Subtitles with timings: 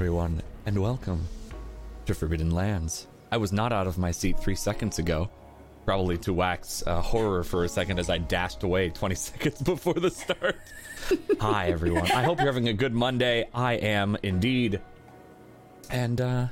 [0.00, 1.26] Hello, everyone, and welcome
[2.06, 3.06] to Forbidden Lands.
[3.30, 5.28] I was not out of my seat three seconds ago,
[5.84, 9.92] probably to wax uh, horror for a second as I dashed away 20 seconds before
[9.92, 10.56] the start.
[11.40, 12.10] Hi, everyone.
[12.12, 13.46] I hope you're having a good Monday.
[13.52, 14.80] I am indeed.
[15.90, 16.46] And, uh,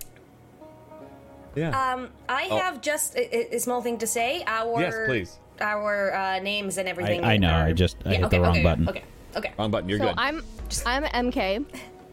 [1.56, 1.94] yeah.
[1.94, 2.58] Um, I Oh.
[2.58, 4.44] have just a, a small thing to say.
[4.46, 5.38] Our yes, please.
[5.58, 7.24] Our uh, names and everything.
[7.24, 8.88] I know, are- I just- I hit okay, the wrong okay, button.
[8.90, 9.04] Okay,
[9.36, 9.52] okay.
[9.58, 9.88] Wrong button.
[9.88, 10.16] You're So good.
[10.18, 10.44] I'm
[10.84, 11.64] I'm MK.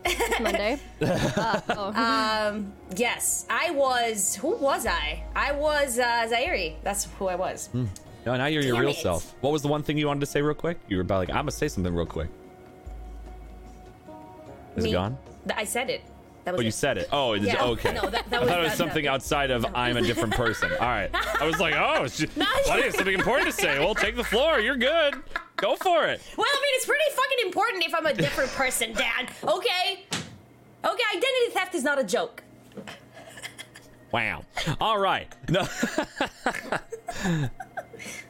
[0.06, 0.80] It's Monday.
[1.02, 2.50] Uh, oh.
[2.52, 4.36] Um, yes, I was.
[4.36, 5.24] Who was I?
[5.36, 6.76] I was uh, Zairi.
[6.84, 7.70] That's who I was.
[7.74, 7.88] No,
[8.36, 8.98] now you're your real it.
[8.98, 9.36] self.
[9.42, 10.80] What was the one thing you wanted to say real quick?
[10.88, 12.30] You were about like, I'm gonna say something real quick.
[14.76, 14.90] Is Me?
[14.90, 15.18] it gone?
[15.56, 16.02] I said it.
[16.46, 17.10] That was Oh, you said it.
[17.12, 17.64] Oh, it's Yeah.
[17.64, 17.94] okay.
[18.02, 20.72] No, that- that I was- thought it was something outside of I'm a different person.
[20.74, 21.10] All right.
[21.42, 23.80] I was like, oh, she, Bloody has something important to say.
[23.80, 24.60] Well, take the floor.
[24.60, 25.16] You're good.
[25.58, 26.22] Go for it.
[26.38, 29.32] Well, I mean, it's pretty fucking important if I'm a different person, Dad.
[29.44, 30.06] Okay.
[30.86, 32.44] Okay, identity theft is not a joke.
[34.12, 34.44] Wow.
[34.80, 35.28] All right.
[35.50, 35.68] No.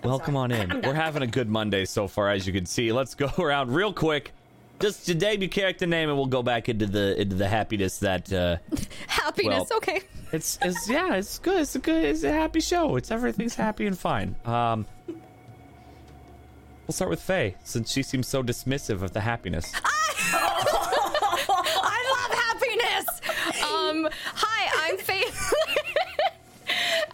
[0.03, 0.81] Welcome on in.
[0.83, 2.91] We're having a good Monday so far, as you can see.
[2.91, 4.31] Let's go around real quick.
[4.79, 8.31] Just to debut character name, and we'll go back into the into the happiness that
[8.33, 8.57] uh,
[9.07, 9.67] Happiness.
[9.69, 10.01] well- okay.
[10.33, 11.61] It's it's yeah, it's good.
[11.61, 12.03] It's a good.
[12.03, 12.95] It's a happy show.
[12.97, 14.35] It's everything's happy and fine.
[14.43, 19.71] Um, we'll start with Faye since she seems so dismissive of the happiness.
[20.27, 23.21] I love happiness.
[23.63, 25.23] Um, hi, I'm Faye,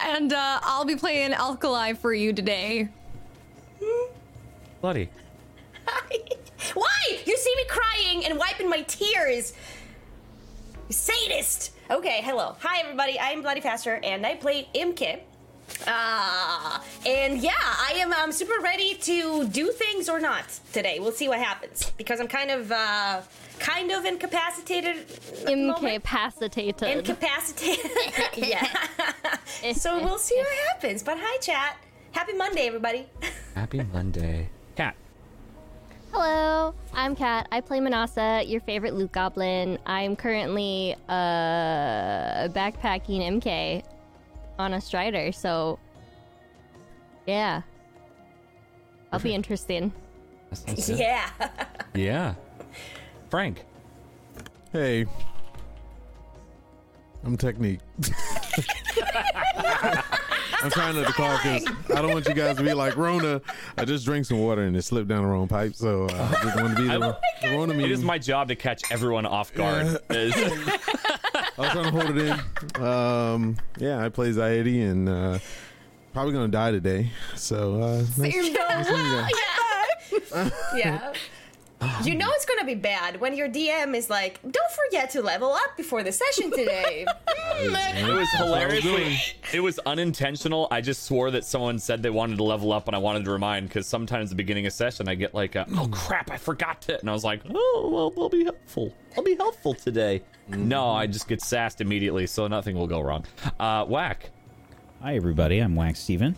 [0.00, 2.88] and uh, I'll be playing Alkali for you today.
[4.80, 5.10] Bloody.
[6.74, 7.18] Why?
[7.26, 9.52] You see me crying and wiping my tears.
[10.88, 11.72] You sadist.
[11.90, 12.56] Okay, hello.
[12.60, 13.18] Hi, everybody.
[13.18, 15.20] I'm Bloody Faster, and I play Imke.
[15.86, 20.98] Ah, and yeah, I am um, super ready to do things or not today.
[21.00, 23.22] We'll see what happens because I'm kind of, uh,
[23.58, 24.96] kind of incapacitated.
[24.96, 25.84] at the moment.
[25.94, 26.98] Incapacitated.
[26.98, 27.90] Incapacitated.
[28.36, 28.66] yeah.
[29.74, 31.02] so we'll see what happens.
[31.02, 31.76] But hi, chat.
[32.12, 33.06] Happy Monday, everybody.
[33.54, 34.50] Happy Monday.
[36.12, 36.20] Cat.
[36.20, 37.48] Hello, I'm Kat.
[37.50, 39.78] I play Manasa, your favorite loot goblin.
[39.86, 43.82] I'm currently uh backpacking MK
[44.58, 45.78] on a strider, so
[47.26, 47.62] yeah.
[49.10, 49.92] I'll be interesting.
[50.50, 50.98] That sounds good.
[50.98, 51.30] Yeah.
[51.94, 52.34] Yeah.
[53.30, 53.64] Frank.
[54.72, 55.06] Hey.
[57.24, 57.80] I'm Technique.
[60.64, 63.40] I'm trying not to cough because I don't want you guys to be like Rona.
[63.76, 66.44] I just drank some water and it slipped down the wrong pipe, so uh, I
[66.44, 67.92] just want to be the, the Rona It meeting.
[67.92, 69.98] is my job to catch everyone off guard.
[70.10, 72.38] Is- I was trying to hold it
[72.76, 72.82] in.
[72.82, 75.38] Um, yeah, I play Zaidi and uh,
[76.12, 77.10] probably gonna die today.
[77.34, 80.52] So uh, nice, nice meeting you guys.
[80.76, 81.12] yeah.
[82.04, 85.52] You know it's gonna be bad when your DM is like, "Don't forget to level
[85.52, 87.06] up before the session today."
[87.60, 89.18] it was hilariously.
[89.52, 90.68] It was unintentional.
[90.70, 93.30] I just swore that someone said they wanted to level up, and I wanted to
[93.30, 96.36] remind because sometimes at the beginning of session I get like, a, "Oh crap, I
[96.38, 98.92] forgot to," and I was like, "Oh, well, I'll be helpful.
[99.16, 103.24] I'll be helpful today." No, I just get sassed immediately, so nothing will go wrong.
[103.58, 104.30] Uh, whack.
[105.02, 105.58] Hi, everybody.
[105.58, 106.36] I'm Whack Steven.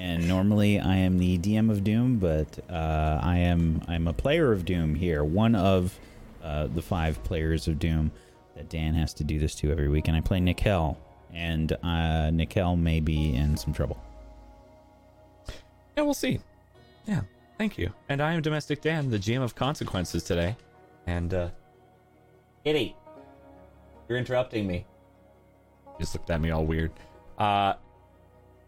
[0.00, 4.50] And normally I am the DM of Doom, but uh, I am I'm a player
[4.50, 5.98] of Doom here, one of
[6.42, 8.10] uh, the five players of Doom
[8.56, 10.08] that Dan has to do this to every week.
[10.08, 10.98] And I play Nikel,
[11.34, 14.02] and uh, Nikel may be in some trouble.
[15.98, 16.40] Yeah, we'll see.
[17.06, 17.20] Yeah,
[17.58, 17.92] thank you.
[18.08, 20.56] And I am Domestic Dan, the GM of Consequences today.
[21.06, 21.50] And, uh.
[22.64, 22.96] Kitty,
[24.08, 24.86] you're interrupting me.
[25.98, 26.90] Just looked at me all weird.
[27.36, 27.74] Uh.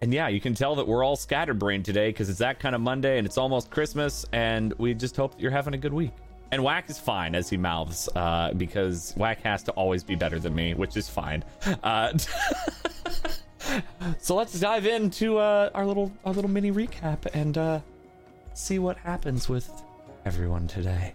[0.02, 2.80] And yeah, you can tell that we're all scatterbrained today because it's that kind of
[2.80, 6.10] Monday and it's almost Christmas, and we just hope that you're having a good week.
[6.50, 10.40] And Whack is fine as he mouths, uh, because Whack has to always be better
[10.40, 11.44] than me, which is fine.
[11.84, 12.18] Uh,
[14.18, 17.78] so let's dive into uh, our little our little mini recap and uh,
[18.54, 19.70] see what happens with
[20.24, 21.14] everyone today.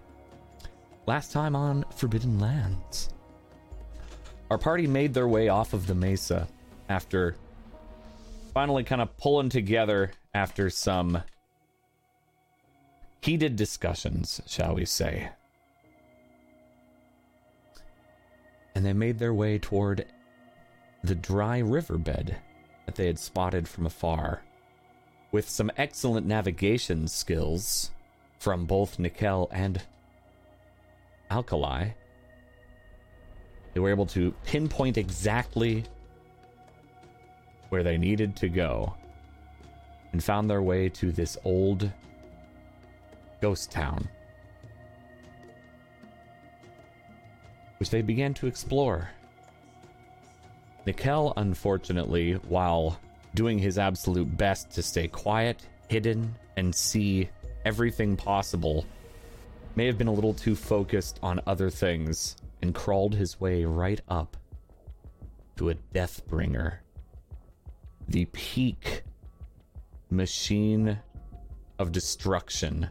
[1.07, 3.09] Last time on Forbidden Lands,
[4.49, 6.47] our party made their way off of the mesa
[6.87, 7.35] after
[8.57, 11.21] finally kind of pulling together after some
[13.21, 15.29] heated discussions, shall we say.
[18.73, 20.07] And they made their way toward
[21.03, 22.35] the dry riverbed
[22.87, 24.41] that they had spotted from afar.
[25.31, 27.91] With some excellent navigation skills
[28.39, 29.83] from both Nikel and
[31.29, 31.89] Alkali,
[33.75, 35.85] they were able to pinpoint exactly
[37.69, 38.95] where they needed to go
[40.11, 41.91] and found their way to this old
[43.41, 44.07] ghost town.
[47.79, 49.09] which they began to explore.
[50.85, 52.99] Nikel, unfortunately, while
[53.35, 57.29] doing his absolute best to stay quiet, hidden, and see
[57.65, 58.85] everything possible,
[59.75, 64.01] may have been a little too focused on other things and crawled his way right
[64.09, 64.37] up
[65.57, 66.77] to a Deathbringer.
[68.09, 69.03] The peak
[70.09, 70.97] machine
[71.77, 72.87] of destruction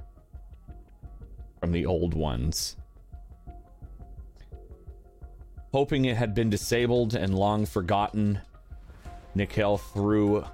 [1.59, 2.77] from the old ones.
[5.73, 8.41] Hoping it had been disabled and long forgotten,
[9.35, 10.45] Nikel threw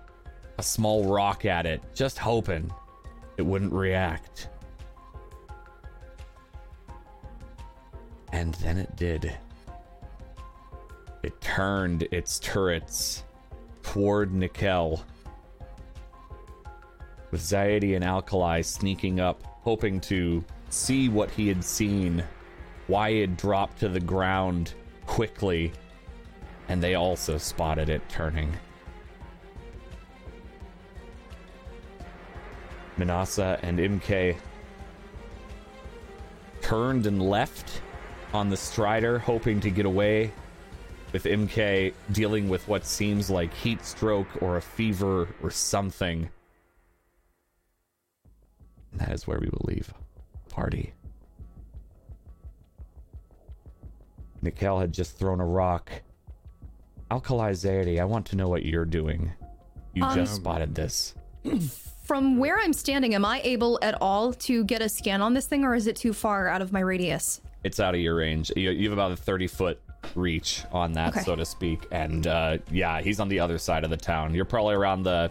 [0.58, 2.72] a small rock at it, just hoping
[3.36, 4.48] it wouldn't react.
[8.32, 9.36] And then it did.
[11.22, 13.24] It turned its turrets
[13.82, 15.04] toward Nikel,
[17.30, 22.22] with Zaidi and Alkali sneaking up, hoping to see what he had seen,
[22.86, 24.74] why it dropped to the ground
[25.06, 25.72] quickly,
[26.68, 28.52] and they also spotted it turning.
[32.96, 34.36] Manasa and MK
[36.60, 37.80] turned and left
[38.32, 40.32] on the Strider, hoping to get away,
[41.12, 46.28] with MK dealing with what seems like heat stroke or a fever or something.
[48.92, 49.92] And that is where we will leave.
[50.48, 50.92] Party.
[54.42, 55.90] Nikel had just thrown a rock.
[57.10, 59.32] Alkali Zaidi, I want to know what you're doing.
[59.94, 61.14] You Um, just spotted this.
[62.04, 65.46] From where I'm standing, am I able at all to get a scan on this
[65.46, 67.40] thing, or is it too far out of my radius?
[67.64, 68.50] It's out of your range.
[68.56, 69.80] You, you have about a 30 foot
[70.14, 71.20] reach on that, Okay.
[71.20, 71.86] so to speak.
[71.90, 74.34] And uh, yeah, he's on the other side of the town.
[74.34, 75.30] You're probably around the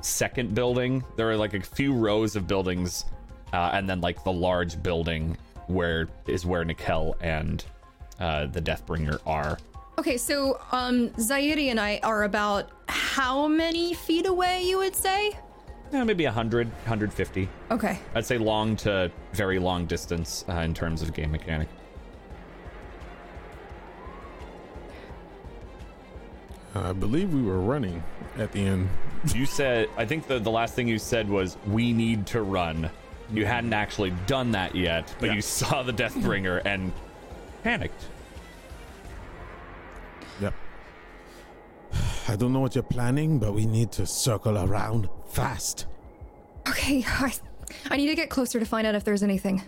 [0.00, 1.04] second building.
[1.16, 3.04] There are like a few rows of buildings,
[3.52, 5.36] uh, and then like the large building
[5.66, 7.64] where is where Nikel and
[8.20, 9.58] uh, the Deathbringer are.
[9.98, 14.62] Okay, so um, Zairi and I are about how many feet away?
[14.64, 15.32] You would say?
[15.92, 17.48] Yeah, maybe 100, 150.
[17.70, 17.98] Okay.
[18.16, 21.68] I'd say long to very long distance uh, in terms of game mechanic.
[26.74, 28.02] I believe we were running
[28.36, 28.88] at the end.
[29.32, 32.90] You said, I think the, the last thing you said was, we need to run.
[33.32, 33.50] You mm-hmm.
[33.50, 35.34] hadn't actually done that yet, but Yeah.
[35.34, 36.92] you saw the Deathbringer and
[37.62, 38.04] panicked.
[40.40, 40.54] Yep.
[42.28, 45.86] I don't know what you're planning, but we need to circle around fast.
[46.68, 47.32] Okay, I,
[47.90, 49.62] I need to get closer to find out if there's anything.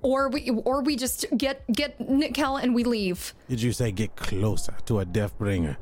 [0.00, 3.34] Or we, or we just get get Nikel and we leave.
[3.48, 5.76] Did you say get closer to a Deathbringer?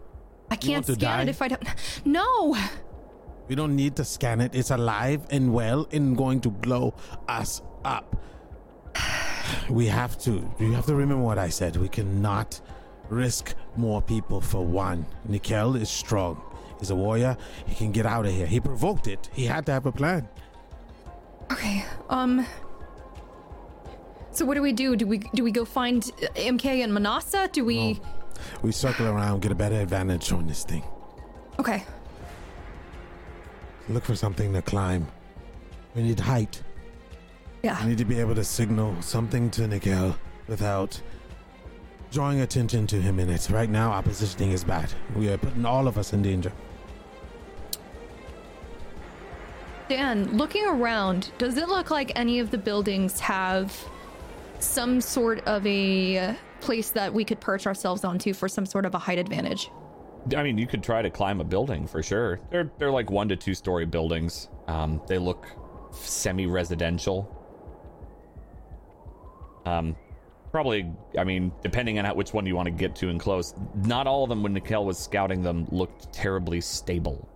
[0.50, 1.64] I can't scan it if I don't.
[2.04, 2.56] No.
[3.48, 4.54] We don't need to scan it.
[4.54, 6.94] It's alive and well and going to blow
[7.28, 8.16] us up.
[9.68, 10.48] We have to.
[10.60, 11.76] You have to remember what I said.
[11.76, 12.60] We cannot
[13.08, 15.06] risk more people for one.
[15.28, 16.40] Nikel is strong.
[16.78, 17.36] He's a warrior.
[17.66, 18.46] He can get out of here.
[18.46, 19.28] He provoked it.
[19.32, 20.28] He had to have a plan.
[21.50, 21.84] Okay.
[22.08, 22.46] Um.
[24.30, 24.94] So what do we do?
[24.94, 26.02] Do we do we go find
[26.36, 27.48] MK and Manasa?
[27.52, 28.00] Do we?
[28.62, 30.82] We circle around, get a better advantage on this thing.
[31.58, 31.84] Okay.
[33.88, 35.06] Look for something to climb.
[35.94, 36.62] We need height.
[37.62, 37.82] Yeah.
[37.82, 40.16] We need to be able to signal something to Nikel
[40.48, 41.00] without
[42.10, 43.48] drawing attention to him in it.
[43.50, 44.92] Right now, our positioning is bad.
[45.14, 46.52] We are putting all of us in danger.
[49.88, 53.76] Dan, looking around, does it look like any of the buildings have
[54.60, 58.94] some sort of a place that we could perch ourselves onto for some sort of
[58.94, 59.70] a height advantage?
[60.36, 62.40] I mean, you could try to climb a building for sure.
[62.50, 64.48] They're they're like one to two story buildings.
[64.68, 65.46] Um, they look
[65.92, 67.36] semi residential.
[69.64, 69.96] Um,
[70.52, 70.92] probably.
[71.18, 73.54] I mean, depending on how, which one you want to get to and close.
[73.74, 77.26] Not all of them, when Nikel was scouting them, looked terribly stable.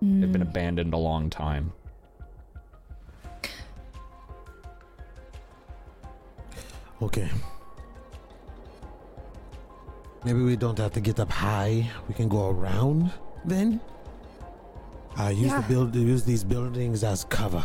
[0.00, 1.72] They've been abandoned a long time.
[7.02, 7.28] Okay.
[10.24, 11.88] Maybe we don't have to get up high.
[12.08, 13.12] We can go around
[13.44, 13.80] then.
[15.18, 15.60] Uh, use Yeah.
[15.60, 15.94] the build.
[15.94, 17.64] Use these buildings as cover.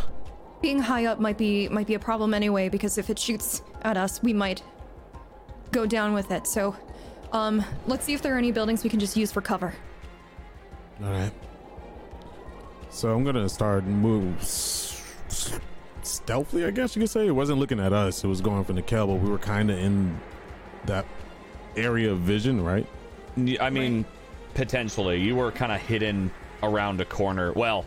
[0.62, 3.96] Being high up might be might be a problem anyway because if it shoots at
[3.96, 4.62] us, we might
[5.72, 6.46] go down with it.
[6.46, 6.74] So,
[7.32, 9.74] um, let's see if there are any buildings we can just use for cover.
[11.04, 11.32] All right.
[12.90, 15.58] So I'm gonna start move s- s-
[16.02, 16.64] stealthily.
[16.64, 18.22] I guess you could say it wasn't looking at us.
[18.24, 20.18] It was going for Nikel, but we were kind of in
[20.86, 21.04] that
[21.76, 22.86] area of vision, right?
[23.60, 24.04] I mean,
[24.54, 25.20] potentially.
[25.20, 26.30] You were kind of hidden
[26.62, 27.52] around a corner.
[27.52, 27.84] Well,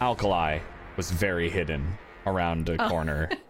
[0.00, 0.60] Alkali
[0.96, 3.30] was very hidden around a corner.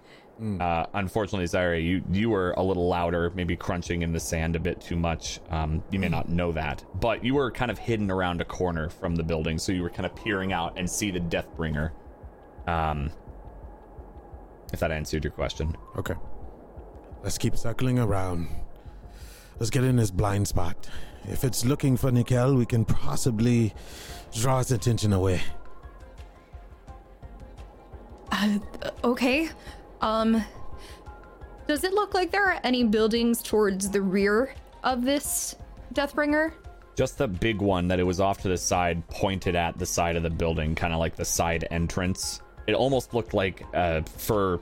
[0.61, 4.59] Uh, unfortunately, Zaire, you you were a little louder, maybe crunching in the sand a
[4.59, 5.41] bit too much.
[5.49, 8.91] Um, you may not know that, but you were kind of hidden around a corner
[8.91, 11.93] from the building, so you were kind of peering out and see the Deathbringer.
[12.67, 13.11] Um,
[14.75, 15.75] if that answered your question.
[15.97, 16.15] Okay.
[17.27, 18.47] Let's keep circling around.
[19.59, 20.89] Let's get in this blind spot.
[21.25, 23.75] If it's looking for Nikel, we can possibly
[24.33, 25.41] draw its attention away.
[28.31, 28.61] Uh,
[29.03, 29.49] okay.
[30.01, 30.41] Um,
[31.67, 34.55] does it look like there are any buildings towards the rear
[34.85, 35.57] of this
[35.95, 36.53] Deathbringer?
[36.95, 40.15] Just the big one that it was off to the side, pointed at the side
[40.15, 42.41] of the building, kind of like the side entrance.
[42.69, 44.61] It almost looked like, uh, for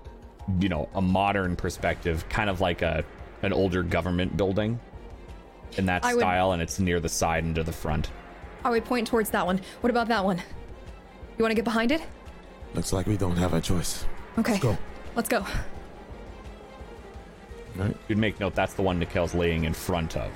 [0.60, 3.04] you know, a modern perspective, kind of like a
[3.42, 4.78] an older government building
[5.76, 8.10] in that I would- style, and it's near the side and to the front.
[8.64, 9.60] I would point towards that one.
[9.82, 10.38] What about that one?
[11.36, 12.00] You want to get behind it?
[12.74, 14.06] Looks like we don't have a choice.
[14.38, 14.52] Okay.
[14.52, 14.78] Let's go.
[15.16, 15.46] Let's go.
[17.76, 17.96] Right.
[18.08, 20.30] You'd make note that's the one Nikel's laying in front of.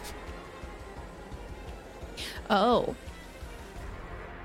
[2.50, 2.94] Oh.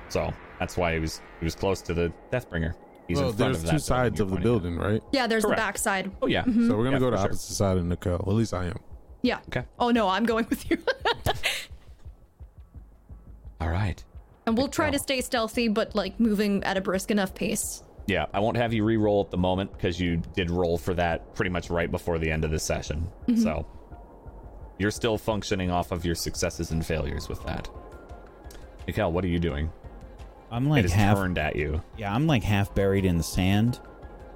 [0.10, 2.74] So that's why he was he was close to the Deathbringer.
[3.14, 4.44] He's well, in front there's of that two sides of the pointing at.
[4.62, 5.02] building, right?
[5.12, 5.58] Yeah, there's Correct.
[5.58, 6.12] the backside.
[6.22, 6.44] Oh yeah.
[6.44, 6.68] Mm-hmm.
[6.70, 7.28] So we're gonna Yeah, go to for sure.
[7.30, 8.16] opposite side of Nikel.
[8.16, 8.80] At least I am.
[9.22, 9.40] Yeah.
[9.50, 9.64] Okay.
[9.80, 10.78] Oh no, I'm going with you.
[13.62, 14.04] All right.
[14.46, 17.82] and we'll try to stay stealthy, but like moving at a brisk enough pace.
[18.08, 21.34] Yeah, I won't have you re-roll at the moment because you did roll for that
[21.36, 23.08] pretty much right before the end of the session.
[23.28, 23.42] Mm-hmm.
[23.42, 23.66] So
[24.78, 27.70] you're still functioning off of your successes and failures with that.
[28.86, 29.72] Mikhail, what are you doing?
[30.54, 31.18] I'm like is half.
[31.18, 31.82] turned at you.
[31.98, 33.80] Yeah, I'm like half buried in the sand.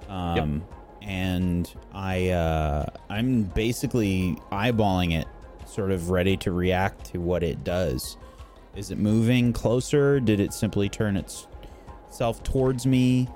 [0.09, 0.63] Um,
[1.03, 5.27] and I uh, I'm basically eyeballing it,
[5.67, 8.17] sort of ready to react to what it does.
[8.75, 10.19] Is it moving closer?
[10.19, 11.47] Did it simply turn its-
[12.07, 13.29] itself towards me?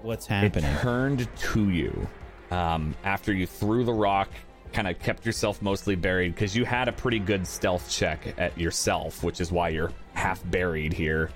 [0.00, 0.70] What's happening?
[0.70, 2.08] It turned to you
[2.50, 4.30] um, after you threw the rock,
[4.72, 8.56] kind of kept yourself mostly buried because you had a pretty good stealth check at
[8.58, 11.30] yourself, which is why you're half buried here.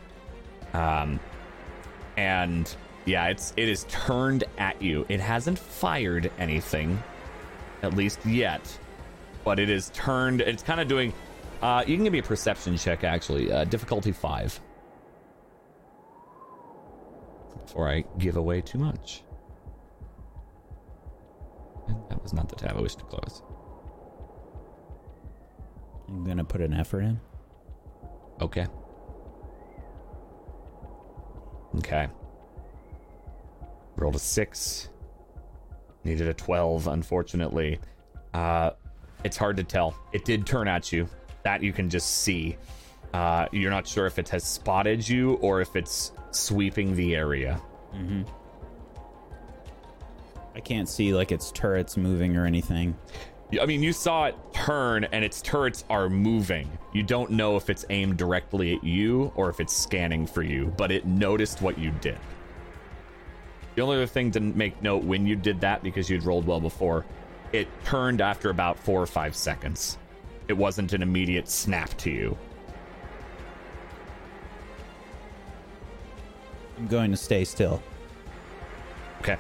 [0.77, 1.19] Um,
[2.19, 2.75] and
[3.07, 5.07] yeah, it's it is turned at you.
[5.09, 7.03] It hasn't fired anything,
[7.83, 8.79] at least yet,
[9.45, 10.43] but it is turned.
[10.43, 11.15] It's kind of doing.
[11.63, 13.51] Uh, you can give me a perception check, actually.
[13.51, 14.61] Uh, difficulty five.
[17.65, 19.23] Before I give away too much.
[21.89, 23.43] And that was not the tab I wished to close.
[26.09, 27.19] I'm gonna put an effort in.
[28.41, 28.67] Okay.
[31.79, 32.09] Okay.
[33.97, 34.89] Rolled a six.
[36.05, 37.81] Needed a 12, unfortunately.
[38.33, 38.71] Uh,
[39.25, 39.97] it's hard to tell.
[40.13, 41.09] It did turn at you.
[41.43, 42.57] That you can just see.
[43.13, 47.61] Uh, you're not sure if it has spotted you or if it's sweeping the area.
[47.95, 48.23] Mm-hmm.
[50.55, 52.97] I can't see like its turrets moving or anything.
[53.61, 56.69] I mean, you saw it turn and its turrets are moving.
[56.93, 60.75] You don't know if it's aimed directly at you or if it's scanning for you,
[60.77, 62.19] but it noticed what you did.
[63.77, 66.61] The only other thing to make note when you did that, because you'd rolled well
[66.61, 67.05] before,
[67.53, 69.99] it turned after about four or five seconds.
[70.49, 72.37] It wasn't an immediate snap to you.
[76.79, 77.83] I'm going to stay still.
[79.21, 79.37] Okay.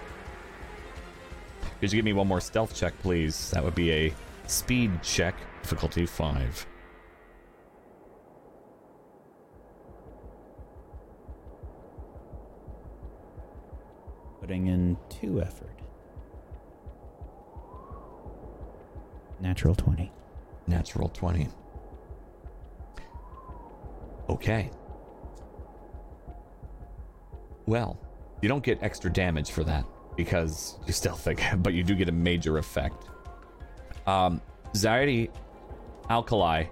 [1.80, 3.50] Could you give me one more stealth check, please?
[3.50, 4.14] That would be a
[4.46, 6.66] speed check, difficulty five.
[14.40, 15.78] Putting in two effort.
[19.40, 20.10] Natural 20.
[20.66, 21.48] Natural 20.
[24.30, 24.70] Okay.
[27.66, 27.98] Well,
[28.40, 29.84] you don't get extra damage for that
[30.16, 33.04] because you're stealthing, but you do get a major effect.
[34.06, 34.40] Um,
[34.72, 35.30] Zaidi,
[36.10, 36.64] Alkali,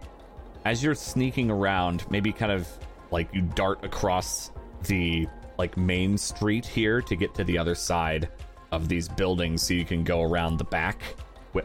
[0.64, 2.68] as you're sneaking around, maybe kind of
[3.10, 4.50] like you dart across
[4.84, 5.26] the
[5.58, 8.28] like main street here to get to the other side
[8.72, 11.00] of these buildings so you can go around the back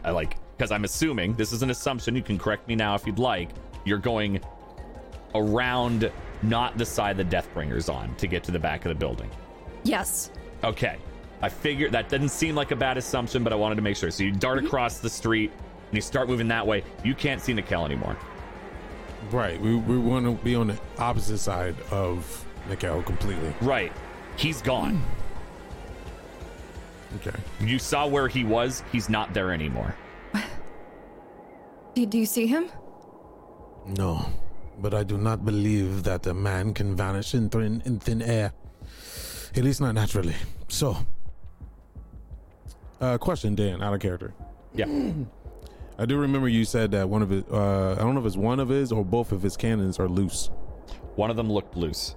[0.04, 3.04] uh, like because i'm assuming this is an assumption you can correct me now if
[3.04, 3.50] you'd like
[3.84, 4.40] you're going
[5.34, 6.10] around
[6.42, 9.28] not the side the deathbringer's on to get to the back of the building
[9.82, 10.30] Yes.
[10.62, 10.96] okay
[11.42, 14.10] i figured that doesn't seem like a bad assumption but i wanted to make sure
[14.10, 14.66] so you dart mm-hmm.
[14.66, 15.50] across the street
[15.88, 18.16] and you start moving that way you can't see Nikel anymore
[19.30, 19.60] Right.
[19.60, 23.54] We, we want to be on the opposite side of Nikel completely.
[23.60, 23.92] right
[24.36, 25.02] he's gone
[27.16, 27.36] Okay.
[27.60, 29.94] you saw where he was he's not there anymore
[31.94, 32.70] Do, do you see him?
[33.86, 34.24] No,
[34.78, 38.52] but I do not believe that a man can vanish in thin, in thin air.
[39.56, 40.36] At least not naturally.
[40.68, 40.96] So,
[43.00, 44.34] Uh, question, Dan, out of character.
[44.74, 44.86] Yeah.
[45.98, 48.36] I do remember you said that one of his, uh, I don't know if it's
[48.36, 50.50] one of his or both of his cannons are loose.
[51.16, 52.14] One of them looked loose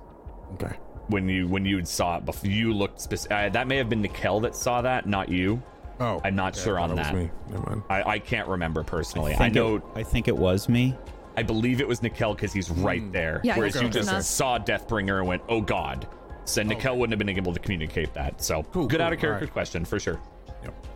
[0.53, 0.73] Okay.
[1.07, 2.49] when you when you saw it before.
[2.49, 3.35] You looked specific.
[3.35, 5.61] Uh, that may have been Nikel that saw that, not you.
[5.99, 7.13] Oh, I'm not okay, sure I on thought it that.
[7.13, 7.31] was me.
[7.49, 7.83] Never mind.
[7.89, 9.33] I, I can't remember personally.
[9.33, 9.75] I, think know.
[9.77, 10.95] It, I think it was me.
[11.35, 13.41] I believe it was Nikel because he's right there.
[13.43, 14.23] Yeah, Whereas he's you just enough.
[14.23, 16.07] saw Deathbringer and went, "Oh God."
[16.45, 18.41] So Nikel wouldn't have been able to communicate that.
[18.41, 19.53] So Cool, good cool, out of character alright.
[19.53, 20.21] question for sure.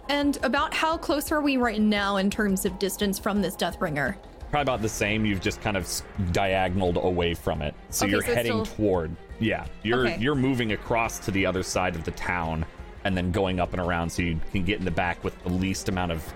[0.10, 4.16] And about how close are we right now in terms of distance from this Deathbringer?
[4.50, 5.26] Probably about the same.
[5.26, 8.76] You've just kind of s- diagonaled away from it, so Okay, you're so heading still-
[8.78, 9.12] toward.
[9.40, 10.18] Yeah, you're Okay.
[10.20, 12.66] you're moving across to the other side of the town,
[13.04, 15.50] and then going up and around, so you can get in the back with the
[15.50, 16.34] least amount of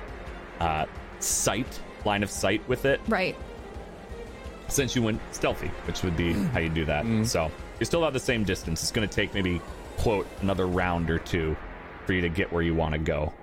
[0.60, 0.86] uh,
[1.20, 3.00] sight, line of sight with it.
[3.08, 3.36] Right.
[4.68, 7.06] Since you went stealthy, which would be how you do that.
[7.26, 7.50] So
[7.80, 8.84] you're still at the same distance.
[8.84, 9.60] It's going to take maybe
[9.98, 11.56] quote another round or two
[12.06, 13.34] for you to get where you want to go.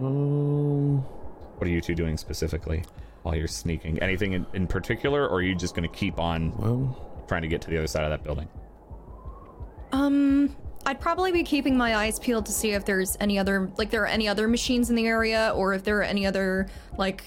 [0.00, 0.98] Um,
[1.58, 2.84] What are you two doing specifically
[3.22, 3.98] while you're sneaking?
[4.00, 7.48] Anything in, in particular, or are you just going to keep on well, trying to
[7.48, 8.48] get to the other side of that building?
[9.90, 10.54] Um,
[10.86, 14.02] I'd probably be keeping my eyes peeled to see if there's any other, like, there
[14.02, 17.24] are any other machines in the area, or if there are any other, like,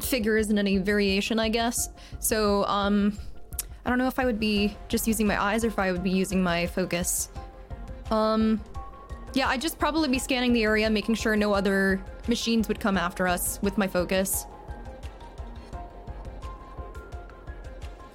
[0.00, 1.88] figures in any variation, I guess.
[2.18, 3.18] So, um,
[3.86, 6.04] I don't know if I would be just using my eyes or if I would
[6.04, 7.30] be using my focus.
[8.10, 8.60] Um,
[9.34, 12.96] yeah, I'd just probably be scanning the area, making sure no other machines would come
[12.96, 14.46] after us with my focus.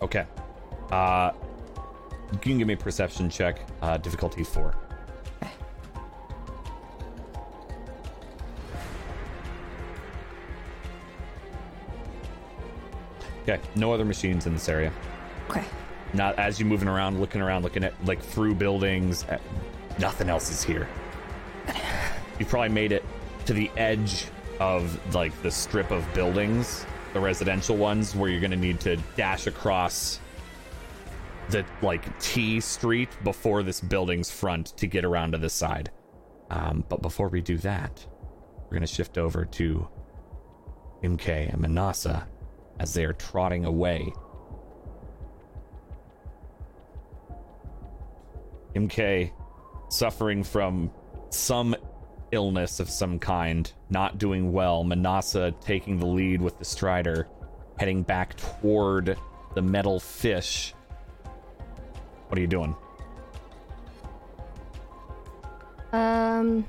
[0.02, 0.26] Okay.
[0.92, 1.32] Uh,
[2.32, 3.60] you can give me a perception check.
[3.82, 4.74] Uh, difficulty four.
[13.44, 13.60] Okay.
[13.76, 14.92] No other machines in this area.
[15.50, 15.64] Okay.
[16.14, 19.24] Not as you're moving around, looking around, looking at like through buildings.
[19.26, 19.38] uh,
[19.98, 20.88] Nothing else is here.
[22.40, 23.04] You probably made it
[23.46, 24.26] to the edge
[24.60, 29.48] of like the strip of buildings, the residential ones, where you're gonna need to dash
[29.48, 30.20] across
[31.50, 35.92] the like T street before this building's front to get around to this side.
[36.50, 38.06] Um, but before we do that,
[38.70, 39.88] we're gonna shift over to
[41.04, 42.28] MK and Manasa
[42.80, 44.14] as they are trotting away
[48.76, 49.32] MK
[49.90, 50.92] suffering from
[51.34, 51.76] some
[52.32, 54.84] illness of some kind, not doing well.
[54.84, 57.28] Manasa taking the lead with the Strider,
[57.80, 59.18] heading back toward
[59.56, 60.74] the metal fish.
[62.28, 62.76] What are you doing?
[65.92, 66.66] Um,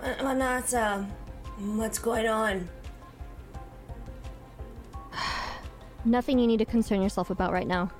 [0.00, 1.08] Manasa,
[1.58, 2.68] what's going on?
[6.04, 7.90] nothing you need to concern yourself about right now.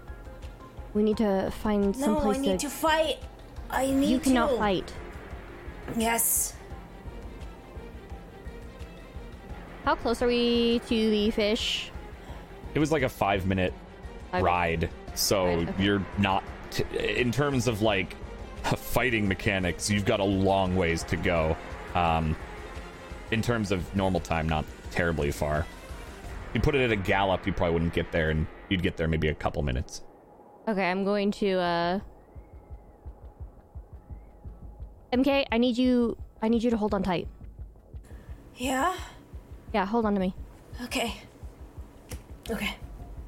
[0.94, 2.24] We need to find some place.
[2.24, 3.18] No, I place need to fight.
[3.72, 4.56] I need You cannot to.
[4.58, 4.92] fight.
[5.96, 6.54] Yes.
[9.84, 11.90] How close are we to the fish?
[12.74, 13.74] It was like a five minute
[14.32, 14.42] Okay.
[14.42, 15.82] ride, so Right, okay.
[15.82, 16.42] you're not.
[16.70, 18.16] T- in terms of like
[18.64, 21.56] fighting mechanics, you've got a long ways to go.
[21.94, 22.36] Um,
[23.30, 25.66] in terms of normal time, not terribly far.
[26.54, 29.08] You put it at a gallop, you probably wouldn't get there, and you'd get there
[29.08, 30.02] maybe a couple minutes.
[30.68, 32.00] Okay, I'm going to uh
[35.12, 37.28] MK, I need you I need you to hold on tight.
[38.56, 38.94] Yeah?
[39.72, 40.34] Yeah, hold on to me.
[40.84, 41.14] Okay.
[42.50, 42.74] Okay.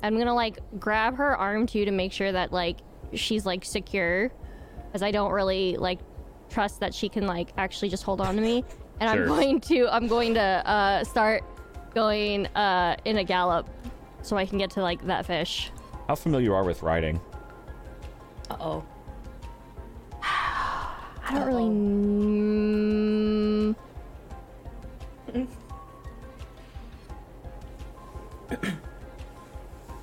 [0.03, 2.79] I'm gonna like grab her arm too to make sure that like
[3.13, 4.31] she's like secure.
[4.87, 5.99] Because I don't really like
[6.51, 8.65] trust that she can like actually just hold on to me.
[9.01, 9.23] And Sure.
[9.23, 11.43] I'm going to I'm going to uh start
[11.97, 13.69] going uh in a gallop
[14.23, 15.73] so I can get to like that fish.
[16.07, 17.21] How familiar you are with riding?
[18.51, 18.85] Uh oh.
[21.27, 21.65] I don't really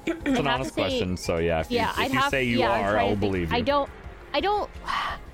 [0.05, 1.60] It's an honest say- question, so yeah.
[1.62, 3.57] If you, Yeah, if I'd you have say you yeah, I'm are, I'll believe you.
[3.57, 3.89] I don't
[4.34, 4.69] I don't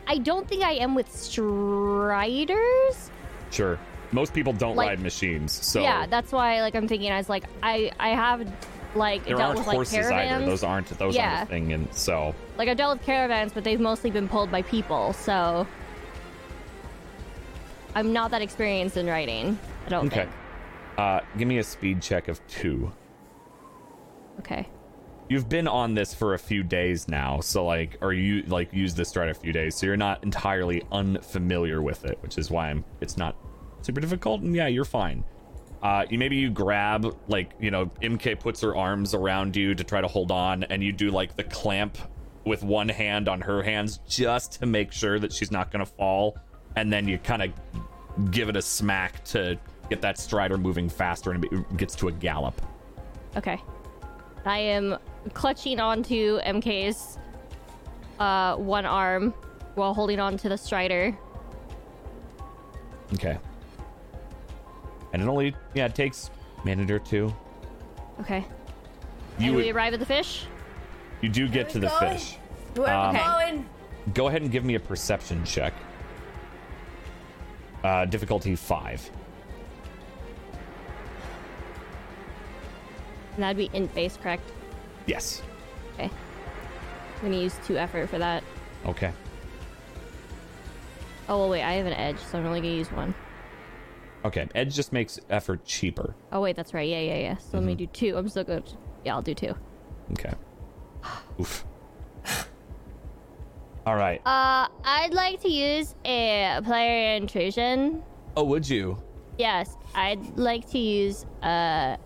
[0.07, 3.09] I don't think I am with striders.
[3.51, 3.79] Sure.
[4.11, 7.29] Most people don't Like- ride machines, so Yeah, that's why like I'm thinking I was
[7.29, 8.45] like I I have
[8.95, 10.31] like there dealt aren't with like horses caravans.
[10.31, 10.45] either.
[10.45, 11.37] Those aren't those Yeah.
[11.37, 14.51] aren't a thing, and so Like I've dealt with caravans, but they've mostly been pulled
[14.51, 15.67] by people, so
[17.95, 19.57] I'm not that experienced in riding.
[19.85, 20.21] I don't okay.
[20.21, 20.31] think.
[20.97, 22.91] Uh, give me a speed check of two.
[24.39, 24.67] Okay.
[25.29, 28.95] You've been on this for a few days now, so like, or you like used
[28.95, 32.69] this stride a few days, so you're not entirely unfamiliar with it, which is why
[32.69, 32.85] I'm.
[33.01, 33.35] It's not
[33.81, 35.23] super difficult, and yeah, you're fine.
[35.81, 39.83] Uh, you maybe you grab like you know MK puts her arms around you to
[39.83, 41.97] try to hold on, and you do like the clamp
[42.45, 45.91] with one hand on her hands just to make sure that she's not going to
[45.91, 46.37] fall.
[46.75, 49.59] And then you kind of give it a smack to
[49.89, 52.59] get that strider moving faster and it gets to a gallop.
[53.35, 53.61] Okay.
[54.45, 54.97] I am
[55.33, 57.17] clutching onto MK's
[58.19, 59.33] uh, one arm
[59.75, 61.17] while holding on to the strider.
[63.13, 63.37] Okay.
[65.13, 66.29] And it only, yeah, it takes
[66.61, 67.33] a minute or two.
[68.21, 68.45] Okay.
[69.39, 70.45] You, and we would- arrive at the fish.
[71.21, 72.17] you do get to the going?
[72.17, 72.37] fish.
[72.75, 73.69] Where are we Um, going?
[74.13, 75.73] Go ahead and give me a perception check.
[77.83, 79.09] Uh, difficulty five.
[83.35, 84.49] And that'd be int base, correct?
[85.05, 85.41] Yes.
[85.93, 86.05] Okay.
[86.09, 88.43] I'm gonna use two effort for that.
[88.85, 89.11] Okay.
[91.29, 93.13] Oh, well, wait, I have an edge, so I'm only gonna use one.
[94.27, 94.47] Okay.
[94.55, 96.13] Edge just makes effort cheaper.
[96.31, 96.87] Oh, wait, that's right.
[96.87, 97.37] Yeah, yeah, yeah.
[97.37, 97.77] So let me Mm-hmm.
[97.77, 98.17] do two.
[98.17, 98.63] I'm still good.
[99.05, 99.53] Yeah, I'll do two.
[100.11, 100.33] Okay.
[101.39, 101.65] Oof.
[103.85, 104.19] All right.
[104.25, 108.03] Uh, I'd like to use a player intrusion.
[108.35, 109.01] Oh, would you?
[109.37, 111.97] Yes, I'd like to use a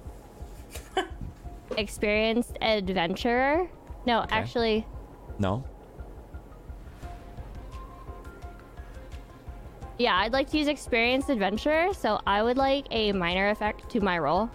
[1.78, 3.68] experienced adventurer.
[4.06, 4.86] No, actually,
[5.40, 5.64] No.
[10.02, 11.94] Yeah, I'd like to use experienced adventurer.
[11.94, 14.50] So I would like a minor effect to my roll.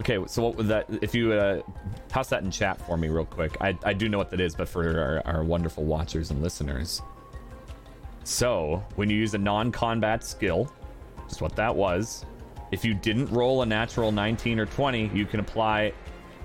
[0.00, 0.18] Okay.
[0.26, 0.86] So what would that?
[1.02, 1.62] If you uh,
[2.08, 3.56] toss that in chat for me real quick.
[3.60, 7.02] I I do know what that is, but for our, our wonderful watchers and listeners.
[8.24, 10.72] So when you use a non-combat skill,
[11.28, 12.24] just what that was.
[12.70, 15.92] If you didn't roll a natural 19 or 20, you can apply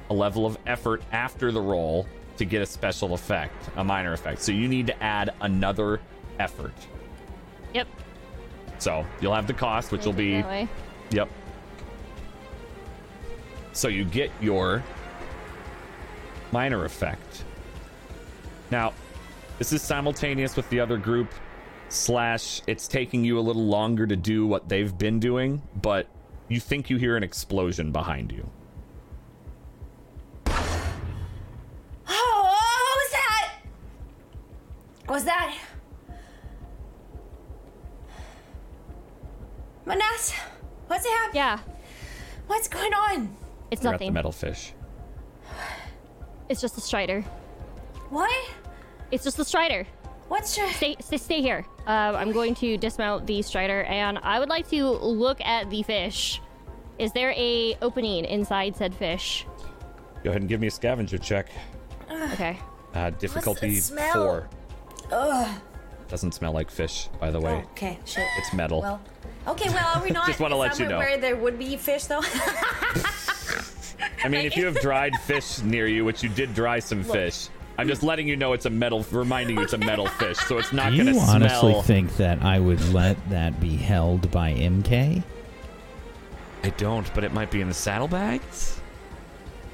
[0.09, 4.41] a level of effort after the roll to get a special effect, a minor effect.
[4.41, 6.01] So you need to add another
[6.39, 6.73] effort.
[7.73, 7.87] Yep.
[8.79, 10.43] So you'll have the cost, which will be.
[11.11, 11.29] Yep.
[13.73, 14.83] So you get your
[16.51, 17.43] minor effect.
[18.71, 18.93] Now,
[19.59, 21.31] this is simultaneous with the other group,
[21.89, 26.07] slash, it's taking you a little longer to do what they've been doing, but
[26.47, 28.49] you think you hear an explosion behind you.
[32.09, 33.53] Oh, what was that?
[35.05, 35.57] What was that?
[39.87, 40.33] Manas,
[40.87, 41.35] what's happening?
[41.35, 41.59] Yeah,
[42.47, 43.35] What's going on?
[43.71, 44.13] it's You're at the nothing.
[44.13, 44.73] metal fish.
[46.49, 47.21] It's just a strider.
[48.09, 48.29] What?
[49.11, 49.87] It's just a strider.
[50.27, 50.69] What's your...
[50.71, 51.65] Stay, stay, stay here.
[51.85, 55.83] Um, I'm going to dismount the strider, and I would like to look at the
[55.83, 56.41] fish.
[56.99, 59.45] Is there a opening inside said fish?
[60.23, 61.47] Go ahead and give me a scavenger check.
[62.11, 62.59] Okay.
[62.93, 64.13] Uh, difficulty smell?
[64.13, 64.49] four.
[65.11, 65.61] Ugh.
[66.09, 67.63] Doesn't smell like fish, by the way.
[67.71, 68.25] Okay, shit.
[68.37, 68.81] It's metal.
[68.81, 69.01] Well,
[69.47, 70.99] okay, well, are we not Just wanna let you somewhere know.
[70.99, 72.21] where there would be fish, though?
[74.23, 77.47] I mean, if you have dried fish near you, which you did dry some fish,
[77.77, 80.57] I'm just letting you know it's a metal, reminding you it's a metal fish, so
[80.57, 81.35] it's not Do going to you smell.
[81.35, 85.21] honestly think that I would let that be held by MK?
[86.63, 88.76] I don't, but it might be in the saddlebags.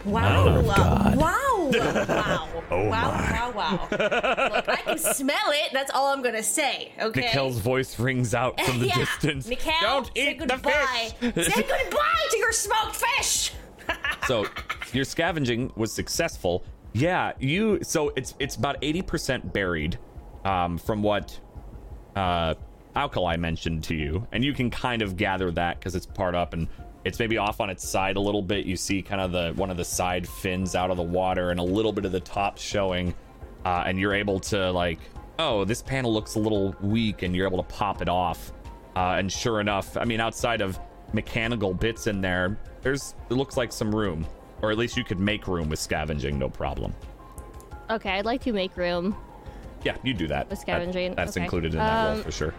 [0.05, 0.45] Wow.
[0.47, 1.15] Oh, God.
[1.15, 1.39] Wow.
[1.73, 2.49] Wow.
[2.69, 3.31] Oh, wow, my.
[3.31, 3.87] wow, wow.
[3.91, 5.71] Look, I can smell it.
[5.73, 7.23] That's all I'm going to say, okay?
[7.23, 8.97] Mikkel's voice rings out from the yeah.
[8.97, 9.47] distance.
[9.47, 11.45] Mikkel, don't say eat the fish.
[11.45, 13.53] say goodbye to your smoked fish.
[14.27, 14.45] so
[14.91, 16.63] your scavenging was successful.
[16.93, 17.79] Yeah, you.
[17.81, 19.97] So it's it's about eighty percent buried,
[20.45, 21.39] um, from what
[22.15, 22.53] uh,
[22.95, 26.53] Alkali mentioned to you, and you can kind of gather that because it's part up
[26.53, 26.67] and
[27.05, 28.65] it's maybe off on its side a little bit.
[28.65, 31.59] You see kind of the one of the side fins out of the water and
[31.59, 33.13] a little bit of the top showing,
[33.65, 34.99] uh, and you're able to like,
[35.39, 38.51] oh, this panel looks a little weak, and you're able to pop it off.
[38.95, 40.79] Uh, and sure enough, I mean, outside of
[41.13, 44.25] mechanical bits in there, there's it looks like some room,
[44.61, 46.93] or at least you could make room with scavenging, no problem.
[47.89, 49.15] Okay, I'd like to make room.
[49.83, 50.49] Yeah, you do that.
[50.49, 51.43] With That- scavenging, that's okay.
[51.43, 52.53] included in that Um, for sure.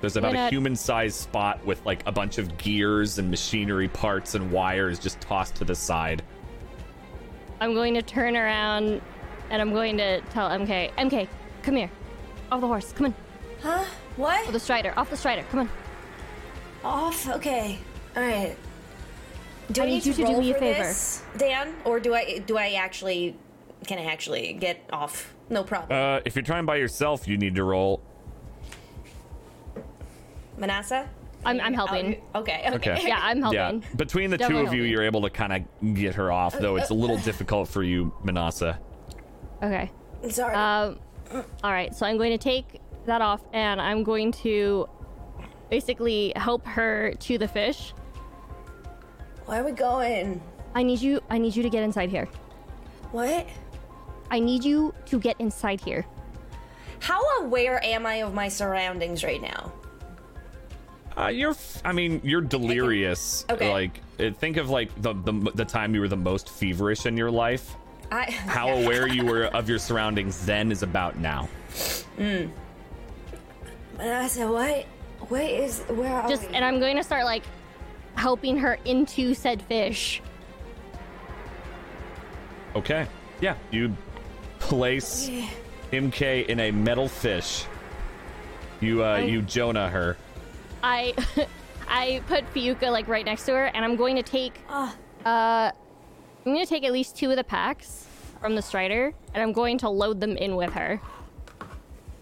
[0.00, 4.34] There's about a gonna- human-sized spot with like a bunch of gears and machinery parts
[4.34, 6.22] and wires just tossed to the side.
[7.60, 9.00] I'm going to turn around
[9.50, 11.28] and I'm going to tell MK, MK,
[11.62, 11.90] come here.
[12.52, 13.14] Off the horse, come on.
[13.62, 13.84] Huh?
[14.16, 14.46] What?
[14.46, 15.70] Off the strider, off the strider, come on.
[16.84, 17.28] Off.
[17.28, 17.78] Okay.
[18.16, 18.56] All right.
[19.72, 20.82] Do I, I need, need you to, to do roll me a for favor.
[20.82, 23.34] this, Dan, or do I do I actually
[23.86, 25.34] can I actually get off?
[25.48, 25.98] No problem.
[25.98, 28.02] Uh, if you're trying by yourself, you need to roll.
[30.56, 31.08] Manasa.
[31.44, 32.22] I'm, I'm helping.
[32.34, 32.64] Oh, okay.
[32.66, 32.92] Okay.
[32.94, 33.02] Okay.
[33.06, 33.82] Yeah, I'm helping.
[33.82, 34.86] Yeah, between the two of you, helping.
[34.86, 38.14] you're able to kind of get her off, though it's a little difficult for you,
[38.22, 38.78] Manasa.
[39.62, 39.90] Okay.
[40.30, 40.54] Sorry.
[40.54, 40.98] Um,
[41.62, 44.88] all right, so I'm going to take that off and I'm going to
[45.70, 47.92] basically help her to the fish.
[49.46, 50.40] Where are we going?
[50.74, 51.20] I need you.
[51.28, 52.28] I need you to get inside here.
[53.12, 53.46] What?
[54.30, 56.06] I need you to get inside here.
[57.00, 59.72] How aware am I of my surroundings right now?
[61.16, 63.44] Uh, you're, f- I mean, you're delirious.
[63.48, 63.70] Okay.
[63.70, 67.16] Like, uh, think of like the, the the time you were the most feverish in
[67.16, 67.76] your life.
[68.10, 71.48] I How aware you were of your surroundings then is about now.
[72.18, 72.52] And
[74.00, 74.84] I said, what?
[75.28, 75.80] What is?
[75.88, 76.54] Where are Just we?
[76.56, 77.44] and I'm going to start like
[78.16, 80.20] helping her into said fish.
[82.76, 83.06] Okay.
[83.40, 83.96] Yeah, you
[84.58, 85.30] place
[85.92, 87.66] MK in a metal fish.
[88.80, 90.16] You uh, you Jonah her.
[90.84, 91.14] I
[91.88, 94.90] I put Fiuka like right next to her, and I'm going to take uh
[95.24, 95.72] I'm
[96.52, 98.06] going to take at least two of the packs
[98.40, 101.00] from the Strider, and I'm going to load them in with her.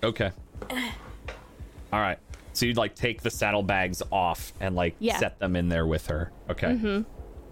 [0.05, 0.31] Okay.
[1.93, 2.19] All right.
[2.53, 5.17] So you'd like take the saddlebags off and like Yeah.
[5.19, 6.31] set them in there with her.
[6.49, 6.69] Okay.
[6.69, 7.03] Mm-hmm.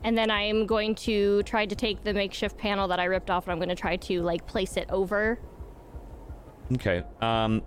[0.04, 3.46] And then I'm going to try to take the makeshift panel that I ripped off,
[3.46, 5.40] and I'm going to try to like place it over.
[6.74, 7.02] Okay.
[7.20, 7.62] Um,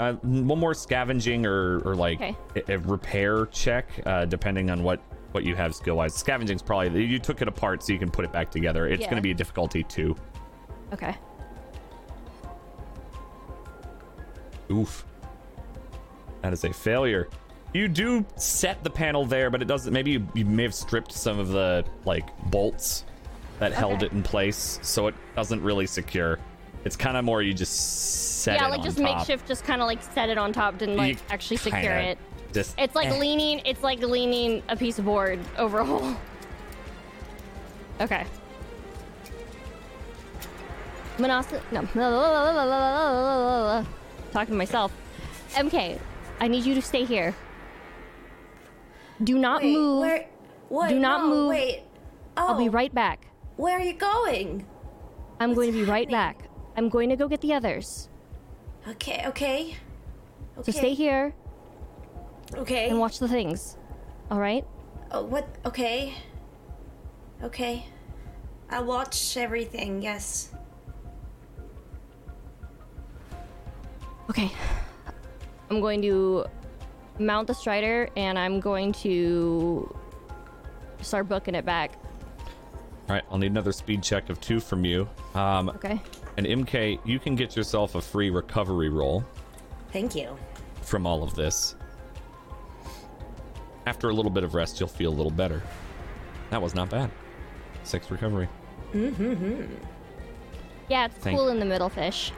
[0.00, 2.36] uh, one more scavenging or or like Okay.
[2.68, 5.00] a, a repair check, uh, depending on what
[5.32, 6.14] what you have skill wise.
[6.14, 8.86] Scavenging's probably you took it apart so you can put it back together.
[8.88, 9.06] It's Yeah.
[9.10, 10.16] going to be a difficulty two.
[10.92, 11.14] Okay.
[14.70, 15.04] Oof.
[16.42, 17.28] That is a failure.
[17.74, 19.92] You do set the panel there, but it doesn't.
[19.92, 23.04] Maybe you, you may have stripped some of the like bolts
[23.58, 26.38] that held it in place, so it doesn't really secure.
[26.84, 28.60] It's kind of more you just set it.
[28.60, 29.18] yeah, like on just top.
[29.18, 32.18] makeshift, just kind of like set it on top, didn't You like actually secure it.
[32.52, 33.18] Just It's like eh.
[33.18, 33.60] leaning.
[33.64, 36.14] It's like leaning a piece of board over a hole.
[38.00, 38.24] Okay.
[41.18, 41.82] Manasa, no.
[44.32, 44.90] Talking to myself.
[45.52, 45.98] MK,
[46.40, 47.34] I need you to stay here.
[49.22, 50.00] Do not Wait, move.
[50.00, 50.26] Where?
[50.70, 50.88] What?
[50.88, 51.48] Do not No, move.
[51.50, 51.82] Wait.
[52.38, 53.26] Oh, I'll be right back.
[53.56, 54.64] Where are you going?
[55.38, 56.38] I'm going to be right happening?
[56.38, 56.49] back.
[56.80, 58.08] I'm going to go get the others.
[58.88, 59.22] Okay.
[59.26, 59.76] Okay.
[60.56, 60.72] Okay.
[60.72, 61.34] So stay here
[62.56, 62.88] Okay.
[62.88, 63.76] and watch the things.
[64.30, 64.64] All right?
[65.10, 65.46] Oh, what?
[65.66, 66.14] Okay.
[67.42, 67.84] Okay.
[68.70, 70.00] I'll watch everything.
[70.00, 70.52] Yes.
[74.30, 74.50] Okay.
[75.68, 76.46] I'm going to
[77.18, 79.94] mount the strider and I'm going to
[81.02, 81.92] start booking it back.
[83.10, 85.06] All right, I'll need another speed check of two from you.
[85.34, 86.00] Um, Okay.
[86.46, 89.22] And MK, you can get yourself a free recovery roll
[89.92, 90.36] Thank you.
[90.80, 91.74] from all of this.
[93.86, 95.62] After a little bit of rest, you'll feel a little better.
[96.50, 97.10] That was not bad.
[97.84, 98.48] Six recovery.
[98.94, 99.64] Mm-hmm.
[100.88, 102.32] Yeah, it's Thank- cool in the middle fish.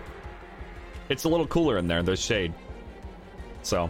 [1.08, 2.02] It's a little cooler in there.
[2.02, 2.52] There's shade.
[3.62, 3.88] So.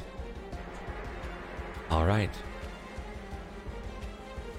[1.90, 2.30] All right.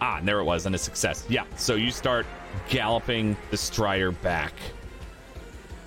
[0.02, 1.26] Ah, and there it was, and a success.
[1.30, 1.46] Yeah.
[1.58, 2.26] So you start
[2.70, 4.54] galloping the Strider back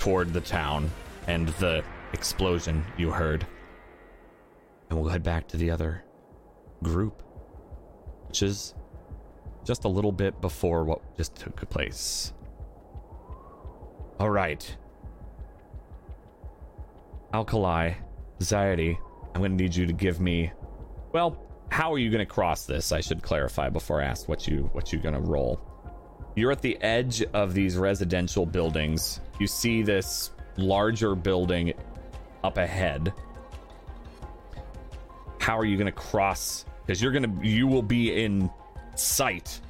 [0.07, 0.88] toward the town
[1.27, 3.45] and the explosion you heard.
[4.88, 6.05] And we'll head back to the other
[6.81, 7.25] group,
[8.29, 8.77] which is
[9.64, 12.33] just a little bit before what just took place.
[14.21, 14.77] All right.
[17.35, 17.95] Alkali,
[18.38, 18.97] Zaidi,
[19.35, 20.53] I'm going to need you to give me.
[21.12, 21.37] Well,
[21.69, 22.92] how are you going to cross this?
[22.92, 25.61] I should clarify before I ask what you what you're going to roll.
[26.37, 29.20] You're at the edge of these residential buildings.
[29.40, 31.72] You see this larger building
[32.44, 33.14] up ahead.
[35.38, 36.66] How are you going to cross?
[36.85, 38.51] Because you're going to you will be in
[38.96, 39.61] sight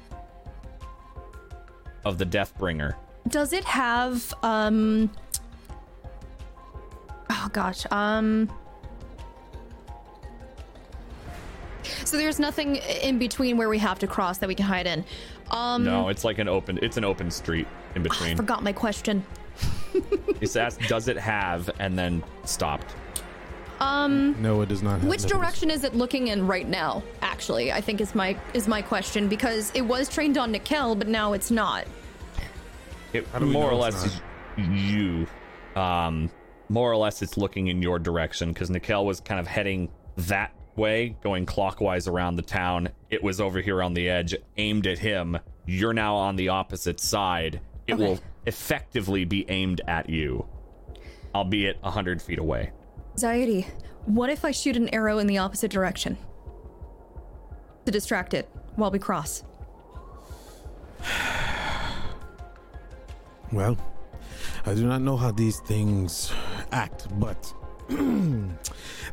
[2.03, 2.95] of the Deathbringer.
[3.29, 5.09] Does it have um
[7.29, 7.85] Oh gosh.
[7.91, 8.51] Um
[12.03, 15.05] So there's nothing in between where we have to cross that we can hide in.
[15.51, 16.79] Um No, it's like an open.
[16.81, 18.31] It's an open street in between.
[18.31, 19.25] I forgot my question.
[20.39, 22.95] It's asked, does it have, and then stopped.
[23.79, 24.99] Um No, it does not.
[24.99, 25.31] Have which levels.
[25.31, 27.01] direction is it looking in right now?
[27.21, 31.07] Actually, I think is my is my question because it was trained on Nikel, but
[31.07, 31.85] now it's not.
[33.13, 34.19] It How do we more or less
[34.57, 35.27] you.
[35.75, 36.29] Um,
[36.69, 40.51] more or less, it's looking in your direction because Nikel was kind of heading that
[40.77, 42.89] way, going clockwise around the town.
[43.09, 45.37] It was over here on the edge, aimed at him.
[45.65, 47.59] You're now on the opposite side.
[47.87, 48.03] It Okay.
[48.03, 50.45] will effectively be aimed at you,
[51.35, 52.71] albeit a hundred feet away.
[53.17, 53.65] Zaidi,
[54.05, 56.17] what if I shoot an arrow in the opposite direction?
[57.85, 59.43] To distract it while we cross.
[63.51, 63.77] Well,
[64.65, 66.33] I do not know how these things
[66.73, 67.53] act, but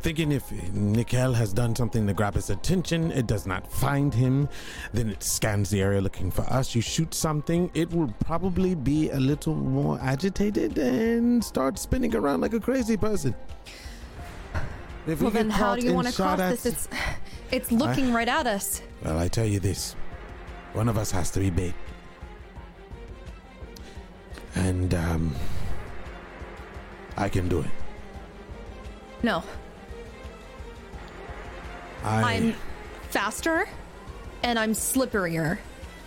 [0.01, 4.49] thinking if Nikel has done something to grab his attention, it does not find him,
[4.93, 6.75] then it scans the area looking for us.
[6.75, 12.41] You shoot something, it will probably be a little more agitated and start spinning around
[12.41, 13.35] like a crazy person.
[15.07, 16.67] If Well, get then how do you want to cross at- this?
[16.67, 16.89] It's
[17.51, 18.83] it's looking right at us.
[19.05, 19.95] Well, I tell you this
[20.73, 21.75] one of us has to be bait.
[24.57, 25.35] And, um,
[27.17, 27.71] I can do it.
[29.25, 29.43] No,
[32.03, 32.55] I, I'm
[33.09, 33.67] faster,
[34.43, 35.57] and I'm slipperier.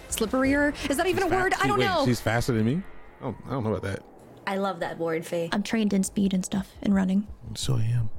[0.10, 0.76] Slipperier?
[0.88, 1.56] Is that even a word?
[1.60, 2.06] I don't Wait, know.
[2.06, 2.84] She's faster than me?
[3.24, 4.04] Oh, I don't know about that.
[4.46, 5.50] I love that word, Faye.
[5.52, 7.28] I'm trained in speed and stuff and running.
[7.56, 8.12] So I am.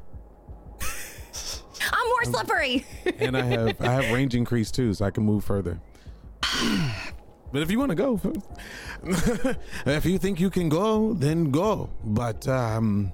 [1.93, 2.85] I'm more slippery.
[3.21, 5.81] and I have I have range increase too, so I can move further.
[7.51, 8.21] But if you want to go,
[9.87, 11.89] if you think you can go, then go.
[12.05, 13.11] But um,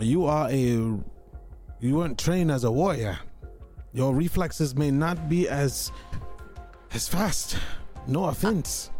[0.00, 0.98] you are a
[1.80, 3.18] you weren't trained as a warrior.
[3.92, 5.92] Your reflexes may not be as
[6.92, 7.56] as fast.
[8.06, 8.90] No offense.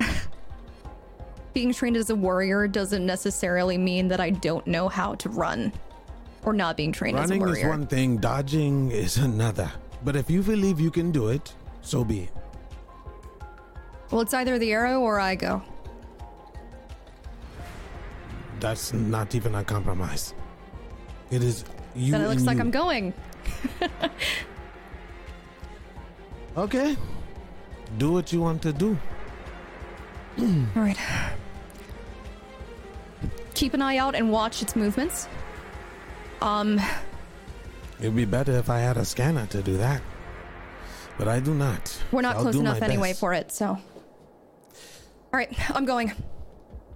[1.52, 5.72] Being trained as a warrior doesn't necessarily mean that I don't know how to run,
[6.44, 7.54] or not being trained Running as a warrior.
[7.54, 9.70] Running is one thing, dodging is another.
[10.04, 12.30] But if you believe you can do it, so be it.
[14.10, 15.62] Well, it's either the arrow or I go.
[18.60, 20.34] That's not even a compromise.
[21.30, 22.12] It is you.
[22.12, 22.62] Then it looks like you.
[22.62, 23.14] I'm going.
[26.58, 26.96] Okay.
[27.98, 28.98] Do what you want to do.
[30.40, 30.98] All right.
[33.54, 35.28] Keep an eye out and watch its movements.
[36.42, 36.80] Um,
[38.00, 40.02] It'd be better if I had a scanner to do that.
[41.16, 41.96] But I do not.
[42.10, 43.20] we're not I'll close enough anyway best.
[43.20, 43.66] for it, so.
[43.68, 43.80] All
[45.32, 46.12] right, I'm going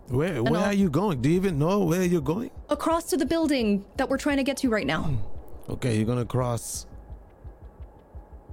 [0.08, 1.22] Where where I'll- are you going?
[1.22, 2.50] Do you even know where you're going?
[2.68, 5.02] across to the building that we're trying to get to right now.
[5.02, 5.72] Hmm.
[5.72, 6.86] Okay, you're gonna cross.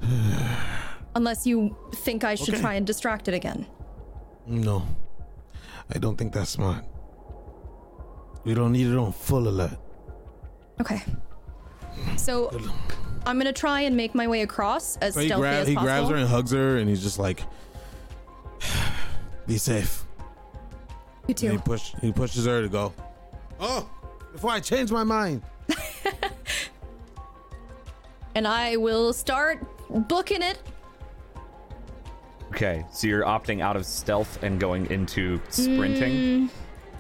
[1.16, 2.62] Unless you think I should Okay.
[2.62, 3.66] try and distract it again.
[4.46, 4.84] No.
[5.94, 6.86] I don't think that's smart.
[8.46, 9.78] We don't need it on full alert.
[10.80, 11.02] Okay.
[12.16, 12.50] So
[13.26, 15.76] I'm gonna try and make my way across as So he, stealthy grab- as he
[15.76, 15.86] possible.
[15.88, 17.44] grabs her and hugs her, and he's just like,
[19.48, 20.06] "Be safe."
[21.30, 22.94] You And he push he pushes her to go.
[23.60, 23.90] Oh,
[24.32, 25.42] before I change my mind.
[28.36, 29.66] And I will start
[30.08, 30.62] booking it.
[32.52, 36.50] Okay, so you're opting out of stealth and going into sprinting.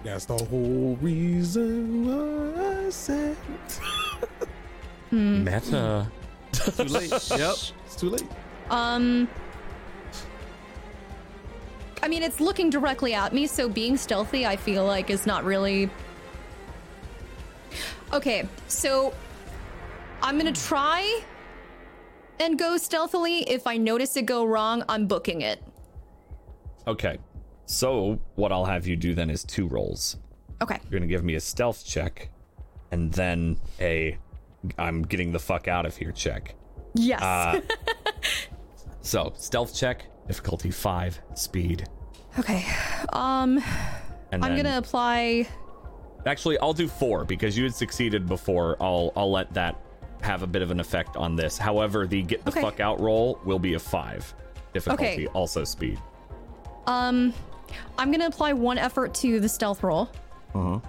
[0.03, 3.37] That's the whole reason why I said.
[5.11, 6.11] Meta.
[6.51, 7.11] Too late.
[7.37, 8.27] yep, it's too late.
[8.69, 9.27] Um.
[12.01, 15.43] I mean, it's looking directly at me, so being stealthy, I feel like, is not
[15.43, 15.89] really.
[18.13, 19.13] Okay, so
[20.21, 21.21] I'm gonna try
[22.39, 23.39] and go stealthily.
[23.49, 25.61] If I notice it go wrong, I'm booking it.
[26.87, 27.17] Okay,
[27.65, 30.17] so what I'll have you do then is two rolls.
[30.61, 30.79] Okay.
[30.89, 32.29] You're gonna give me a stealth check,
[32.91, 34.17] and then a
[34.77, 36.55] I'm getting the fuck out of here check.
[36.95, 37.21] Yes.
[37.21, 37.61] Uh,
[39.01, 41.89] So stealth check, difficulty five, speed,
[42.37, 42.63] okay.
[43.11, 43.57] Um,
[44.31, 45.47] and I'm then gonna apply.
[46.27, 48.77] actually I'll do four because you had succeeded before.
[48.79, 49.75] I'll I'll let that
[50.21, 51.57] have a bit of an effect on this.
[51.57, 52.61] However, the get the Okay.
[52.61, 54.31] fuck out roll will be a five,
[54.71, 55.27] difficulty Okay.
[55.27, 55.97] also speed.
[56.85, 57.33] Um,
[57.97, 60.09] I'm gonna apply one effort to the stealth roll.
[60.53, 60.79] Uh-huh.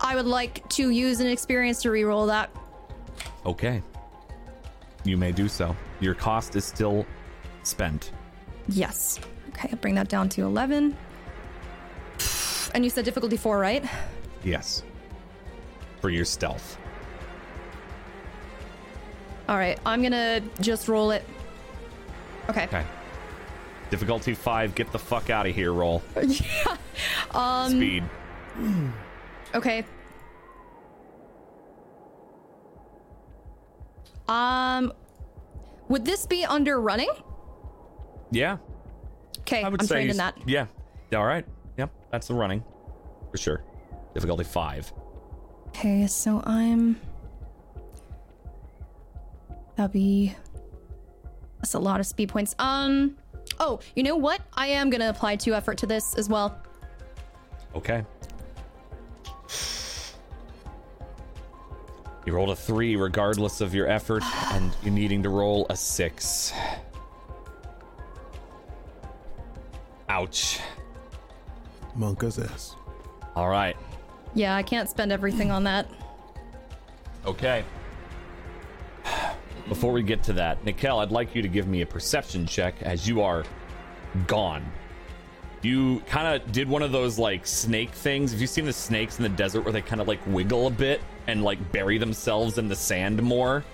[0.00, 2.50] I would like to use an experience to re-roll that.
[3.46, 3.80] Okay,
[5.04, 5.76] you may do so.
[6.00, 7.06] Your cost is still
[7.62, 8.12] spent.
[8.68, 9.18] Yes.
[9.50, 10.96] Okay, I'll bring that down to 11.
[12.74, 13.84] And you said difficulty 4, right?
[14.44, 14.82] Yes,
[16.00, 16.78] for your stealth.
[19.48, 21.24] All right, I'm gonna just roll it.
[22.48, 22.64] Okay.
[22.64, 22.84] Okay.
[23.90, 26.02] Difficulty five, get the fuck out of here, roll.
[26.22, 26.76] yeah.
[27.32, 28.04] Um, Speed.
[29.54, 29.84] Okay.
[34.32, 34.92] Um,
[35.88, 37.10] would this be under running?
[38.30, 38.56] Yeah,
[39.40, 40.38] Okay, I would I'm say trained in that.
[40.46, 40.66] Yeah.
[41.14, 41.44] All right.
[41.76, 42.64] Yep, that's the running.
[43.30, 43.64] For sure.
[44.14, 44.90] Difficulty five.
[45.68, 46.98] Okay, so I'm.
[49.76, 50.34] That'll be.
[51.58, 52.54] That's a lot of speed points.
[52.58, 53.18] Um.
[53.58, 54.40] Oh, you know what?
[54.54, 56.58] I am gonna apply two effort to this as well.
[57.74, 58.04] Okay.
[62.24, 66.52] You rolled a three regardless of your effort, and you needing to roll a six.
[70.08, 70.60] Ouch.
[71.96, 72.76] Monka's ass.
[73.34, 73.76] All right.
[74.34, 75.88] Yeah, I can't spend everything on that.
[77.26, 77.64] Okay.
[79.68, 82.74] Before we get to that, Nikel, I'd like you to give me a perception check
[82.82, 83.44] as you are
[84.26, 84.64] gone.
[85.62, 88.32] You kind of did one of those like snake things.
[88.32, 90.70] Have you seen the snakes in the desert where they kind of like wiggle a
[90.70, 93.64] bit and like bury themselves in the sand more?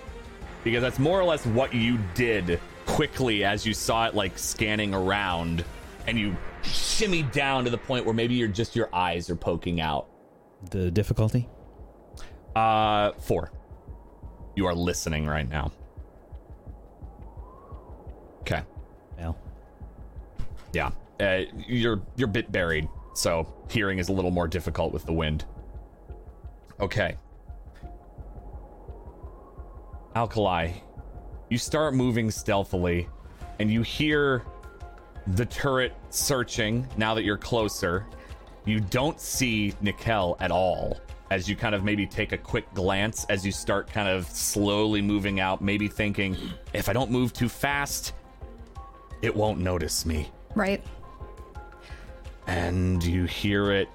[0.63, 4.93] Because that's more or less what you did quickly as you saw it like scanning
[4.93, 5.63] around
[6.05, 9.81] and you shimmy down to the point where maybe you're just your eyes are poking
[9.81, 10.07] out.
[10.69, 11.47] The difficulty?
[12.55, 13.51] Uh, four.
[14.55, 15.71] You are listening right now.
[18.41, 18.61] Okay.
[19.17, 19.37] Well,
[20.73, 20.91] Yeah.
[21.19, 25.13] Uh, you're you're a bit buried, so hearing is a little more difficult with the
[25.13, 25.45] wind.
[26.79, 27.17] Okay.
[30.15, 30.71] Alkali,
[31.49, 33.07] you start moving stealthily,
[33.59, 34.43] and you hear
[35.35, 38.05] the turret searching now that you're closer.
[38.65, 40.99] You don't see Nikel at all
[41.31, 45.01] as you kind of maybe take a quick glance as you start kind of slowly
[45.01, 46.35] moving out, maybe thinking,
[46.73, 48.13] if I don't move too fast,
[49.21, 50.83] it won't notice me Right.
[52.49, 53.87] And you hear it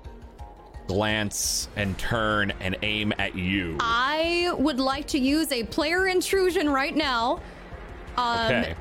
[0.87, 3.77] glance and turn and aim at you.
[3.81, 7.41] I would like to use a player intrusion right now.
[8.17, 8.75] Um, okay.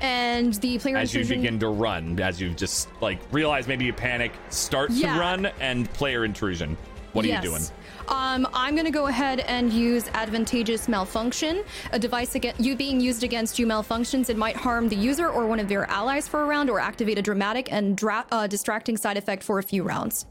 [0.00, 1.20] And the player intrusion.
[1.20, 5.14] As you begin to run, as you just like realize maybe you panic, start Yeah.
[5.14, 6.76] to run and player intrusion.
[7.12, 7.44] What are yes.
[7.44, 7.62] you doing?
[8.08, 11.64] Um, I'm going to go ahead and use advantageous malfunction.
[11.92, 14.30] A device against you being used against you malfunctions.
[14.30, 17.18] It might harm the user or one of their allies for a round, or activate
[17.18, 20.26] a dramatic and dra- uh, distracting side effect for a few rounds.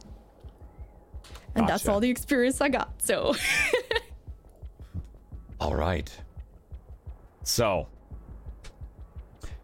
[1.56, 3.02] And that's all the experience I got.
[3.02, 3.36] So
[5.60, 6.12] All right.
[7.44, 7.88] So,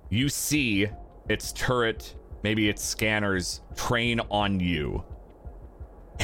[0.09, 0.88] you see
[1.30, 5.03] its turret, maybe its scanners train on you,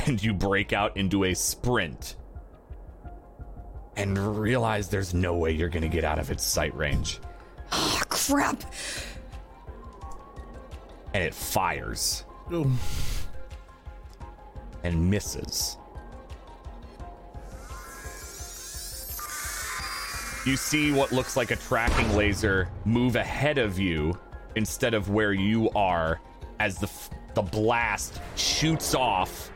[0.06, 2.16] and you break out into a sprint
[3.96, 7.20] and realize there's no way you're going to get out of its sight range.
[7.72, 8.64] oh, crap.
[11.14, 12.72] And it fires Oh,
[14.84, 15.78] and misses.
[20.46, 24.18] You see what looks like a tracking laser move ahead of you
[24.56, 26.22] instead of where you are
[26.60, 29.52] as the f- the blast shoots off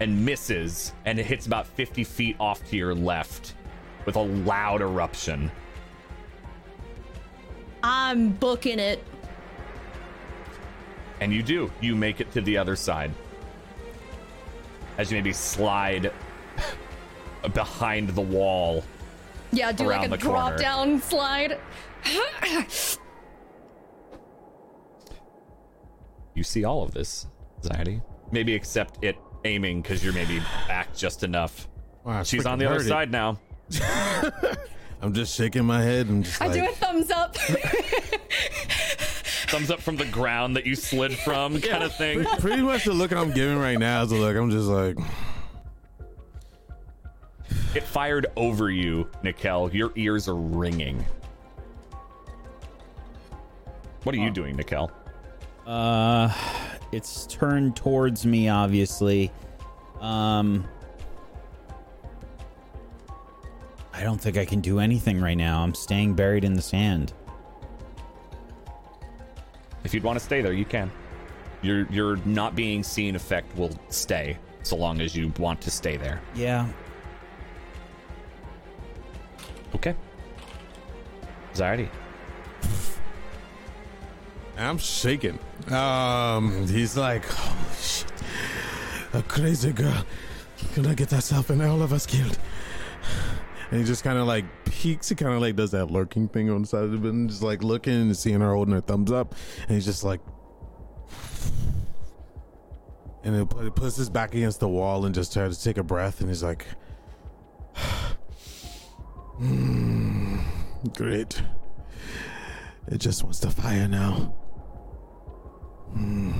[0.00, 3.54] and misses and it hits about 50 feet off to your left
[4.04, 5.50] with a loud eruption.
[7.82, 9.02] I'm booking it.
[11.20, 11.70] And you do.
[11.80, 13.10] You make it to the other side.
[14.98, 16.12] As you maybe slide
[17.54, 18.84] behind the wall
[19.52, 20.56] Yeah, do like a the corner.
[20.56, 21.58] drop down slide.
[26.34, 27.26] you see all of this,
[27.62, 28.00] Zaddy.
[28.30, 31.68] Maybe except it aiming because you're maybe back just enough.
[32.04, 32.88] wow, She's on the other it.
[32.88, 33.38] side now.
[35.00, 37.36] I'm just shaking my head and just I like, do a thumbs up.
[39.48, 42.22] Thumbs up from the ground that you slid from, kind of thing.
[42.38, 44.98] pretty much the look I'm giving right now is the look I'm just like,
[47.74, 49.74] It fired over you, Nikel.
[49.74, 51.02] Your ears are ringing.
[54.02, 54.90] What are you doing, Nikel?
[55.66, 56.30] uh,
[56.92, 59.30] it's turned towards me, obviously.
[60.00, 60.66] Um,
[63.92, 65.62] I don't think I can do anything right now.
[65.62, 67.12] I'm staying buried in the sand.
[69.84, 70.90] If you'd want to stay there, you can.
[71.62, 75.96] Your your not being seen effect will stay so long as you want to stay
[75.96, 76.20] there.
[76.34, 76.68] Yeah.
[79.74, 79.94] Okay.
[81.54, 81.88] Zardy.
[84.58, 85.38] I'm shaking.
[85.70, 88.12] Um, he's like, holy shit,
[89.12, 90.04] a crazy girl
[90.74, 92.38] gonna get herself and all of us killed.
[93.70, 95.08] And he just kind of like peeks.
[95.08, 97.42] He kind of like does that lurking thing on the side of the building, just
[97.42, 100.20] like looking and seeing her holding her thumbs up, and he's just like,
[103.24, 106.20] and it puts his back against the wall and just tries to take a breath,
[106.20, 106.66] and he's like,
[109.36, 110.38] "Hmm,
[110.96, 111.42] great.
[112.86, 114.34] It just wants to fire now.
[115.92, 116.32] Hmm.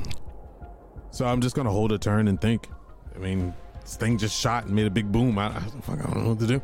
[1.10, 2.68] So I'm just gonna hold a turn and think.
[3.14, 5.38] I mean, this thing just shot and made a big boom.
[5.38, 6.62] I, I, fuck, I don't know what to do.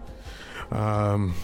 [0.77, 1.35] Um,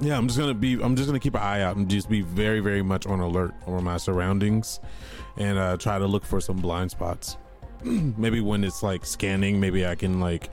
[0.00, 0.80] yeah, I'm just gonna be.
[0.80, 3.54] I'm just gonna keep an eye out and just be very, very much on alert
[3.66, 4.80] over my surroundings,
[5.36, 7.36] and uh, try to look for some blind spots.
[7.82, 10.48] maybe when it's like scanning, maybe I can like.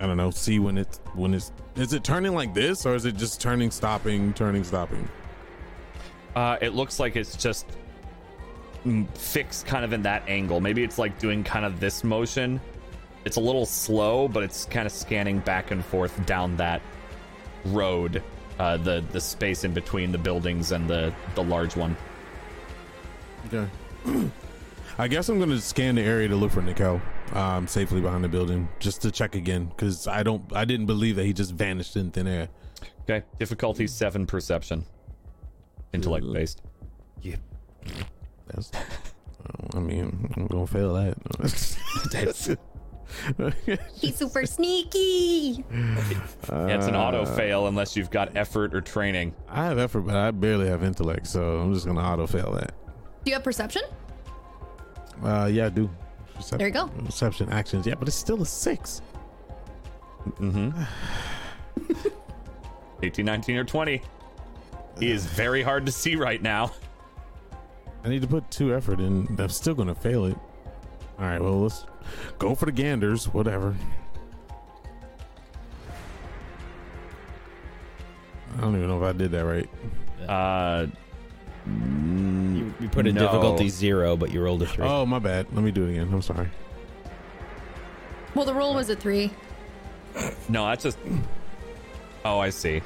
[0.00, 0.30] I don't know.
[0.30, 3.70] See when it's when it's is it turning like this or is it just turning,
[3.70, 5.08] stopping, turning, stopping?
[6.34, 7.66] Uh, it looks like it's just
[9.14, 10.60] fixed kind of in that angle.
[10.60, 12.60] Maybe it's like doing kind of this motion.
[13.24, 16.80] It's a little slow, but it's kind of scanning back and forth down that
[17.66, 18.22] road,
[18.58, 21.96] uh, the the space in between the buildings and the the large one.
[23.46, 23.68] Okay.
[24.98, 27.00] I guess I'm gonna scan the area to look for Nikel,
[27.32, 31.16] um, safely behind the building, just to check again, because I don't, I didn't believe
[31.16, 32.48] that he just vanished in thin air.
[33.02, 34.84] Okay, difficulty seven, perception,
[35.92, 36.62] intellect based.
[38.48, 38.70] That's,
[39.74, 41.16] I mean, I'm gonna fail that.
[42.14, 42.48] It's,
[44.00, 45.64] He's super sneaky.
[45.72, 49.34] it's an auto fail unless you've got effort or training.
[49.48, 52.72] I have effort, but I barely have intellect, so I'm just gonna auto fail that.
[53.24, 53.82] Do you have perception?
[55.24, 55.90] Uh, yeah, I do.
[56.36, 56.86] Percep- There you go.
[57.04, 59.02] Perception actions, yeah, but it's still a six.
[63.02, 64.02] 18, 19, or 20.
[65.00, 66.72] He is very hard to see right now.
[68.04, 69.26] I need to put two effort in.
[69.38, 70.36] I'm still gonna fail it.
[71.18, 71.84] All right, well let's
[72.38, 73.26] go for the ganders.
[73.26, 73.74] Whatever.
[78.56, 79.68] I don't even know if I did that right.
[80.28, 80.86] Uh,
[81.66, 83.20] You, you put a No.
[83.20, 84.84] difficulty zero, but you rolled a three.
[84.84, 85.46] Oh, my bad.
[85.52, 86.08] Let me do it again.
[86.12, 86.48] I'm sorry.
[88.34, 89.30] Well, the roll was a three.
[90.48, 90.98] no, that's just.
[92.24, 92.82] Oh, I see.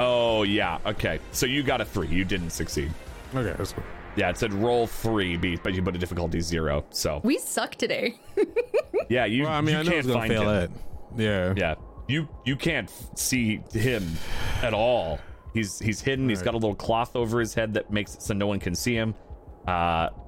[0.00, 0.78] Oh, yeah.
[0.86, 1.20] Okay.
[1.32, 2.08] So you got a three.
[2.08, 2.90] You didn't succeed.
[3.34, 3.84] Okay, that's cool.
[4.16, 6.84] Yeah, it said roll three, but you put a difficulty zero.
[6.90, 8.18] So We suck today.
[9.08, 9.44] yeah, you.
[9.44, 10.72] Well, I mean, you I know can't gonna find fail him.
[11.16, 11.22] that.
[11.22, 11.54] Yeah.
[11.56, 11.74] Yeah,
[12.08, 14.04] you you can't see him
[14.62, 15.20] at all.
[15.54, 16.28] He's he's hidden.
[16.28, 16.46] He's Right.
[16.46, 18.94] got a little cloth over his head that makes it so no one can see
[18.94, 19.14] him.
[19.68, 20.08] Uh,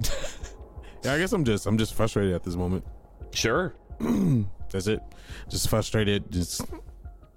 [1.04, 2.84] Yeah, I guess I'm just I'm just frustrated at this moment.
[3.32, 3.74] sure.
[4.70, 5.00] That's it.
[5.48, 6.30] Just frustrated.
[6.30, 6.60] Just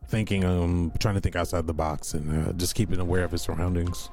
[0.07, 0.43] thinking.
[0.43, 4.09] Um, trying to think outside the box and uh, just keeping aware of his surroundings.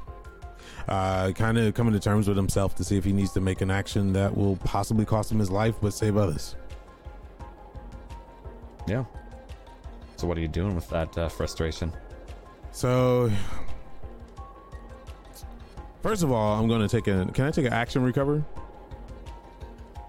[0.88, 3.60] Uh, kind of coming to terms with himself to see if he needs to make
[3.60, 6.56] an action that will possibly cost him his life but save others.
[8.88, 9.04] Yeah.
[10.16, 11.92] So what are you doing with that uh, frustration?
[12.72, 13.30] So,
[16.02, 17.26] first of all, I'm going to take a.
[17.32, 18.44] Can I take an action recover?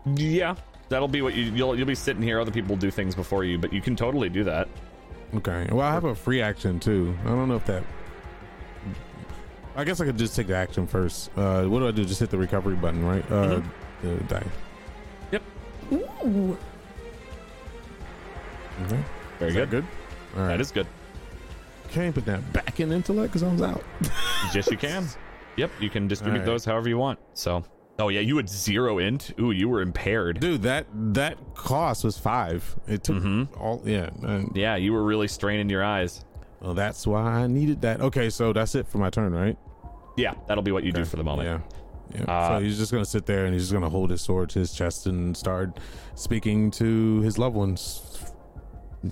[0.06, 0.56] Yeah,
[0.90, 2.40] that'll be what you you'll you'll be sitting here.
[2.40, 4.68] Other people will do things before you, but you can totally do that.
[5.36, 5.68] Okay.
[5.72, 7.16] Well, I have a free action too.
[7.24, 7.84] I don't know if that.
[9.76, 11.32] I guess I could just take the action first.
[11.36, 12.06] Uh, what do I do?
[12.06, 13.24] Just hit the recovery button, right?
[13.32, 13.62] Uh,
[14.04, 14.44] the die.
[15.32, 15.42] Yep.
[15.94, 16.58] Ooh.
[18.86, 19.00] Okay.
[19.40, 19.70] Very Is good.
[19.70, 19.86] that good.
[20.36, 20.48] All right.
[20.50, 20.86] That is good.
[21.90, 23.84] Can not put that back in intellect because I was out.
[24.54, 25.08] yes, you can.
[25.58, 26.46] Yep, you can distribute Alright.
[26.48, 27.20] those however you want.
[27.34, 27.64] So.
[28.00, 29.34] Oh yeah, you had zero int.
[29.39, 30.39] Ooh, you were impaired.
[30.39, 32.76] Dude, that that cost was five.
[32.88, 33.48] It took Mhm.
[33.60, 33.82] all.
[33.86, 34.10] Yeah.
[34.24, 36.26] And, Yeah, you were really straining your eyes.
[36.62, 38.02] well, that's why I needed that.
[38.02, 39.58] Okay, so that's it for my turn, right?
[40.18, 41.48] Yeah, that'll be what you do for the moment.
[41.48, 42.20] Yeah.
[42.20, 42.32] Yeah.
[42.32, 44.60] Uh, so he's just gonna sit there and he's just gonna hold his sword to
[44.60, 45.80] his chest and start
[46.16, 48.32] speaking to his loved ones.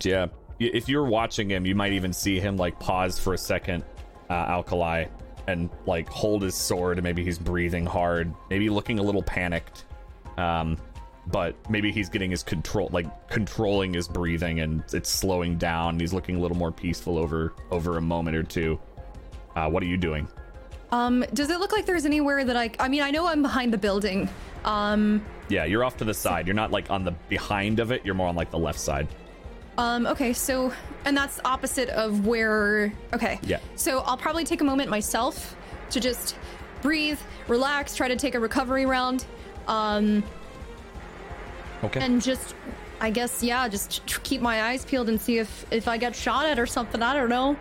[0.03, 0.27] Yeah.
[0.59, 3.83] If you're watching him, you might even see him like pause for a second,
[4.29, 5.05] uh, Alkali,
[5.51, 6.97] and like hold his sword.
[6.97, 9.85] And maybe he's breathing hard, maybe looking a little panicked.
[10.37, 10.77] Um,
[11.27, 15.99] but maybe he's getting his control, like controlling his breathing, and it's slowing down.
[15.99, 18.79] He's looking a little more peaceful over over a moment or two.
[19.55, 20.27] Uh, what are you doing?
[20.91, 22.71] Um, does it look like there's anywhere that I?
[22.79, 24.29] I mean, I know I'm behind the building.
[24.65, 26.47] Um, Yeah, you're off to the side.
[26.47, 28.03] You're not like on the behind of it.
[28.03, 29.07] You're more on like the left side.
[29.77, 30.73] um, okay, so
[31.05, 32.93] and that's opposite of where.
[33.13, 33.39] Okay.
[33.43, 33.59] Yeah.
[33.75, 35.55] So I'll probably take a moment myself
[35.91, 36.35] to just
[36.81, 39.25] breathe, relax, try to take a recovery round,
[39.67, 40.23] um,
[41.83, 41.99] Okay.
[41.99, 42.55] and just,
[42.99, 46.15] I guess, yeah, just tr- keep my eyes peeled and see if if I get
[46.15, 47.01] shot at or something.
[47.01, 47.55] I don't know.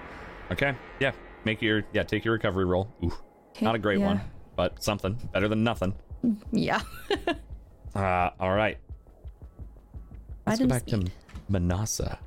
[0.52, 0.74] Okay.
[1.00, 1.12] Yeah.
[1.44, 2.02] Make your yeah.
[2.02, 2.88] Take your recovery roll.
[3.02, 3.12] Ooh,
[3.62, 4.06] not a great yeah.
[4.06, 4.20] one,
[4.56, 5.94] but something better than nothing.
[6.52, 6.80] Yeah.
[7.92, 8.78] Uh, all right.
[10.46, 11.06] Let's go back speed.
[11.06, 11.12] to
[11.48, 12.20] Manasa.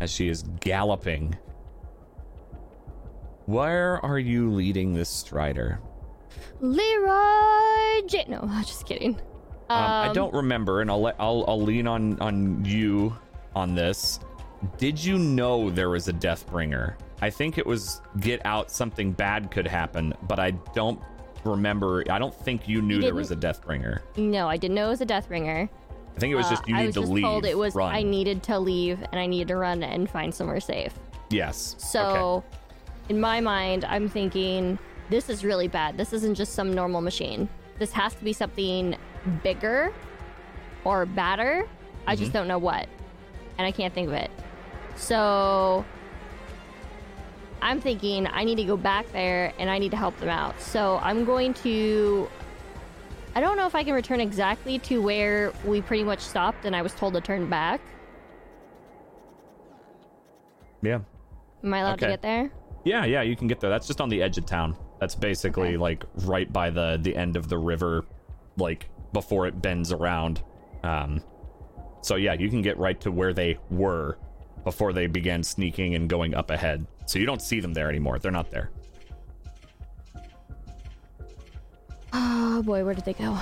[0.00, 1.36] As she is galloping.
[3.46, 5.80] Where are you leading this strider?
[6.60, 8.24] Leroy J.
[8.28, 9.14] No, just kidding.
[9.68, 13.16] Um, I Um, don't remember, and I'll let I'll I'll lean on on you
[13.54, 14.20] on this.
[14.78, 16.94] Did you know there was a Deathbringer?
[17.22, 21.00] I think it was get out something bad could happen, but I don't
[21.44, 22.04] remember.
[22.10, 24.00] I don't think you knew there was a Deathbringer.
[24.16, 25.68] No, I didn't know it was a Deathbringer.
[26.16, 27.24] I think it was Uh, just you I need to just leave.
[27.24, 27.94] told it was run.
[27.94, 30.94] I needed to leave and I needed to run and find somewhere safe.
[31.28, 31.74] Yes.
[31.78, 32.02] So,
[32.46, 32.46] Okay.
[33.10, 34.78] in my mind, I'm thinking
[35.10, 35.98] this is really bad.
[35.98, 37.48] This isn't just some normal machine.
[37.78, 38.96] This has to be something
[39.42, 39.92] bigger
[40.84, 41.66] or badder.
[42.06, 42.20] I Mm-hmm.
[42.22, 42.86] just don't know what.
[43.58, 44.30] And I can't think of it.
[44.96, 45.84] So,
[47.60, 50.60] I'm thinking I need to go back there and I need to help them out.
[50.60, 52.28] So I'm going to.
[53.36, 56.74] I don't know if I can return exactly to where we pretty much stopped and
[56.74, 57.82] I was told to turn back.
[60.80, 61.00] Yeah.
[61.62, 62.06] Am I allowed Okay.
[62.06, 62.50] to get there?
[62.84, 63.68] Yeah, yeah, you can get there.
[63.68, 64.74] That's just on the edge of town.
[65.00, 65.76] That's basically Okay.
[65.76, 68.06] like right by the the end of the river,
[68.56, 70.42] like before it bends around.
[70.82, 71.20] Um,
[72.00, 74.16] so yeah, you can get right to where they were
[74.64, 76.86] before they began sneaking and going up ahead.
[77.04, 78.18] So you don't see them there anymore.
[78.18, 78.70] They're not there.
[82.18, 83.36] Oh boy, where did they go?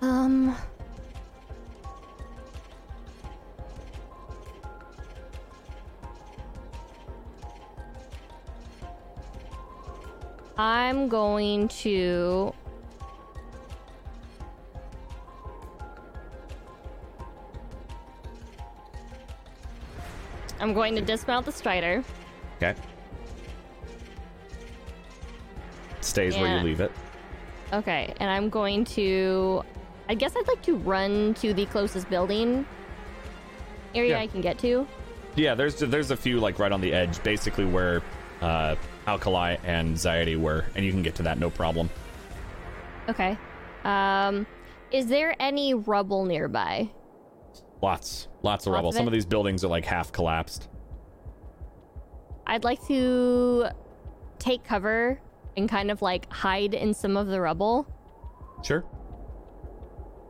[0.00, 0.56] Um.
[10.56, 12.54] I'm going to.
[20.58, 22.02] I'm going to dismount the Strider.
[22.56, 22.74] Okay.
[26.08, 26.90] Stays where you leave it.
[27.72, 29.62] Okay, and I'm going to.
[30.08, 32.64] I guess I'd like to run to the closest building
[33.94, 34.20] area Yeah.
[34.20, 34.86] I can get to.
[35.36, 38.02] Yeah, there's there's a few like right on the edge, basically where
[38.40, 41.90] uh, Alkali and Zaidi were, and you can get to that no problem.
[43.08, 43.36] Okay.
[43.84, 44.46] Um,
[44.90, 46.90] is there any rubble nearby?
[47.82, 48.88] Lots, lots of Lots rubble.
[48.88, 50.68] of Some of these buildings are like half collapsed.
[52.46, 53.66] I'd like to
[54.38, 55.20] take cover
[55.58, 57.86] and kind of like hide in some of the rubble.
[58.62, 58.84] Sure.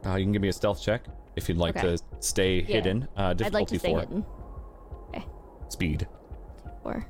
[0.04, 1.04] Uh, you can give me a stealth check
[1.36, 1.96] if you'd like Okay.
[1.96, 3.06] to stay hidden.
[3.16, 4.00] Uh, difficulty I'd like to stay four.
[4.00, 4.24] hidden.
[5.68, 6.08] Speed.
[6.82, 7.06] Or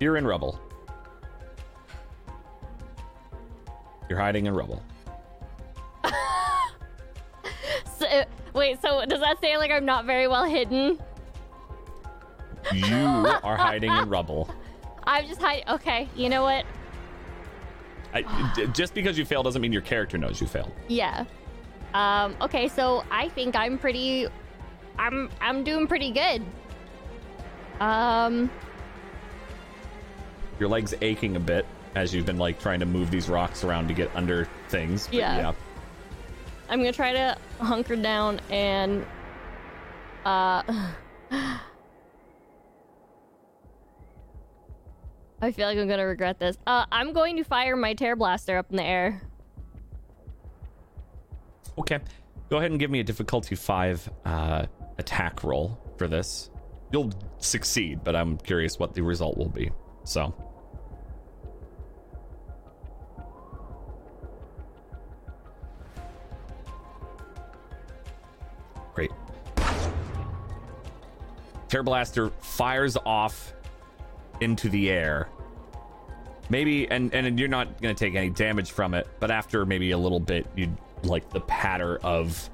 [0.00, 0.60] You're in rubble.
[4.08, 4.82] You're hiding in rubble.
[7.98, 10.98] so, uh, wait, so does that say like I'm not very well hidden?
[12.72, 12.94] You
[13.42, 14.48] are hiding in rubble.
[15.06, 15.68] I'm just hiding.
[15.68, 16.64] Okay, you know what?
[18.14, 18.22] I,
[18.72, 20.72] just because you fail doesn't mean your character knows you failed.
[20.88, 21.24] Yeah.
[21.94, 24.28] Um, okay, so I think I'm pretty
[24.98, 26.42] I'm I'm doing pretty good.
[27.80, 28.50] Um
[30.60, 33.88] Your leg's aching a bit as you've been like trying to move these rocks around
[33.88, 35.06] to get under things.
[35.06, 35.52] but Yeah.
[36.68, 39.04] I'm gonna try to hunker down and
[40.24, 40.62] uh
[45.40, 46.56] I feel like I'm gonna regret this.
[46.66, 49.22] Uh I'm going to fire my tear blaster up in the air.
[51.78, 52.00] Okay.
[52.50, 54.66] Go ahead and give me a difficulty five uh,
[54.98, 56.50] attack roll for this.
[56.92, 59.70] You'll succeed, but I'm curious what the result will be.
[60.04, 60.34] So.
[68.94, 69.10] Great.
[71.68, 73.52] Tear Blaster fires off
[74.40, 75.28] into the air.
[76.50, 79.98] Maybe, and and you're not gonna take any damage from it, but after maybe a
[79.98, 82.48] little bit, you'd like the patter of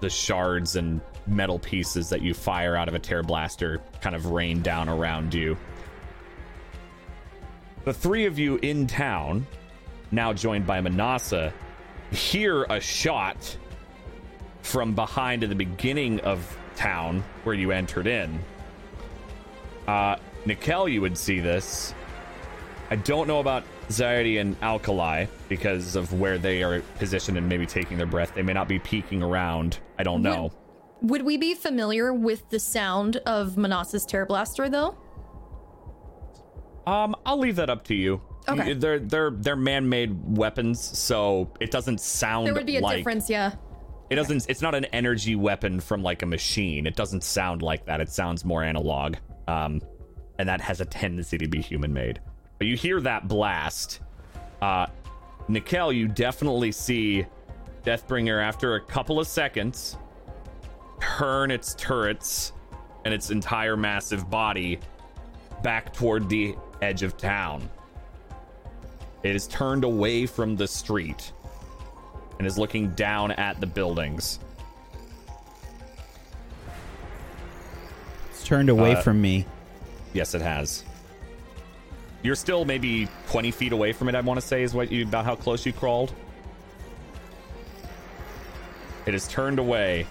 [0.00, 4.26] the shards and metal pieces that you fire out of a tear blaster kind of
[4.26, 5.56] rain down around you.
[7.84, 9.46] The three of you in town,
[10.10, 11.52] now joined by Manasa,
[12.10, 13.56] hear a shot
[14.68, 18.38] from behind at the beginning of town where you entered in.
[19.86, 21.94] Uh, Nikel, you would see this.
[22.90, 27.64] I don't know about Zaidi and Alkali because of where they are positioned and maybe
[27.64, 28.34] taking their breath.
[28.34, 29.78] They may not be peeking around.
[29.98, 30.52] I don't know.
[31.00, 34.98] Would we be familiar with the sound of Manasa's Terror Blaster, though?
[36.86, 38.20] Um, I'll leave that up to you.
[38.46, 38.74] Okay.
[38.74, 42.98] They're they're they're man-made weapons, so it doesn't sound like There would be a like
[42.98, 43.54] difference, yeah.
[44.10, 44.46] It doesn't.
[44.48, 46.86] It's not an energy weapon from like a machine.
[46.86, 48.00] It doesn't sound like that.
[48.00, 49.16] It sounds more analog.
[49.46, 49.80] Um,
[50.38, 52.20] and that has a tendency to be human-made.
[52.58, 54.00] But you hear that blast.
[54.62, 54.86] Uh,
[55.48, 57.26] Nikel, you definitely see
[57.84, 59.96] Deathbringer after a couple of seconds
[61.00, 62.52] turn its turrets
[63.04, 64.78] and its entire massive body
[65.62, 67.68] back toward the edge of town.
[69.22, 71.32] It is turned away from the street
[72.38, 74.38] and is looking down at the buildings.
[78.30, 79.46] It's turned away Uh, from me.
[80.12, 80.84] Yes, it has.
[82.22, 85.04] You're still maybe 20 feet away from it, I want to say, is what you
[85.04, 86.12] about how close you crawled.
[89.06, 90.06] It is turned away.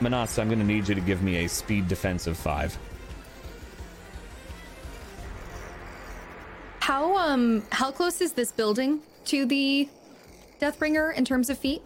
[0.00, 2.78] Manasa, I'm going to need you to give me a speed defensive five.
[6.86, 9.88] How um how close is this building to the
[10.60, 11.82] Deathbringer in terms of feet?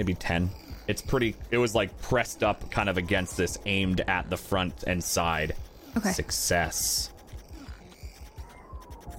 [0.00, 0.50] maybe 10.
[0.88, 4.82] It's pretty, it was like pressed up kind of against this, aimed at the front
[4.86, 5.54] and side.
[5.94, 6.10] Okay.
[6.10, 7.10] Success.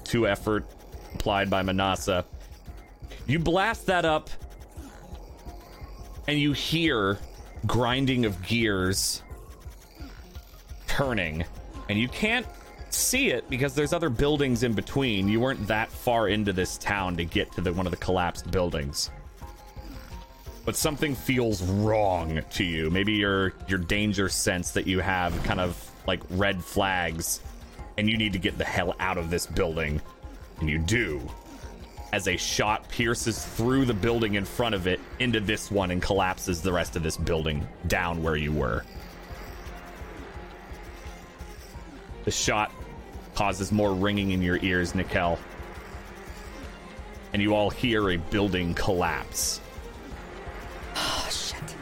[0.04, 0.66] Two effort
[1.14, 2.26] applied by Manasa.
[3.28, 4.32] You blast that up,
[6.28, 7.20] and you hear
[7.68, 9.22] grinding of gears
[10.88, 11.46] turning,
[11.90, 12.48] and you can't
[12.94, 15.28] see it because there's other buildings in between.
[15.28, 18.52] You weren't that far into this town to get to the one of the collapsed
[18.52, 19.12] buildings
[20.66, 22.90] but something feels wrong to you.
[22.90, 27.42] Maybe your your danger sense that you have kind of like red flags
[27.98, 30.02] and you need to get the hell out of this building.
[30.60, 31.22] And you do.
[32.14, 36.02] As a shot pierces through the building in front of it into this one and
[36.02, 38.84] collapses the rest of this building down where you were.
[42.26, 42.72] The shot
[43.36, 45.40] causes more ringing in your ears, Nikel.
[47.34, 49.62] And you all hear a building collapse.
[50.96, 51.76] Oh shit.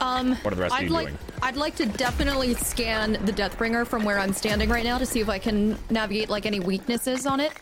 [0.00, 1.18] Um What are the rest I'd you like doing?
[1.42, 5.20] I'd like to definitely scan the Deathbringer from where I'm standing right now to see
[5.20, 7.52] if I can navigate like any weaknesses on it.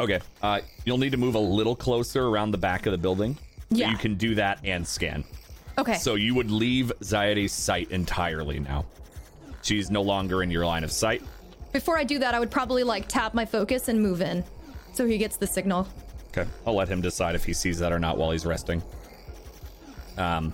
[0.00, 0.18] Okay.
[0.42, 3.38] Uh, you'll need to move a little closer around the back of the building.
[3.70, 3.90] Yeah.
[3.90, 5.22] You can do that and scan.
[5.78, 5.94] Okay.
[5.94, 8.84] So you would leave Zaide's sight entirely now.
[9.62, 11.22] She's no longer in your line of sight.
[11.72, 14.44] Before I do that, I would probably like tap my focus and move in.
[14.92, 15.88] So he gets the signal.
[16.28, 16.48] Okay.
[16.66, 18.82] I'll let him decide if he sees that or not while he's resting.
[20.18, 20.52] Um,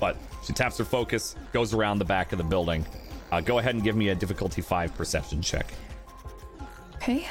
[0.00, 0.16] but
[0.46, 2.86] she taps her focus, goes around the back of the building.
[3.30, 5.72] Uh, go ahead and give me a difficulty five perception check,
[6.96, 7.26] Okay.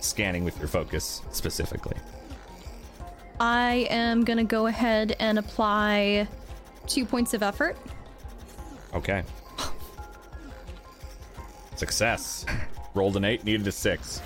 [0.00, 1.96] scanning with your focus specifically.
[3.40, 6.28] I am gonna go ahead and apply
[6.86, 7.76] two points of effort.
[8.94, 9.22] Okay.
[11.76, 12.46] Success.
[12.94, 14.22] Rolled an eight, needed a six.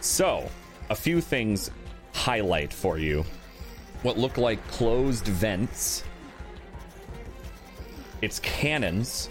[0.00, 0.48] So,
[0.90, 1.70] a few things
[2.12, 3.24] highlight for you.
[4.02, 6.04] What look like closed vents.
[8.20, 9.30] It's cannons,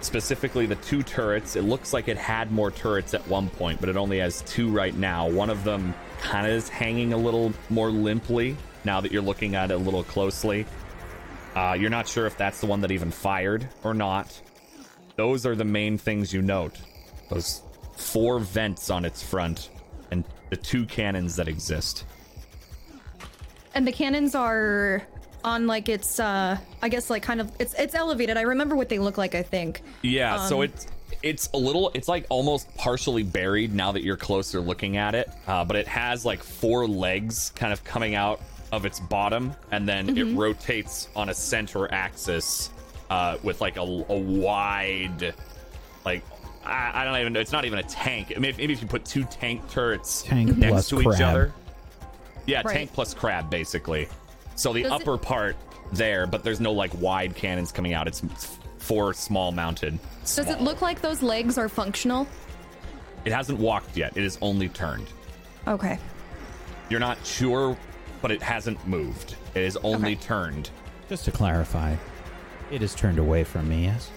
[0.00, 1.56] specifically the two turrets.
[1.56, 4.70] It looks like it had more turrets at one point, but it only has two
[4.70, 5.28] right now.
[5.28, 9.54] One of them kind of is hanging a little more limply now that you're looking
[9.54, 10.66] at it a little closely.
[11.54, 14.40] Uh, you're not sure if that's the one that even fired or not.
[15.16, 16.78] Those are the main things you note.
[17.28, 17.62] Those
[17.96, 19.70] four vents on its front
[20.10, 22.04] and the two cannons that exist.
[23.74, 25.06] And the cannons are
[25.44, 28.36] on like it's uh I guess like kind of it's it's elevated.
[28.36, 29.82] I remember what they look like, I think.
[30.02, 30.86] Yeah, so Um, it's
[31.22, 35.30] it's a little it's like almost partially buried now that you're closer looking at it.
[35.46, 38.40] Uh, but it has like four legs kind of coming out
[38.72, 42.70] of its bottom, and then it rotates on a center axis
[43.12, 45.34] uh, with like a, a wide
[46.04, 46.24] like
[46.64, 47.40] I, I don't even know.
[47.40, 48.28] It's not even a tank.
[48.38, 51.52] Maybe, maybe if you put two tank turrets Tank next plus to each other.
[52.46, 52.74] Yeah, Right.
[52.76, 54.08] tank plus crab, basically.
[54.54, 55.56] So the Does it- upper part
[55.92, 58.06] there, but there's no like wide cannons coming out.
[58.08, 58.22] It's
[58.78, 59.98] four small mounted.
[60.22, 62.26] Does it look like those legs are functional?
[63.24, 64.16] It hasn't walked yet.
[64.16, 65.06] It is only turned.
[65.68, 65.98] Okay.
[66.88, 67.76] You're not sure,
[68.22, 69.36] but it hasn't moved.
[69.54, 70.22] It is only Okay.
[70.22, 70.70] turned.
[71.08, 71.94] Just to clarify,
[72.72, 74.10] it is turned away from me, yes?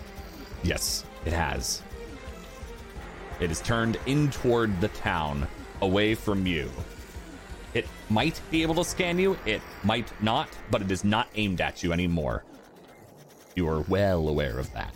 [0.64, 1.84] Yes, it has.
[3.42, 5.46] It is turned in toward the town,
[5.82, 6.72] away from you.
[7.74, 11.60] It might be able to scan you, it might not, but it is not aimed
[11.60, 12.46] at you anymore.
[13.56, 14.96] You are well aware of that.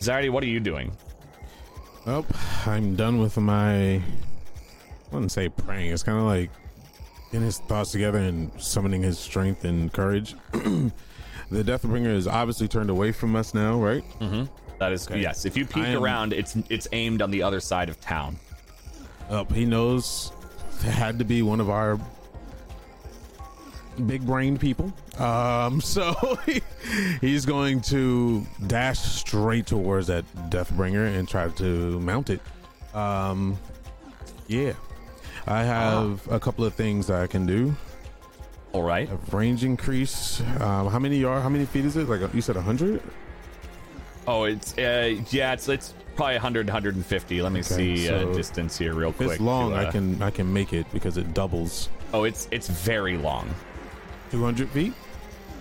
[0.00, 0.92] Zardy, what are you doing?
[2.06, 2.26] Oh,
[2.66, 3.94] I'm done with my.
[3.94, 4.02] I
[5.10, 5.92] wouldn't say praying.
[5.92, 6.50] It's kind of like
[7.32, 10.34] getting his thoughts together and summoning his strength and courage.
[11.50, 14.04] the Deathbringer is obviously turned away from us now, right?
[14.78, 15.20] That is Okay.
[15.20, 15.44] yes.
[15.44, 18.38] If you peek am- around, it's it's aimed on the other side of town.
[19.28, 19.52] Up.
[19.52, 20.32] He knows
[20.82, 21.98] there had to be one of our
[24.06, 24.92] big brained people.
[25.18, 26.14] Um, so
[26.46, 26.62] he,
[27.20, 32.40] he's going to dash straight towards that Deathbringer and try to mount it.
[32.94, 33.58] Um,
[34.46, 34.72] yeah.
[35.46, 37.74] I have a couple of things that I can do.
[38.72, 39.10] All right.
[39.10, 40.40] A range increase.
[40.60, 41.42] Um, how many yard?
[41.42, 42.08] How many feet is it?
[42.08, 43.02] Like you said, hundred.
[44.26, 47.42] Oh, it's uh, yeah, it's it's probably 100, 150.
[47.42, 49.30] Let me see so uh, distance here real quick.
[49.30, 51.88] it's long, to, uh, I can I can make it because it doubles.
[52.12, 53.52] Oh, it's it's very long.
[54.30, 54.92] Two hundred feet.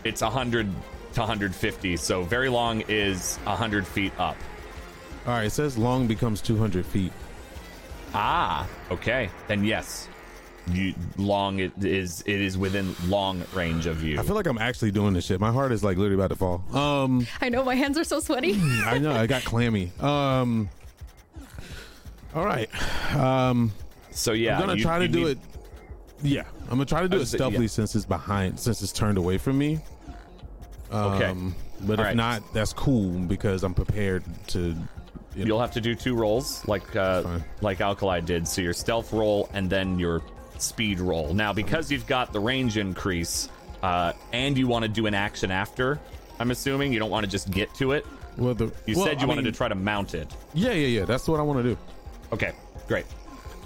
[0.03, 0.68] It's 100
[1.14, 1.97] to 150.
[1.97, 4.38] So very long is 100 feet up.
[5.26, 5.45] All right.
[5.45, 7.12] It says long becomes two hundred feet.
[8.14, 9.30] Ah, okay.
[9.47, 10.09] Then yes,
[10.74, 14.20] you long it is it is within long range of you.
[14.20, 15.39] I feel like I'm actually doing this shit.
[15.39, 16.63] My heart is like literally about to fall.
[16.78, 18.59] Um, I know my hands are so sweaty.
[18.86, 19.91] I know I got clammy.
[19.99, 20.70] Um,
[22.36, 22.70] All right.
[23.15, 23.72] Um,
[24.11, 25.38] So yeah, I'm gonna you- try to do need- it.
[26.22, 27.67] Yeah, I'm gonna try to do it was- stealthily yeah.
[27.70, 29.80] since it's behind, since it's turned away from me.
[30.91, 31.36] Um, Okay.
[31.82, 32.15] But All if right.
[32.15, 34.59] not, that's cool because I'm prepared to.
[35.36, 38.45] You know, You'll have to do two rolls, like uh, like Alkali did.
[38.47, 40.22] So your stealth roll and then your
[40.62, 41.34] speed roll.
[41.34, 43.49] Now, because you've got the range increase,
[43.82, 45.99] uh, and you want to do an action after,
[46.39, 48.05] I'm assuming you don't want to just get to it.
[48.38, 50.32] well, the, You well, said you I wanted mean, to try to mount it.
[50.53, 51.05] Yeah, yeah, yeah.
[51.05, 51.78] That's what I want to do.
[52.34, 52.53] Okay,
[52.88, 53.05] great.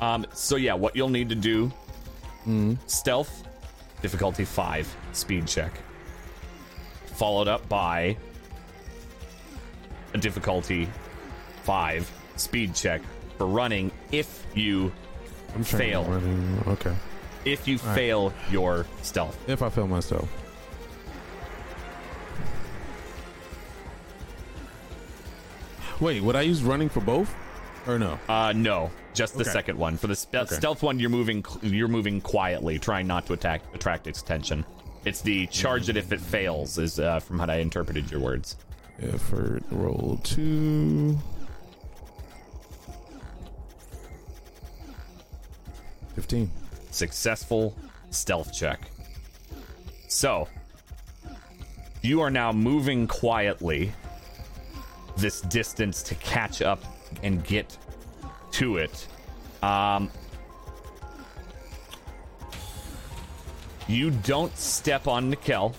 [0.02, 1.72] Um, so yeah, what you'll need to do:
[2.88, 3.44] stealth,
[4.02, 5.72] difficulty five, speed check,
[7.06, 8.18] followed up by
[10.14, 10.88] a difficulty
[11.64, 13.02] five speed check
[13.38, 13.92] for running.
[14.12, 14.92] If you
[15.56, 16.06] I'm fail,
[16.68, 16.94] Okay.
[17.46, 20.28] if you fail your stealth, If I fail myself.
[26.00, 27.34] Wait, would I use running for both,
[27.88, 28.20] or no?
[28.28, 29.52] uh, no, just the Okay.
[29.52, 29.98] second one.
[29.98, 34.08] For the spe- stealth one, you're moving, you're moving quietly, trying not to attack, attract
[34.08, 34.66] its attention.
[35.06, 38.56] It's the charge it if it fails, is uh, from how I interpreted your words.
[39.02, 41.18] Effort roll two.
[46.16, 46.52] Fifteen.
[46.92, 47.76] successful
[48.12, 48.80] stealth check.
[50.08, 50.48] So,
[52.04, 53.92] you are now moving quietly
[55.18, 56.84] this distance to catch up
[57.24, 57.78] and get
[58.52, 59.08] to it.
[59.64, 60.12] Um,
[63.88, 65.74] you don't step on Nikel,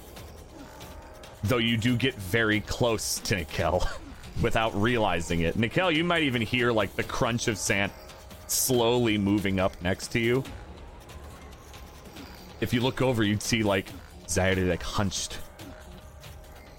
[1.44, 3.86] though you do get very close to Nikel
[4.42, 5.56] without realizing it.
[5.56, 7.92] Nikel, you might even hear like the crunch of sand
[8.46, 10.44] slowly moving up next to you
[12.64, 13.86] if you look over, you'd see like
[14.26, 15.38] Zayadi like hunched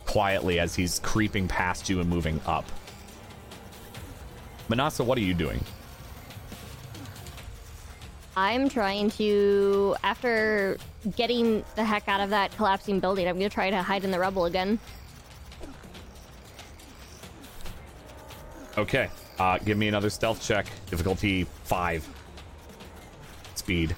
[0.06, 2.66] quietly as he's creeping past you and moving up.
[4.68, 5.60] Manasa, what are you doing?
[8.36, 10.78] I'm trying to, after
[11.16, 14.20] getting the heck out of that collapsing building, I'm gonna try to hide in the
[14.20, 14.80] rubble again.
[18.78, 19.10] Okay,
[19.40, 20.68] uh, give me another stealth check.
[20.90, 22.08] Difficulty five.
[23.56, 23.96] Speed.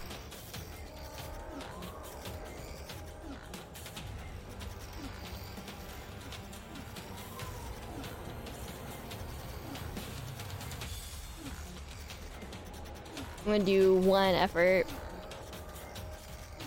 [13.46, 14.86] I'm gonna do one effort.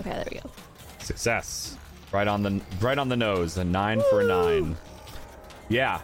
[0.01, 0.51] Okay, there we go.
[0.99, 1.77] Success.
[2.11, 3.59] Right on the right on the nose.
[3.59, 4.77] A nine for a nine.
[5.69, 6.01] Yeah.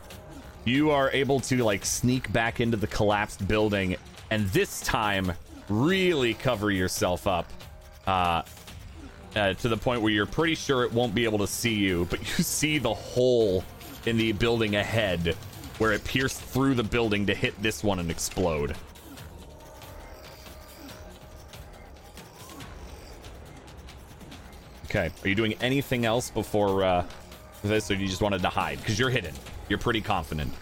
[0.67, 3.97] You are able to like sneak back into the collapsed building
[4.31, 5.33] and this time
[5.71, 7.51] really cover yourself up.
[8.07, 8.43] Uh
[9.37, 12.07] uh, to the point where you're pretty sure it won't be able to see you,
[12.09, 13.63] but you see the hole
[14.07, 15.37] in the building ahead
[15.79, 18.75] where it pierced through the building to hit this one and explode.
[24.87, 25.11] Okay.
[25.23, 27.05] Are you doing anything else before uh,
[27.63, 28.79] this, or you just wanted to hide?
[28.79, 29.35] Because you're hidden.
[29.69, 30.53] You're pretty confident.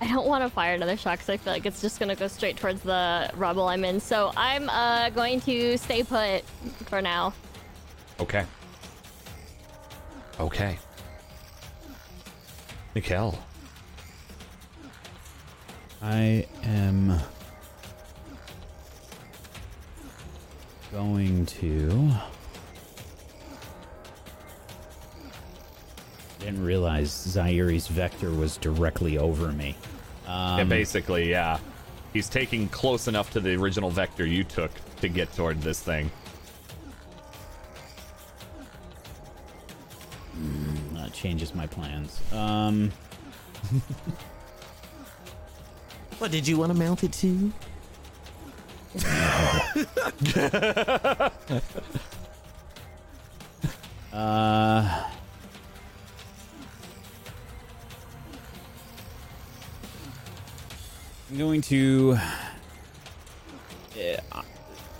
[0.00, 2.26] I don't want to fire another shot because I feel like it's just gonna go
[2.26, 4.00] straight towards the rubble I'm in.
[4.00, 6.44] So I'm uh, going to stay put
[6.86, 7.32] for now.
[8.20, 8.44] Okay.
[10.40, 10.78] Okay.
[12.94, 13.38] Nikel.
[16.02, 17.18] I am
[20.90, 22.12] going to.
[26.44, 29.76] Didn't realize Zairi's vector was directly over me.
[30.26, 31.58] yeah, basically, yeah.
[32.12, 34.70] He's taking close enough to the original vector you took
[35.00, 36.10] to get toward this thing.
[40.94, 42.20] That changes my plans.
[42.32, 42.92] Um,
[46.22, 47.52] What did you want to mount it to?
[54.12, 55.10] uh,
[61.32, 62.18] I'm going to.
[63.96, 64.20] Yeah,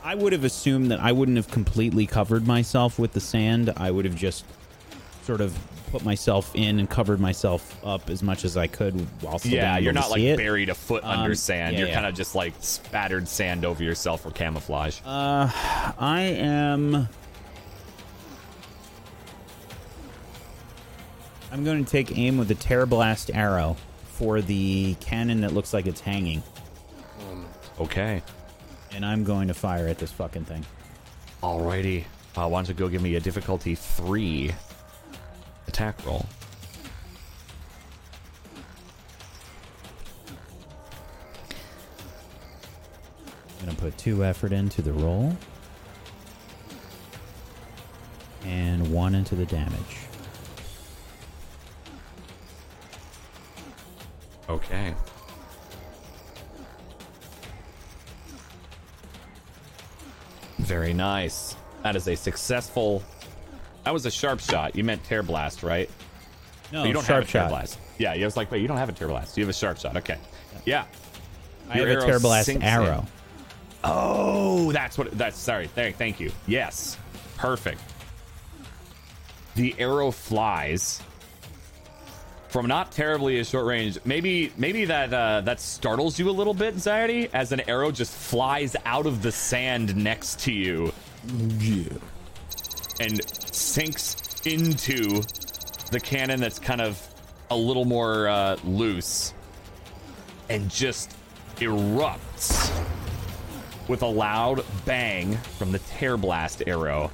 [0.03, 3.71] I- would have assumed that I wouldn't have completely covered myself with the sand.
[3.77, 4.47] I would have just
[5.25, 5.55] sort of
[5.91, 9.77] put myself in and covered myself up as much as I could while still yeah,
[9.77, 10.39] you're not like it.
[10.39, 11.75] buried a foot under Um, sand.
[11.75, 11.95] yeah, you're yeah.
[11.95, 15.01] kind of just like spattered sand over yourself for camouflage.
[15.05, 15.51] Uh,
[15.99, 17.09] I am.
[21.53, 23.77] I'm going to take aim with a Terror Blast arrow
[24.23, 26.45] for the cannon that looks like it's hanging.
[27.81, 28.23] Okay.
[28.93, 30.65] And I'm going to fire at this fucking thing.
[31.43, 32.05] Alrighty.
[32.37, 34.53] Uh, why don't you go give me a difficulty three
[35.67, 36.25] attack roll?
[43.59, 45.37] I'm gonna put two effort into the roll
[48.45, 50.07] and one into the damage.
[54.53, 54.95] Okay.
[60.59, 61.57] Very nice.
[61.83, 63.03] That is a successful.
[63.85, 64.77] That was a sharp shot.
[64.77, 65.89] You meant tear blast, right?
[66.71, 67.49] No, you don't sharp have a tear shot.
[67.51, 67.79] blast.
[67.99, 69.37] Yeah, you was like, wait, you don't have a tear blast.
[69.37, 69.97] You have a sharp shot.
[69.97, 70.19] Okay.
[70.67, 70.85] Yeah.
[71.71, 72.99] I Your have a tear blast arrow.
[72.99, 73.07] in.
[73.85, 75.11] Oh, that's what.
[75.17, 75.67] That's sorry.
[75.67, 76.31] Thank, thank you.
[76.47, 76.99] Yes,
[77.37, 77.81] perfect.
[79.55, 81.03] The arrow flies
[82.53, 83.99] from not terribly a short range.
[84.05, 88.13] Maybe, maybe that uh, that startles you a little bit, Zyardy, as an arrow just
[88.13, 90.93] flies out of the sand next to you
[91.59, 91.85] Yeah.
[93.01, 93.21] and
[93.55, 95.23] sinks into
[95.91, 97.01] the cannon that's kind of
[97.51, 99.33] a little more uh, loose
[100.51, 101.17] and just
[101.57, 102.71] erupts
[103.89, 107.11] with a loud bang from the tear blast arrow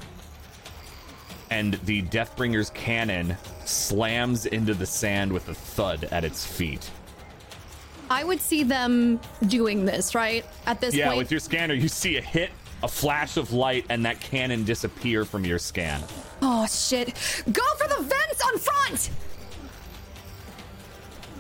[1.51, 3.37] and the deathbringer's cannon
[3.69, 6.91] slams into the sand with a thud at its feet
[8.11, 10.43] I would see them doing this, right?
[10.65, 10.99] At this point.
[10.99, 11.19] yeah point.
[11.19, 12.51] with your scanner you see a hit
[12.83, 16.03] a flash of light and that cannon disappear from your scan
[16.43, 17.09] oh, shit.
[17.53, 19.11] Go for the vents on front!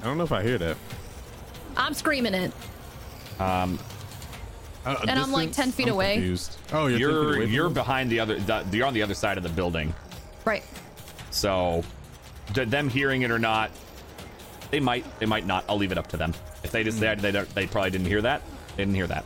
[0.03, 0.76] I don't know if I hear that.
[1.76, 2.53] I'm screaming it.
[3.39, 3.68] Uh,
[4.85, 6.14] And I'm, like, 10 feet I'm away.
[6.14, 6.57] confused.
[6.72, 9.14] Oh, you're 10 feet you're away you're behind the other the, you're on the other
[9.14, 9.95] side of the building
[10.45, 10.64] Right.
[11.31, 11.85] So,
[12.53, 13.70] d- them hearing it or not,
[14.70, 15.64] they might, they might not.
[15.68, 16.34] I'll leave it up to them.
[16.62, 18.42] If they just they, they, they probably didn't hear that.
[18.76, 19.24] They didn't hear that.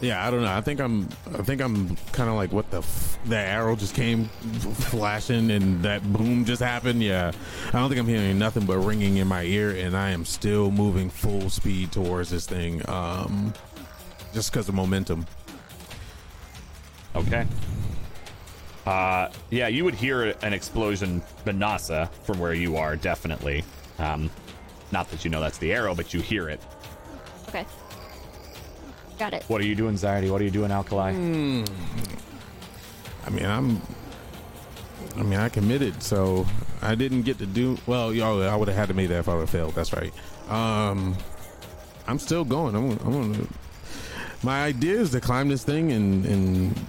[0.00, 0.52] Yeah, I don't know.
[0.52, 1.08] I think I'm.
[1.32, 2.78] I think I'm kind of like what the.
[2.78, 7.02] F- the arrow just came flashing, and that boom just happened.
[7.02, 7.32] Yeah,
[7.68, 10.70] I don't think I'm hearing nothing but ringing in my ear, and I am still
[10.70, 12.88] moving full speed towards this thing.
[12.88, 13.52] Um,
[14.32, 15.26] just because of momentum.
[17.16, 17.46] Okay.
[18.86, 23.64] Uh, yeah, you would hear an explosion, Manasa, from where you are, definitely.
[23.98, 24.30] Um,
[24.92, 26.60] not that you know that's the arrow, but you hear it.
[27.48, 27.66] Okay.
[29.18, 29.42] Got it.
[29.48, 30.30] What are you doing, Zyardy?
[30.30, 31.10] What are you doing, Alkali?
[31.10, 31.14] I
[33.30, 33.82] mean, I'm.
[35.16, 36.46] I mean, I committed, so
[36.82, 38.12] I didn't get to do well.
[38.12, 39.74] Yo, I would have had to make that if I would have failed.
[39.74, 40.12] That's right.
[40.48, 41.16] Um,
[42.06, 42.76] I'm still going.
[42.76, 42.92] I'm.
[43.04, 43.46] I'm gonna.
[44.42, 46.86] My idea is to climb this thing and and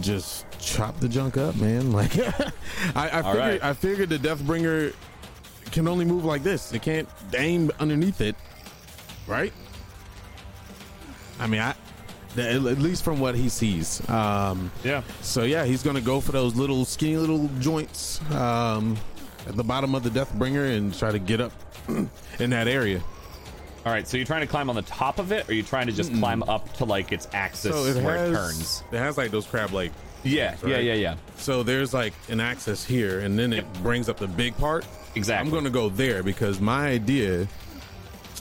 [0.00, 1.92] just chop the junk up, man.
[2.00, 2.52] Like, I,
[2.94, 3.36] I figured.
[3.36, 3.64] right.
[3.64, 4.94] I figured the Deathbringer
[5.72, 6.72] can only move like this.
[6.72, 8.36] It can't aim underneath it,
[9.26, 9.52] right?
[11.38, 11.74] I mean, I.
[12.38, 14.08] At least from what he sees.
[14.08, 15.02] Um, Yeah.
[15.20, 18.96] so yeah, he's gonna go for those little skinny little joints um,
[19.48, 21.50] at the bottom of the Deathbringer and try to get up
[21.88, 23.02] in that area.
[23.84, 24.06] All right.
[24.06, 26.14] So you're trying to climb on the top of it, or you trying to just
[26.14, 28.84] climb up to like its axis So it where has it turns?
[28.92, 29.90] it has like those crab like.
[30.22, 30.50] Yeah.
[30.62, 30.64] right?
[30.64, 30.78] Yeah.
[30.78, 30.94] Yeah.
[30.94, 31.14] Yeah.
[31.36, 34.86] So there's like an access here, and then it brings up the big part.
[35.14, 35.48] Exactly.
[35.48, 37.46] I'm gonna go there because my idea.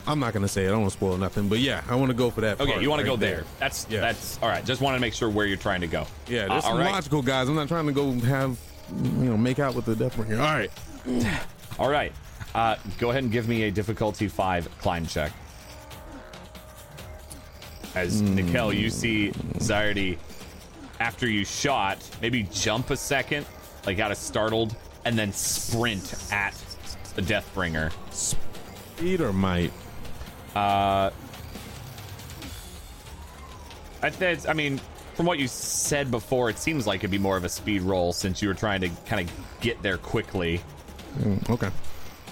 [0.07, 0.67] I'm not gonna say it.
[0.67, 2.59] I don't want to spoil nothing, but yeah, I want to go for that.
[2.59, 3.43] Okay, you want to go there.
[3.59, 3.99] That's Yeah.
[4.01, 4.65] that's all right.
[4.65, 6.07] Just want to make sure where you're trying to go.
[6.27, 6.91] Yeah, Uh, there's all some right.
[6.91, 7.47] logical guys.
[7.49, 8.57] I'm not trying to go have
[9.03, 10.39] you know make out with the Deathbringer.
[10.39, 10.71] All right.
[11.79, 12.11] All right.
[12.55, 15.31] Uh, go ahead and give me a difficulty five climb check.
[17.95, 20.17] As Nikel, you see Zyardy
[20.99, 23.45] after you shot, maybe jump a second,
[23.85, 24.75] like out of startled,
[25.05, 26.53] and then sprint at
[27.15, 27.91] the Deathbringer.
[28.11, 29.71] Speed or might?
[30.55, 31.09] Uh,
[34.01, 34.79] I, that's, I mean,
[35.15, 38.13] from what you said before, it seems like it'd be more of a speed roll
[38.13, 40.61] since you were trying to kind of get there quickly.
[41.19, 41.69] Mm, okay.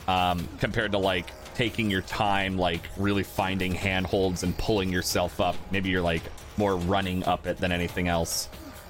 [0.08, 5.56] Um, compared to like taking your time, like really finding handholds and pulling yourself up.
[5.72, 6.22] Maybe you're like
[6.58, 8.50] more running up it than anything else.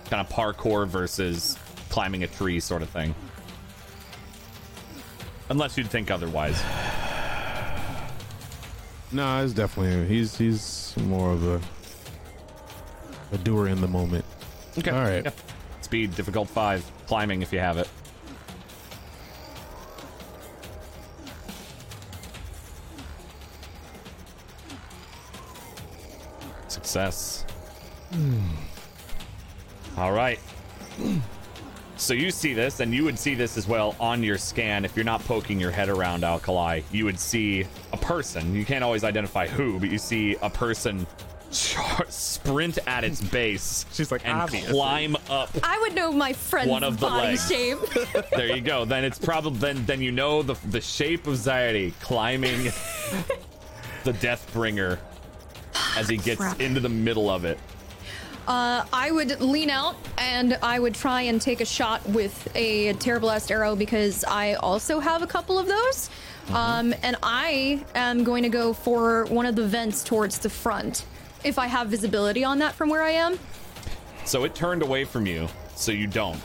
[0.09, 1.57] Kind of parkour versus
[1.89, 3.15] climbing a tree sort of thing.
[5.49, 6.61] Unless you'd think otherwise.
[9.11, 11.61] No, it's definitely he's he's more of a
[13.31, 14.25] a doer in the moment.
[14.77, 14.91] Okay.
[14.91, 15.23] All right.
[15.23, 15.31] Yeah.
[15.81, 16.89] Speed, difficult five.
[17.07, 17.87] Climbing if you have it.
[26.87, 27.43] Success.
[28.13, 28.39] Hmm.
[29.97, 30.39] All right.
[31.97, 34.85] So you see this, and you would see this as well on your scan.
[34.85, 38.55] If you're not poking your head around Alkali, you would see a person.
[38.55, 41.05] You can't always identify who, but you see a person
[41.51, 43.85] char- sprint at its base.
[43.91, 45.49] She's like, and "Obviously." climb up.
[45.63, 47.49] I would know my friend's One of the body legs.
[47.49, 47.79] shape.
[48.31, 48.85] There you go.
[48.85, 52.63] Then it's probably then then you know the the shape of Zyardy climbing
[54.05, 54.99] the Deathbringer
[55.97, 56.61] as he gets Crap.
[56.61, 57.57] into the middle of it.
[58.47, 62.93] Uh, I would lean out and I would try and take a shot with a
[62.93, 66.09] terrible blast arrow because I also have a couple of those.
[66.53, 71.05] Um, and I am going to go for one of the vents towards the front
[71.43, 73.37] if I have visibility on that from where I am.
[74.23, 76.41] So it turned away from you, so you don't.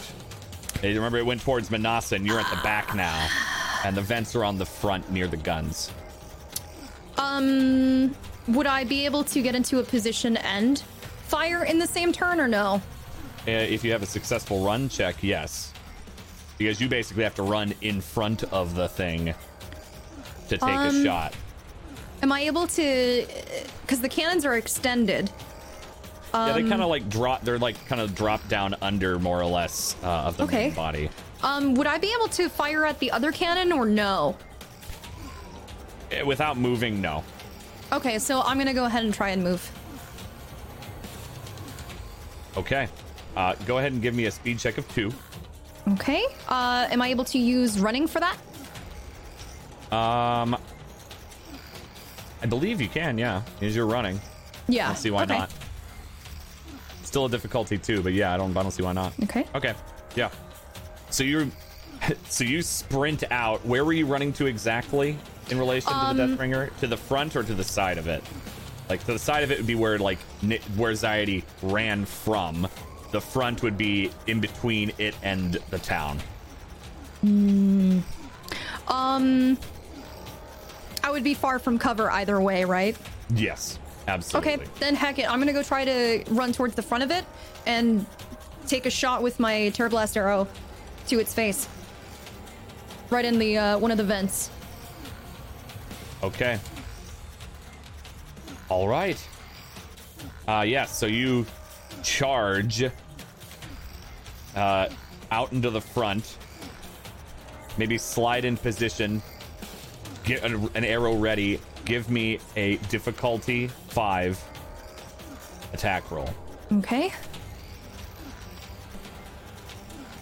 [0.83, 3.29] Remember, it went towards Manasa, and you're at the back now,
[3.85, 5.93] and the vents are on the front near the guns.
[7.17, 8.15] Um,
[8.49, 10.81] would I be able to get into a position and
[11.29, 12.83] fire in the same turn or no?
[13.47, 15.73] Uh, if you have a successful run check, yes,
[16.59, 19.35] because you basically have to run in front of the thing
[20.49, 21.35] to take a Um, shot.
[22.23, 23.27] Am I able to?
[23.83, 25.29] Because the cannons are extended.
[26.33, 27.43] yeah, um, they kind of like drop.
[27.43, 30.67] They're like kind of drop down under more or less uh, of the Okay.
[30.69, 31.11] main body.
[31.43, 34.37] Um, would I be able to fire at the other cannon or no?
[36.13, 37.25] Eh, Without moving, no.
[37.93, 39.71] Okay, so I'm gonna go ahead and try and move.
[42.57, 42.89] Okay.
[43.37, 45.13] Uh, go ahead and give me a speed check of two.
[45.93, 46.25] Okay.
[46.49, 48.37] Uh, am I able to use running for that?
[49.95, 50.57] Um,
[52.41, 53.19] I believe you can.
[53.19, 54.19] Yeah, as you're running.
[54.69, 54.85] Yeah.
[54.85, 55.39] I don't see why okay.
[55.39, 55.55] not.
[57.03, 58.57] Still a difficulty too, but yeah, I don't.
[58.57, 59.13] I don't see why not.
[59.25, 59.47] Okay.
[59.55, 59.75] Okay.
[60.15, 60.31] Yeah.
[61.11, 61.47] So you're.
[62.29, 63.65] So you sprint out.
[63.65, 65.17] Where were you running to exactly
[65.51, 66.77] in relation Um, to the Deathbringer?
[66.81, 68.23] To the front or to the side of it?
[68.89, 70.19] Like to the side of it would be where like
[70.77, 72.69] where Zaidi ran from.
[73.11, 76.19] The front would be in between it and the town.
[78.89, 79.59] Um,
[81.05, 82.97] I would be far from cover either way, right?
[83.35, 83.79] Yes,
[84.09, 84.55] absolutely.
[84.55, 85.31] Okay, then heck it.
[85.31, 87.25] I'm gonna go try to run towards the front of it
[87.67, 88.05] and
[88.67, 90.49] take a shot with my Terror Blast arrow
[91.09, 91.69] to its face.
[93.11, 94.51] Right in the uh, one of the vents.
[96.23, 96.59] Okay.
[98.69, 99.19] All right.
[100.47, 101.47] Uh yes, so you
[102.03, 102.85] charge
[104.57, 104.89] uh
[105.31, 106.37] out into the front.
[107.79, 109.23] Maybe slide in position.
[110.25, 111.59] Get an, an arrow ready.
[111.85, 114.43] Give me a difficulty 5
[115.73, 116.29] attack roll.
[116.71, 117.13] Okay.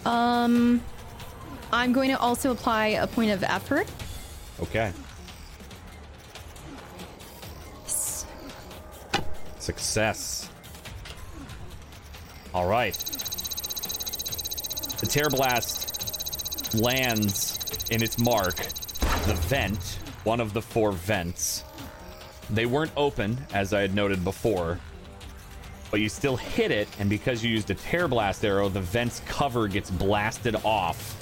[0.05, 0.81] Um,
[1.71, 3.87] I'm going to also apply a point of effort.
[4.59, 4.91] Okay.
[9.61, 10.49] Success.
[12.53, 12.93] All right.
[14.99, 17.59] The Tear Blast lands
[17.91, 21.63] in its mark, the vent, one of the four vents.
[22.49, 24.79] They weren't open, as I had noted before,
[25.91, 29.21] but you still hit it, and because you used a Tear Blast arrow, the vent's
[29.27, 31.15] cover gets blasted off,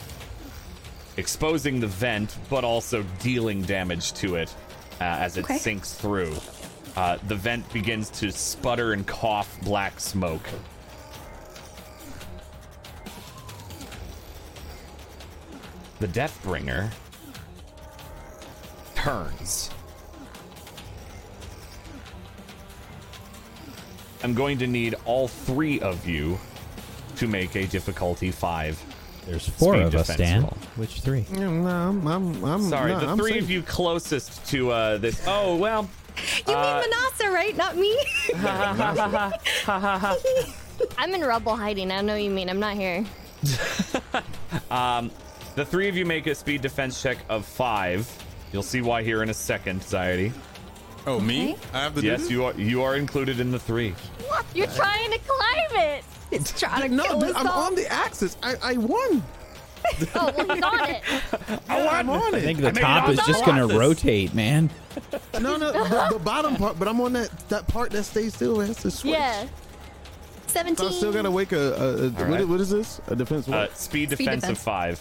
[1.17, 4.53] exposing the vent, but also dealing damage to it
[5.01, 5.57] uh, as it Okay.
[5.57, 6.35] sinks through.
[6.95, 10.47] Uh, the vent begins to sputter and cough black smoke.
[15.99, 16.91] The Deathbringer
[18.95, 19.69] turns.
[24.23, 26.38] I'm going to need all three of you
[27.18, 28.81] to make a difficulty five.
[29.26, 30.41] There's four of us, Dan.
[30.43, 30.57] roll.
[30.76, 31.26] Which three?
[31.31, 33.43] No, I'm, I'm, I'm Sorry, no, the I'm three safe.
[33.43, 35.22] of you closest to uh, this.
[35.27, 35.89] Oh well,
[36.47, 37.55] You Uh, mean Manasa, right?
[37.57, 37.97] Not me.
[40.97, 41.91] I'm in rubble hiding.
[41.91, 42.49] I know what you mean.
[42.49, 43.05] I'm not here.
[45.55, 48.09] the three of you make a speed defense check of five.
[48.51, 50.31] You'll see why here in a second, Society.
[51.07, 51.55] Oh, me?
[51.73, 52.03] I have the.
[52.03, 52.31] Yes, this?
[52.31, 52.53] you are.
[52.53, 53.93] You are included in the three.
[54.53, 56.03] You're trying to climb it.
[56.31, 57.63] it's trying to No, kill dude, us I'm all.
[57.67, 58.37] on the axis.
[58.43, 59.23] I, I won.
[60.16, 61.03] Oh, well, he's on it.
[61.70, 62.38] Oh, I'm on it.
[62.38, 64.70] I think the made it top is just going to rotate, man.
[65.40, 68.60] No, no, the, the bottom part, but I'm on that that part that stays still.
[68.60, 69.14] It has to switch.
[69.14, 69.44] Yeah.
[69.44, 69.49] So
[70.48, 70.86] 17.
[70.86, 71.57] I still gotta wake a.
[71.57, 72.48] a, a what, right.
[72.48, 72.99] what is this?
[73.07, 73.48] A defense.
[73.48, 73.78] Uh, What?
[73.78, 74.99] speed Speed defense of five.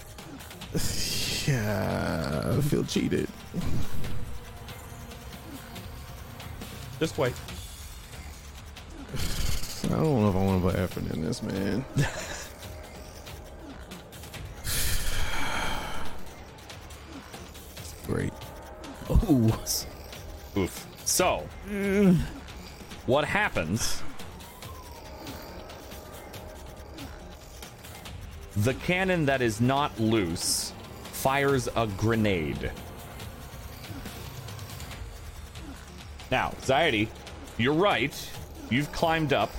[1.49, 3.29] yeah, I feel cheated.
[7.01, 7.35] Just wait.
[9.85, 11.85] I don't know if I want to put effort in this, man.
[18.09, 18.33] Great.
[20.57, 20.87] Oof.
[21.05, 21.47] So,
[23.05, 24.03] what happens?
[28.57, 30.73] The cannon that is not loose
[31.13, 32.73] fires a grenade.
[36.31, 37.09] Now, Zaidi,
[37.59, 38.31] you're right.
[38.71, 39.51] You've climbed up.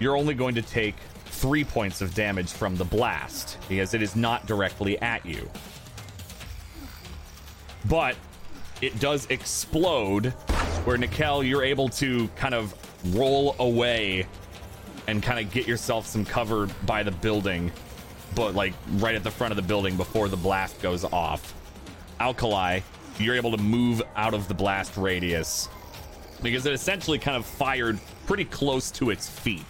[0.00, 0.96] You're only going to take
[1.26, 5.48] three points of damage from the blast because it is not directly at you.
[7.88, 8.16] But
[8.80, 10.26] it does explode.
[10.84, 12.74] Where Nikel, you're able to kind of
[13.14, 14.26] roll away
[15.06, 17.72] and kind of get yourself some cover by the building,
[18.34, 21.54] but like right at the front of the building before the blast goes off.
[22.20, 22.80] Alkali,
[23.18, 25.68] you're able to move out of the blast radius
[26.42, 29.64] because it essentially kind of fired pretty close to its feet.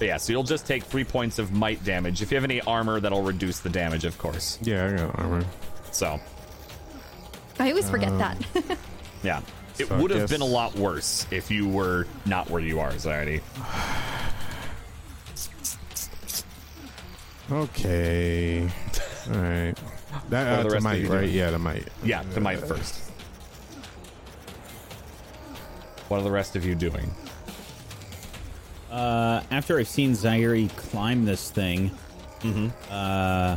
[0.00, 2.22] But yeah, so you'll just take three points of might damage.
[2.22, 4.58] If you have any armor, that'll reduce the damage, of course.
[4.62, 5.44] Yeah, I got armor.
[5.92, 6.18] So,
[7.58, 8.38] I always forget that.
[9.22, 9.42] yeah.
[9.78, 12.80] It So would have guess- been a lot worse if you were not where you
[12.80, 13.42] are, Zardy.
[17.52, 18.62] Okay.
[19.34, 19.74] All right.
[20.30, 21.20] That are uh, the rest of might, you right?
[21.26, 21.34] doing?
[21.34, 21.88] Yeah, the might.
[22.02, 23.10] Yeah, the might first.
[26.08, 27.14] What are the rest of you doing?
[28.90, 31.90] Uh, after I've seen Zaire climb this thing,
[32.40, 32.68] mm-hmm.
[32.90, 33.56] uh,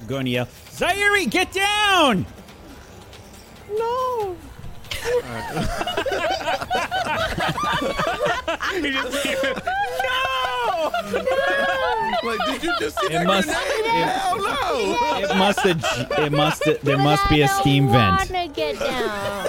[0.00, 2.24] I'm going to yell, Zaire, get down!
[3.70, 4.36] No!
[12.24, 13.84] Like, did you just see It that must, grenade?
[13.84, 15.18] it, Hell no!
[15.22, 15.84] it must have,
[16.18, 18.30] it must, there But must be I a don't steam vent.
[18.30, 19.44] wanna get down.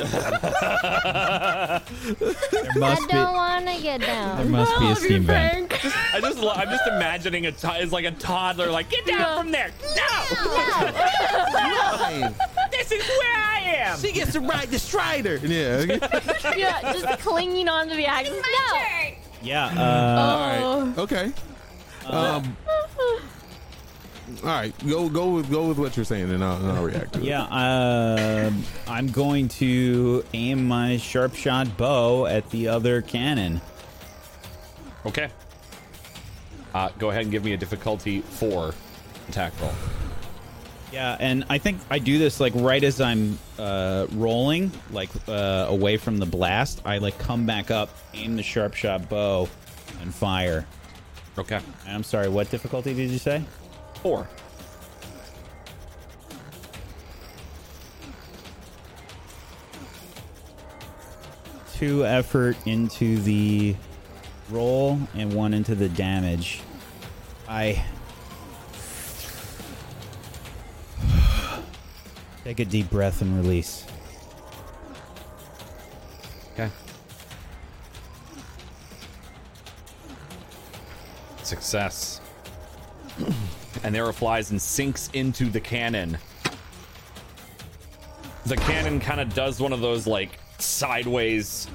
[2.20, 2.34] There
[2.72, 4.52] I must be, don't want to get there down.
[4.52, 5.74] must be a steam vent.
[6.14, 9.44] I just, lo- I'm just imagining a to- it's like a toddler, like get down
[9.44, 9.72] from there.
[9.96, 10.24] No,
[12.72, 14.00] this is where I am.
[14.00, 15.40] She gets to ride the Strider.
[15.50, 15.82] Yeah.
[16.56, 18.36] yeah, just clinging onto the axis.
[18.36, 18.42] No.
[19.42, 19.66] Yeah,
[20.98, 21.32] uh, okay.
[22.06, 22.58] Um.
[24.44, 24.74] All right.
[24.88, 27.26] Go go with go with what you're saying, and I'll, and I'll react to it.
[27.26, 28.52] yeah, uh,
[28.88, 33.60] I'm going to aim my sharp shot bow at the other cannon.
[35.06, 35.30] Okay.
[36.74, 38.74] Uh, go ahead and give me a difficulty four
[39.28, 39.74] attack roll.
[40.92, 45.68] Yeah, and I think I do this like right as I'm uh, rolling, like uh,
[45.70, 46.82] away from the blast.
[46.84, 49.48] I like come back up, aim the sharp shot bow,
[50.02, 50.66] and fire.
[51.38, 51.62] Okay.
[51.86, 53.44] And I'm sorry, what difficulty did you say?
[54.02, 54.28] Four.
[61.76, 63.76] Two effort into the
[64.50, 66.62] roll and one into the damage.
[67.48, 67.86] I
[72.44, 73.86] take a deep breath and release.
[76.54, 76.70] Okay.
[81.44, 82.22] Success.
[83.84, 86.18] and the arrow flies and sinks into the cannon.
[88.46, 91.68] The cannon kind of does one of those like sideways,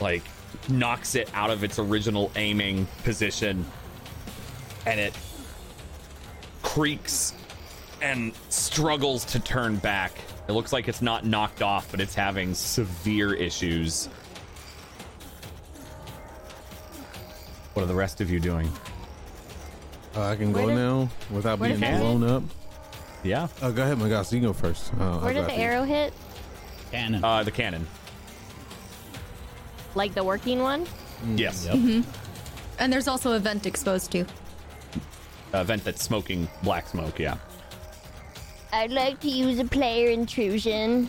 [0.00, 0.22] like
[0.68, 3.64] knocks it out of its original aiming position,
[4.86, 5.14] and it
[6.62, 7.34] creaks
[8.04, 10.12] and struggles to turn back.
[10.46, 14.06] It looks like it's not knocked off, but it's having severe issues.
[17.72, 18.70] What are the rest of you doing?
[20.14, 22.42] Uh, I can go Where did- now without where being did that blown up.
[23.22, 23.48] Yeah.
[23.62, 24.30] Oh, go ahead, my gosh.
[24.32, 24.92] You go first.
[25.00, 26.12] Uh, Where did the arrow hit?
[26.90, 27.24] Cannon.
[27.24, 27.86] Uh, the cannon.
[29.94, 30.86] Like the working one?
[31.34, 31.66] Yes.
[31.72, 32.04] Yep.
[32.78, 34.26] and there's also a vent exposed to.
[35.54, 37.18] A vent that's smoking black smoke.
[37.18, 37.38] Yeah.
[38.74, 41.08] I'd like to use a player intrusion.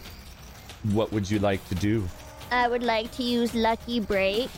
[0.92, 2.08] What would you like to do?
[2.52, 4.52] I would like to use Lucky Break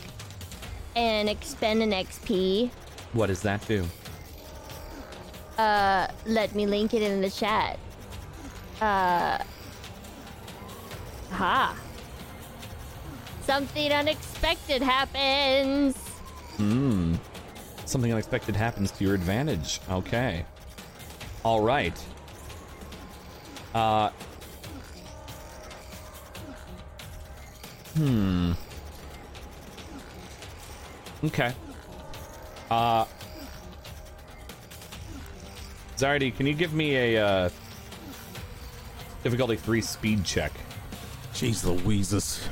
[0.94, 2.70] and expend an XP.
[3.14, 3.86] What does that do?
[5.56, 7.78] Uh, let me link it in the chat.
[8.78, 9.38] Uh,
[11.30, 11.74] ha.
[13.40, 15.96] Something unexpected happens.
[16.58, 17.14] Hmm.
[17.86, 19.80] Something unexpected happens to your advantage.
[19.90, 20.44] Okay.
[21.42, 21.98] All right.
[23.74, 24.10] Uh.
[27.96, 28.52] Hmm.
[31.24, 31.52] Okay.
[32.70, 33.04] Uh.
[35.96, 37.50] Zardy, can you give me a uh,
[39.24, 40.52] difficulty three speed check?
[41.32, 42.48] Jeez Louises.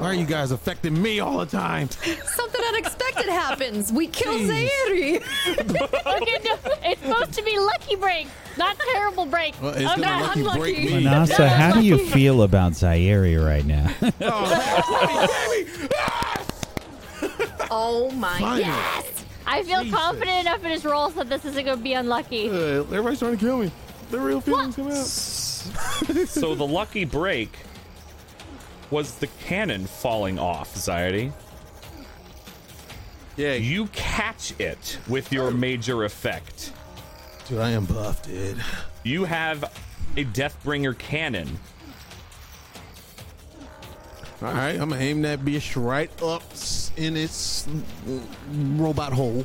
[0.00, 1.90] Why are you guys affecting me all the time?
[1.90, 3.92] Something unexpected happens.
[3.92, 4.70] We kill Jeez.
[4.88, 5.16] Zairi.
[5.60, 9.60] Okay, no, it's supposed to be Lucky Break, not Terrible Break.
[9.60, 10.00] Well, it's okay.
[10.00, 10.58] gonna lucky unlucky.
[10.58, 11.04] break me.
[11.04, 13.90] Manasa, how do you feel about Zaire right now?
[17.72, 18.62] Oh my Finally.
[18.62, 19.24] Yes!
[19.46, 19.96] I feel Jesus.
[19.96, 22.48] confident enough in his roll so this isn't going to be unlucky.
[22.48, 23.70] Uh, everybody's trying to kill me.
[24.10, 24.96] The real feelings come out.
[26.28, 27.56] so the lucky break
[28.90, 31.32] was the cannon falling off, Zyardy.
[33.36, 36.72] Yeah, You catch it with your major effect.
[37.48, 38.62] dude, I am buffed, dude.
[39.04, 39.64] You have
[40.16, 41.58] a Deathbringer cannon.
[44.42, 46.42] All right, I'm gonna aim that bitch right up
[46.96, 47.66] in its
[48.52, 49.44] robot hole.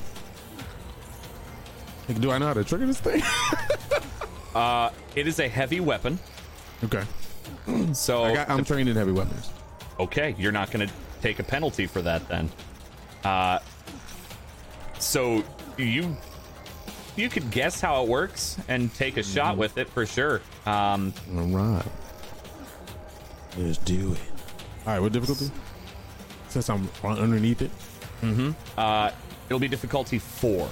[2.08, 3.22] Like, do I know how to trigger this thing?
[4.56, 6.18] uh, It is a heavy weapon,
[6.84, 7.04] okay,
[7.94, 9.50] so I got, I'm trained in heavy weapons.
[10.00, 12.50] okay, you're not going to take a penalty for that then.
[13.24, 13.60] Uh,
[15.00, 15.44] so
[15.78, 16.16] you
[17.16, 20.42] you could guess how it works and take a shot with it for sure.
[20.66, 21.86] Um, All right,
[23.58, 24.20] let's do it.
[24.86, 25.50] All right, what difficulty?
[26.50, 27.72] Since I'm underneath it.
[28.78, 29.12] uh,
[29.50, 30.68] it'll be difficulty four.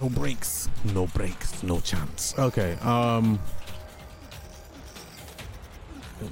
[0.00, 0.68] No breaks.
[0.94, 1.62] No breaks.
[1.62, 2.34] No chance.
[2.38, 2.72] Okay.
[2.82, 3.38] Um.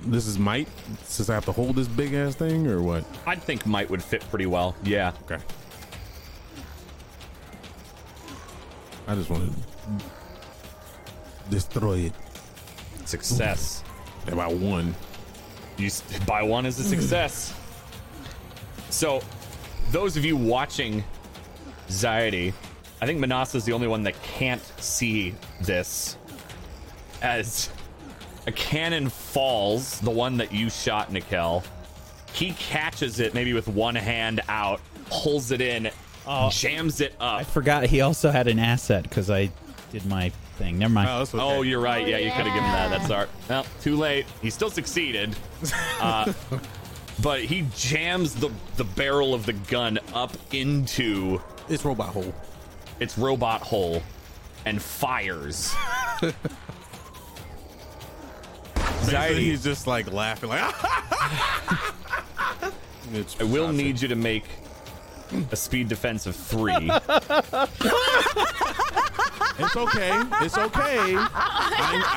[0.07, 0.69] This is might.
[1.05, 3.05] Since I have to hold this big ass thing, or what?
[3.27, 4.75] I think might would fit pretty well.
[4.83, 5.13] Yeah.
[5.25, 5.43] Okay.
[9.07, 9.59] I just want to
[11.51, 12.13] destroy it.
[13.07, 13.83] Success.
[14.29, 14.95] About one.
[15.79, 15.91] You
[16.27, 17.55] buy one is a success.
[18.91, 19.23] So,
[19.91, 21.03] those of you watching
[21.89, 22.53] Zyety,
[23.01, 26.17] I think Manasa is the only one that can't see this.
[27.23, 27.71] As
[28.47, 31.63] a cannon falls, the one that you shot, Nikel,
[32.33, 34.81] he catches it maybe with one hand out,
[35.11, 35.91] pulls it in,
[36.27, 37.41] oh, jams it up.
[37.41, 39.51] I forgot he also had an asset because I
[39.93, 40.79] did my thing.
[40.79, 41.09] Never mind.
[41.11, 41.39] Oh, okay.
[41.39, 42.05] Oh, you're right.
[42.05, 42.91] Oh, yeah, you could have given that.
[42.91, 43.29] That's our.
[43.49, 44.27] Well, too late.
[44.41, 45.35] He still succeeded.
[46.01, 46.33] Uh,
[47.23, 51.39] but he jams the the barrel of the gun up into
[51.69, 52.35] it's robot hole.
[53.01, 54.03] its robot hole
[54.65, 55.75] and fires.
[59.01, 60.75] Anxiety, he's just like laughing, like.
[63.13, 64.45] It's I will need you to make
[65.51, 66.91] a speed defense of three.
[69.63, 70.11] It's okay.
[70.41, 71.17] It's okay.
[71.17, 71.27] I,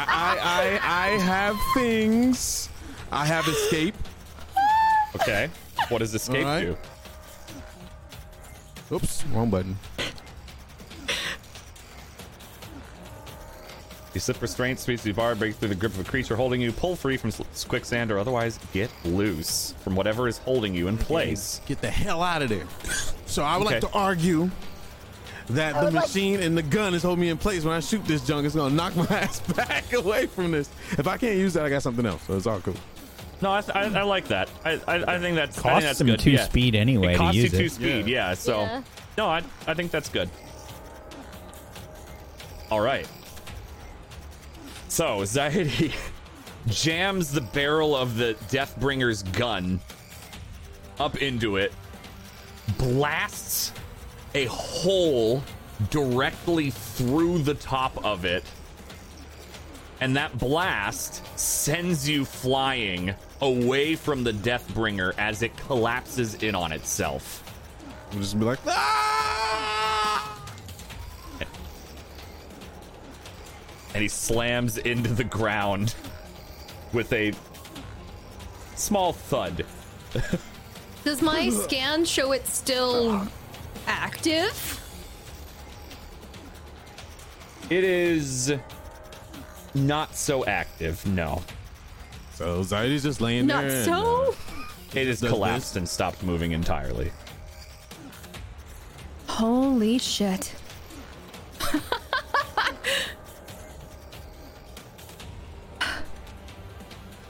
[0.07, 2.69] I, I, I have things.
[3.11, 3.95] I have escape.
[5.15, 5.49] Okay.
[5.89, 6.77] What does escape All right.
[8.89, 8.95] do?
[8.95, 9.77] Oops, wrong button.
[14.13, 16.71] You slip restraint, squeeze the bar, break through the grip of a creature holding you,
[16.71, 20.97] pull free from s- quicksand, or otherwise get loose from whatever is holding you in
[20.99, 21.61] place.
[21.65, 22.65] Get the hell out of there.
[23.25, 24.51] So I would like to argue
[25.49, 27.63] that the machine and the gun is holding me in place.
[27.65, 30.69] When I shoot this junk, it's gonna knock my ass back away from this.
[30.91, 32.21] If I can't use that, I got something else.
[32.27, 32.75] So it's all cool.
[33.41, 34.47] No, I, I, I like that.
[34.63, 36.19] I, I, I think that's I think that's him good.
[36.19, 36.45] two yeah.
[36.45, 37.71] speed anyway It to costs use you two it.
[37.71, 38.35] speed, yeah.
[38.35, 38.83] so, Yeah.
[39.17, 40.29] no, I, I think that's good.
[42.71, 43.07] All right.
[44.93, 45.91] So Zaidi
[46.67, 49.79] jams the barrel of the Deathbringer's gun
[50.99, 51.73] up into it,
[52.77, 53.73] blasts
[54.35, 55.41] a hole
[55.89, 58.43] directly through the top of it,
[59.99, 66.71] and that blast sends you flying away from the Deathbringer as it collapses in on
[66.71, 67.43] itself.
[68.11, 70.42] I'm just be like, ah!
[73.93, 75.93] And he slams into the ground
[76.93, 77.33] with a
[78.75, 79.65] small thud.
[81.03, 83.27] Does my scan show it's still
[83.87, 84.79] active?
[87.69, 88.53] It is
[89.73, 91.41] not so active, no.
[92.33, 93.75] So Zaidi's just laying Not there.
[93.77, 94.31] and, so.
[94.31, 94.33] uh,
[94.99, 95.77] It has Does collapsed this?
[95.77, 97.11] and stopped moving entirely.
[99.27, 100.53] Holy shit.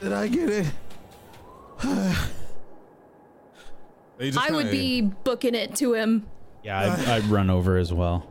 [0.04, 0.66] did I get it?
[4.16, 6.24] They just I would kinda be booking it to him.
[6.62, 8.24] Yeah, I'd, I'd run over as well.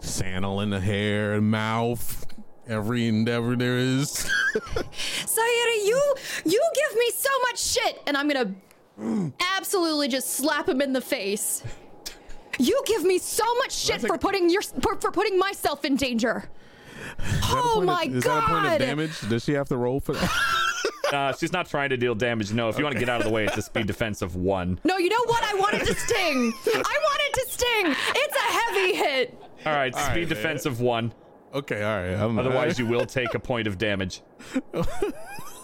[0.00, 2.24] sandal in the hair and mouth,
[2.66, 4.08] every endeavor there is.
[4.54, 6.14] Sayuri, you
[6.46, 8.54] you give me so much shit, and I'm gonna
[9.56, 11.62] absolutely just slap him in the face.
[12.58, 15.84] You give me so much shit That's for like- putting your for, for putting myself
[15.84, 16.48] in danger.
[17.18, 18.72] Is that a Oh point of- my is that a point God.
[18.72, 19.20] of damage?
[19.28, 20.30] Does she have to roll for that?
[21.14, 22.52] Uh, she's not trying to deal damage.
[22.52, 24.36] No, if you want to get out of the way, it's a speed defense of
[24.36, 24.78] one.
[24.84, 25.42] No, you know what?
[25.44, 26.52] I wanted to sting.
[26.66, 27.94] I wanted to sting.
[28.16, 29.38] It's a heavy hit.
[29.64, 31.14] All right, speed right, defense of one.
[31.54, 32.20] okay, all right.
[32.20, 34.22] I'm, Otherwise, you will take a point of damage.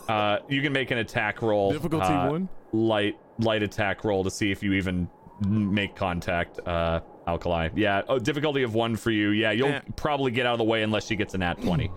[0.08, 1.70] Uh, you can make an attack roll.
[1.70, 2.48] Difficulty uh, one?
[2.72, 5.08] Light, light attack roll to see if you even
[5.46, 6.58] make contact.
[6.66, 7.68] Uh, Alkali.
[7.76, 8.02] Yeah.
[8.08, 9.30] Oh, difficulty of one for you.
[9.30, 9.82] Yeah, you'll Yeah.
[9.94, 11.92] probably get out of the way unless she gets a nat twenty.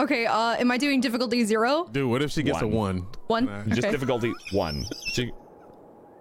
[0.00, 1.88] Okay, uh, am I doing difficulty zero?
[1.90, 3.06] Dude, what if she gets a One.
[3.26, 3.46] one?
[3.46, 3.64] One.
[3.68, 3.90] Just Okay.
[3.90, 4.84] difficulty one.
[5.12, 5.32] She-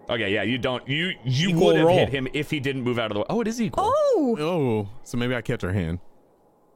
[0.10, 0.34] okay.
[0.34, 0.44] Yeah.
[0.44, 0.88] You don't.
[0.88, 1.98] You you Equal would have roll.
[1.98, 3.26] hit him if he didn't move out of the way.
[3.30, 3.84] Oh, it is equal.
[3.88, 6.00] Oh, Oh, so maybe I catch her hand.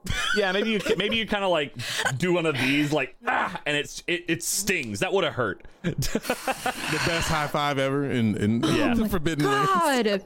[0.38, 1.76] Yeah, maybe you maybe you kind of like
[2.18, 4.99] do one of these, like ah, and it's it, it stings.
[5.02, 5.65] That would have hurt.
[5.82, 8.94] The best high five ever in, in Yeah.
[8.95, 9.69] the Forbidden Lands.
[9.69, 10.23] God.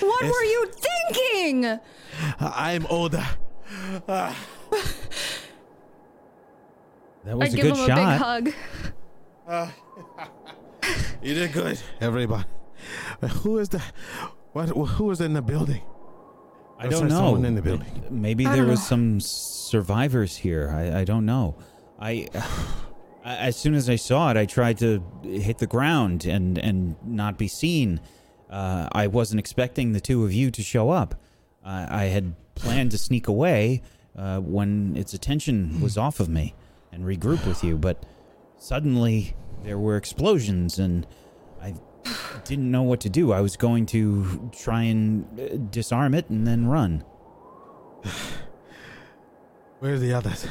[0.00, 0.70] what were you
[1.08, 1.78] thinking?
[2.40, 3.26] I'm Oda.
[7.24, 7.98] That was a give good him shot.
[7.98, 8.54] a big
[9.46, 9.70] hug.
[11.22, 12.48] You did good, everybody.
[13.42, 13.82] Who is the
[14.52, 14.70] what?
[14.70, 15.82] Who is in the building?
[16.78, 17.16] I don't know.
[17.16, 18.04] someone in the building?
[18.10, 18.84] Maybe there was know.
[18.86, 20.70] some survivors here.
[20.70, 21.56] I, I don't know.
[22.00, 22.28] I,
[23.24, 26.96] I- as soon as I saw it, I tried to hit the ground and and
[27.04, 28.00] not be seen.
[28.48, 31.14] Uh, I wasn't expecting the two of you to show up.
[31.64, 33.82] Uh, I had planned to sneak away
[34.16, 36.54] uh, when its attention was off of me
[36.92, 38.04] and regroup with you, but
[38.56, 41.06] suddenly there were explosions and
[41.62, 41.74] I
[42.44, 43.32] didn't know what to do.
[43.32, 47.04] I was going to try and uh, disarm it and then run.
[49.78, 50.46] Where are the others?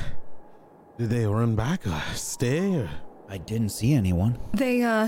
[0.98, 2.76] Did they run back or stay?
[2.76, 2.90] Or?
[3.30, 4.40] I didn't see anyone.
[4.54, 5.08] They uh,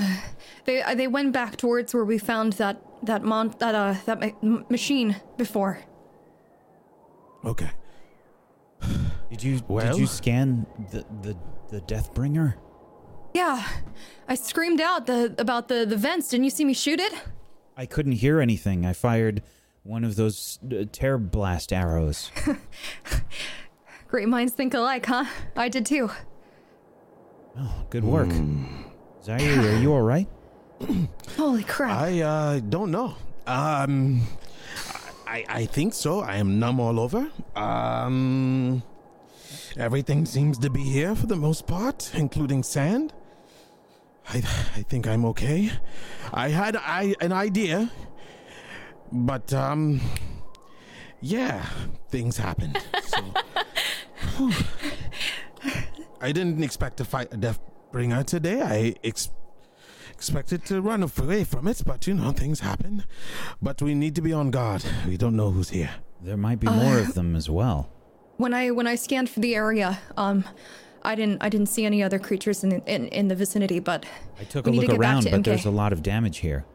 [0.66, 4.20] they uh, they went back towards where we found that that mon that uh that
[4.44, 5.80] ma- machine before.
[7.46, 7.70] Okay.
[9.30, 9.86] Did you Well?
[9.86, 11.38] did you scan the the
[11.70, 12.56] the Deathbringer?
[13.34, 13.66] Yeah,
[14.28, 16.30] I screamed out the about the the vents.
[16.30, 17.14] Didn't you see me shoot it?
[17.78, 18.86] I couldn't hear anything.
[18.86, 19.42] I fired
[19.84, 22.30] one of those uh, tear blast arrows.
[24.08, 25.26] Great minds think alike, huh?
[25.56, 26.12] I did too.
[27.58, 28.30] Oh, good work.
[29.24, 30.28] Zaire, are you all right?
[31.38, 31.98] Holy crap!
[31.98, 33.16] I uh, don't know.
[33.48, 34.22] Um,
[35.32, 36.20] I I think so.
[36.20, 37.30] I am numb all over.
[37.56, 38.84] Um,
[39.78, 43.14] everything seems to be here for the most part, including sand.
[44.28, 44.38] I
[44.78, 45.72] I think I'm okay.
[46.34, 47.90] I had I an idea,
[49.12, 50.02] but um,
[51.22, 51.66] yeah,
[52.10, 52.78] things happened.
[53.04, 53.20] So.
[56.22, 58.62] I didn't expect to fight a Deathbringer today.
[58.62, 59.32] I ex-
[60.22, 63.04] expected to run away from it, but you know, things happen.
[63.60, 64.86] But we need to be on guard.
[65.08, 65.90] We don't know who's here.
[66.22, 67.90] There might be more of them as well.
[68.38, 70.44] When I when I scanned for the area, um,
[71.02, 73.80] I didn't I didn't see any other creatures in in, in the vicinity.
[73.80, 74.06] But
[74.40, 75.44] I took a look to around, to but MK.
[75.46, 76.66] there's a lot of damage here.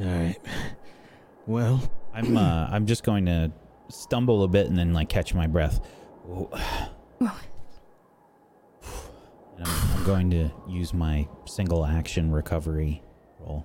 [0.00, 0.38] All right.
[1.46, 1.78] Well,
[2.14, 3.52] I'm uh, I'm just going to
[3.90, 5.78] stumble a bit and then like catch my breath.
[6.24, 7.30] Whoa.
[9.56, 13.02] And I'm, I'm going to use my single action recovery
[13.40, 13.64] roll.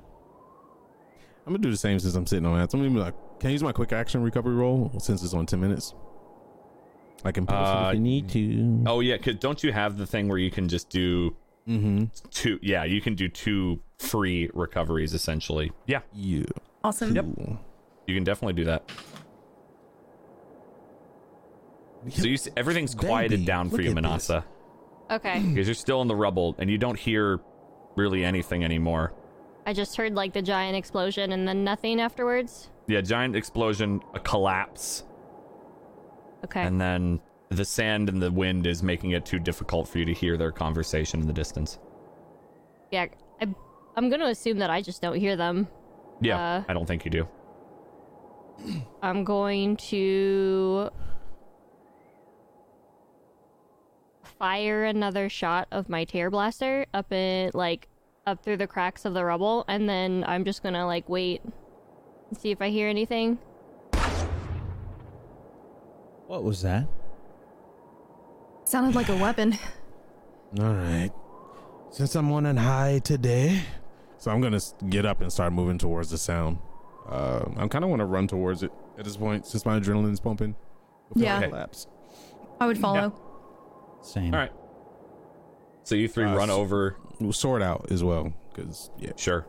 [1.47, 2.71] I'm gonna do the same since I'm sitting on that.
[2.71, 5.33] So I'm gonna be like, can I use my quick action recovery roll since it's
[5.33, 5.95] on ten minutes?
[7.25, 8.83] I can post it Uh, if you need to.
[8.85, 11.35] Oh yeah, cause don't you have the thing where you can just do
[11.67, 12.05] Mm-hmm.
[12.31, 12.59] two?
[12.61, 15.71] Yeah, you can do two free recoveries essentially.
[15.87, 16.43] Yeah, Yeah.
[16.83, 17.15] awesome.
[17.15, 17.25] Yep.
[18.07, 18.89] you can definitely do that.
[22.09, 24.45] So you see, everything's quieted Baby, down for you, Manasa.
[24.47, 24.58] this.
[25.11, 25.39] Okay.
[25.47, 27.39] because you're still in the rubble and you don't hear
[27.95, 29.13] really anything anymore.
[29.65, 32.69] I just heard like the giant explosion and then nothing afterwards.
[32.87, 35.03] Yeah, giant explosion, a collapse,
[36.45, 36.63] Okay.
[36.63, 37.19] and then
[37.49, 40.51] the sand and the wind is making it too difficult for you to hear their
[40.51, 41.77] conversation in the distance.
[42.91, 43.07] yeah.
[43.41, 43.47] I,
[43.95, 45.67] I'm gonna assume that I just don't hear them.
[46.21, 47.27] Yeah, Uh, I don't think you do.
[49.01, 50.89] I'm going to
[54.39, 57.87] fire another shot of my tear blaster up in like
[58.25, 61.41] up through the cracks of the rubble and then I'm just going to like wait
[61.43, 63.37] and see if I hear anything.
[66.27, 66.87] What was that?
[68.65, 69.57] Sounded like a weapon.
[70.59, 71.11] All right.
[71.91, 73.61] Since I'm on high today,
[74.19, 74.59] so I'm gonna
[74.89, 76.59] get up and start moving towards the sound.
[77.07, 80.19] Uh, I'm kind of want to run towards it at this point since my adrenaline's
[80.19, 80.55] pumping.
[81.11, 81.47] before I Yeah.
[81.47, 81.87] collapse.
[82.59, 83.11] I would follow.
[84.01, 84.33] Same.
[84.33, 84.51] All right.
[85.83, 86.95] So you three Uh, run s- over.
[87.31, 89.11] Sword out as well, because yeah.
[89.17, 89.45] Sure.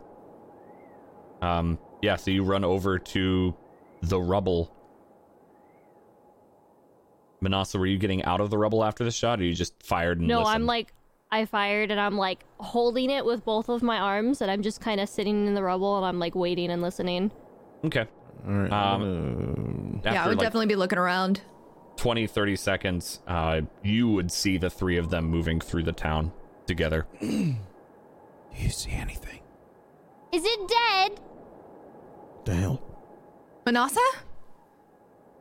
[1.42, 1.78] Um.
[2.02, 2.16] Yeah.
[2.16, 3.54] So you run over to
[4.02, 4.74] the rubble.
[7.40, 10.18] Manasa, were you getting out of the rubble after the shot, or you just fired
[10.18, 10.66] and No, I'm listened?
[10.66, 10.92] like
[11.32, 14.80] I fired and I'm like holding it with both of my arms and I'm just
[14.80, 17.30] kind of sitting in the rubble and I'm like waiting and listening.
[17.84, 18.06] okay.
[18.46, 18.72] All right.
[18.72, 21.40] Um, Um, After yeah, I would like definitely be looking around.
[22.00, 26.32] 20, 30 seconds, uh, you would see the three of them moving through the town
[26.66, 27.06] together.
[27.20, 27.54] Do
[28.56, 29.40] you see anything?
[30.32, 31.20] Is it dead?
[32.46, 32.82] the hell?
[33.66, 34.00] Manasa,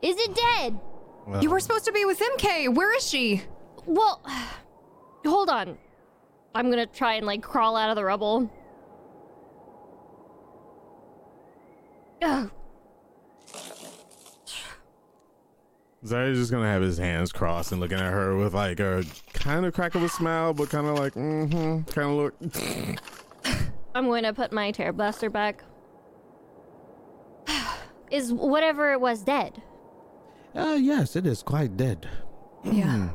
[0.01, 0.77] Is it dead?
[1.25, 2.75] Well, you were supposed to be with MK.
[2.75, 3.41] Where is she?
[3.85, 4.21] Well,
[5.25, 5.77] hold on.
[6.53, 8.51] I'm gonna try and like crawl out of the rubble.
[12.21, 12.51] Ugh.
[16.05, 19.03] Zari's just gonna have his hands crossed and looking at her with like a
[19.33, 22.99] kind of crack of a smile, but kind of like, mm-hmm, kind of look.
[23.95, 25.63] I'm going to put my Terror Blaster back.
[28.11, 29.61] Is whatever it was dead?
[30.55, 32.09] Uh, yes, it is quite dead.
[32.63, 33.09] Yeah.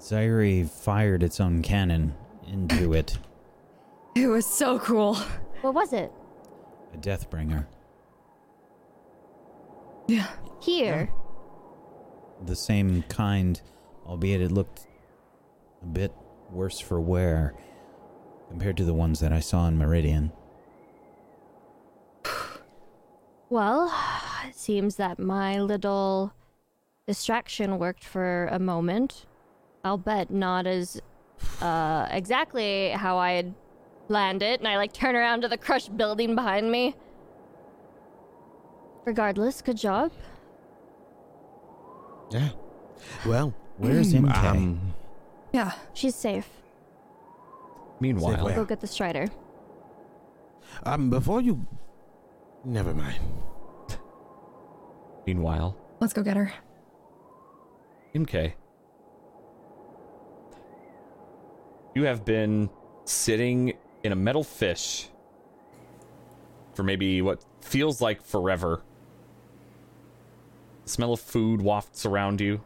[0.00, 2.14] Zaire fired its own cannon
[2.46, 3.18] into it.
[4.14, 5.14] It was so cool.
[5.62, 6.12] What was it?
[6.92, 7.64] A Deathbringer.
[10.06, 10.28] Yeah.
[10.60, 11.10] Here.
[12.44, 13.60] The same kind,
[14.06, 14.86] albeit it looked
[15.82, 16.12] a bit
[16.50, 17.54] worse for wear
[18.48, 20.32] compared to the ones that I saw in Meridian.
[23.50, 23.94] Well,
[24.48, 26.32] it seems that my little
[27.06, 29.26] distraction worked for a moment.
[29.84, 31.02] I'll bet not as
[31.60, 33.54] uh, exactly how I had
[34.06, 36.94] planned it, and I like turn around to the crushed building behind me.
[39.04, 40.12] Regardless, good job.
[42.30, 42.48] Yeah.
[43.26, 44.44] Well, Where's MK?
[44.44, 44.94] um,
[45.52, 45.72] Yeah.
[45.94, 46.48] She's safe.
[48.00, 48.54] Meanwhile, Where?
[48.56, 49.28] Go get the Strider.
[50.84, 51.64] um, before you,
[52.64, 53.20] never mind.
[55.26, 56.52] meanwhile, Let's go get her.
[58.14, 58.54] MK.
[61.94, 62.70] You have been
[63.04, 65.08] sitting in a metal fish
[66.74, 68.82] for maybe what feels like forever.
[70.84, 72.60] The smell of food wafts around you.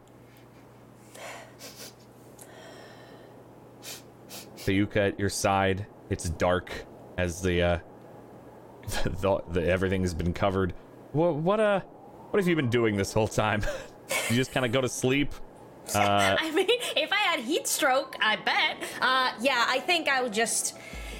[4.57, 5.85] Sayuka at your side.
[6.09, 6.71] It's dark
[7.17, 7.79] as the uh
[9.03, 10.73] the, the everything has been covered.
[11.13, 11.81] What what uh
[12.29, 13.63] what have you been doing this whole time?
[14.29, 15.33] you just kind of go to sleep.
[15.95, 16.67] Uh, I mean,
[16.97, 18.83] if I had heat stroke, I bet.
[18.99, 20.75] Uh, yeah, I think I would just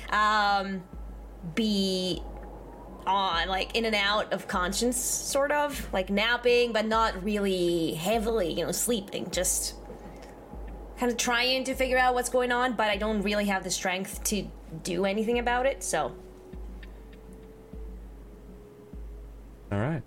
[0.10, 0.84] um,
[1.56, 2.22] be
[3.08, 5.92] on, like, in and out of conscience, sort of.
[5.94, 9.32] Like napping, but not really heavily, you know, sleeping.
[9.32, 9.76] Just
[11.00, 13.72] kind of trying to figure out what's going on, but I don't really have the
[13.72, 14.48] strength to
[14.84, 16.16] do anything about it, so.
[19.72, 20.02] All right.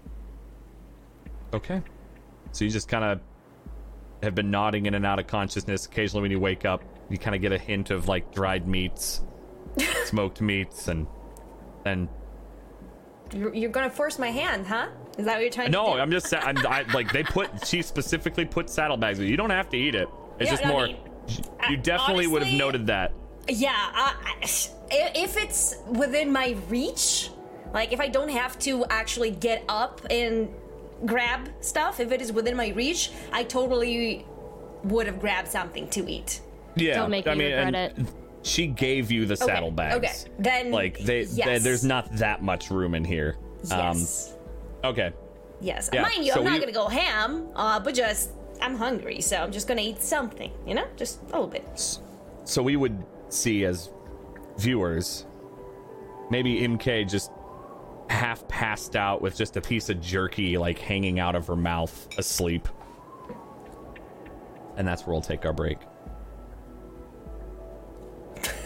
[1.53, 1.83] Okay.
[2.53, 3.21] So you just kind of
[4.23, 5.87] have been nodding in and out of consciousness.
[5.87, 9.23] Occasionally, when you wake up, you kind of get a hint of like dried meats,
[10.05, 11.07] smoked meats, and
[11.85, 12.09] and
[13.33, 14.89] You're, you're gonna force my hand, huh?
[15.19, 15.79] Is that what you're trying to do?
[15.79, 17.67] no, I'm just sa- I'm, I, like they put.
[17.67, 19.19] She specifically put saddlebags.
[19.21, 20.09] You don't have to eat it.
[20.39, 20.87] It's Yeah, just I more.
[20.87, 20.97] mean,
[21.69, 23.13] you definitely would have noted that.
[23.49, 24.49] Yeah, uh, I-
[24.93, 27.31] if it's within my reach,
[27.73, 30.49] like if I don't have to actually get up and
[31.07, 34.27] grab stuff, if it is within my reach, I totally
[34.85, 36.41] would have grabbed something to eat.
[36.75, 38.09] Yeah, Don't make I me mean, regret and
[38.43, 39.97] She gave you the saddlebags.
[39.97, 41.63] okay, then like they, they- yes.
[41.63, 43.37] there's not that much room in here.
[43.69, 44.35] Yes.
[44.83, 45.13] Um, okay.
[45.61, 45.91] yes.
[45.93, 48.31] yeah, Mind you, so I'm not we- gonna go ham, uh, but just
[48.63, 50.51] I'm hungry, so I'm just gonna eat something.
[50.67, 51.99] You know, just a little bit.
[52.45, 53.91] So we would see as
[54.57, 55.27] viewers,
[56.31, 57.31] maybe MK just
[58.09, 62.09] half passed out with just a piece of jerky like hanging out of her mouth,
[62.19, 62.69] asleep.
[64.77, 65.79] And that's where we'll take our break.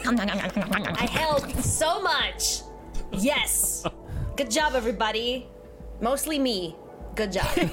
[0.07, 2.61] I helped so much.
[3.13, 3.85] Yes.
[4.37, 5.49] Good job, everybody.
[6.01, 6.77] Mostly me.
[7.15, 7.47] Good job.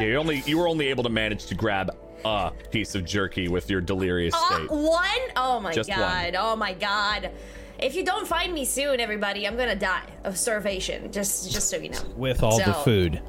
[0.00, 3.46] Yeah, you only you were only able to manage to grab a piece of jerky
[3.46, 4.70] with your delirious Uh, state.
[4.70, 5.06] one?
[5.36, 5.98] Oh my Just one.
[6.00, 6.34] god.
[6.36, 7.30] Oh my god.
[7.78, 11.12] If you don't find me soon, everybody, I'm gonna die of starvation.
[11.12, 12.00] Just just so you know.
[12.16, 13.22] With all the food.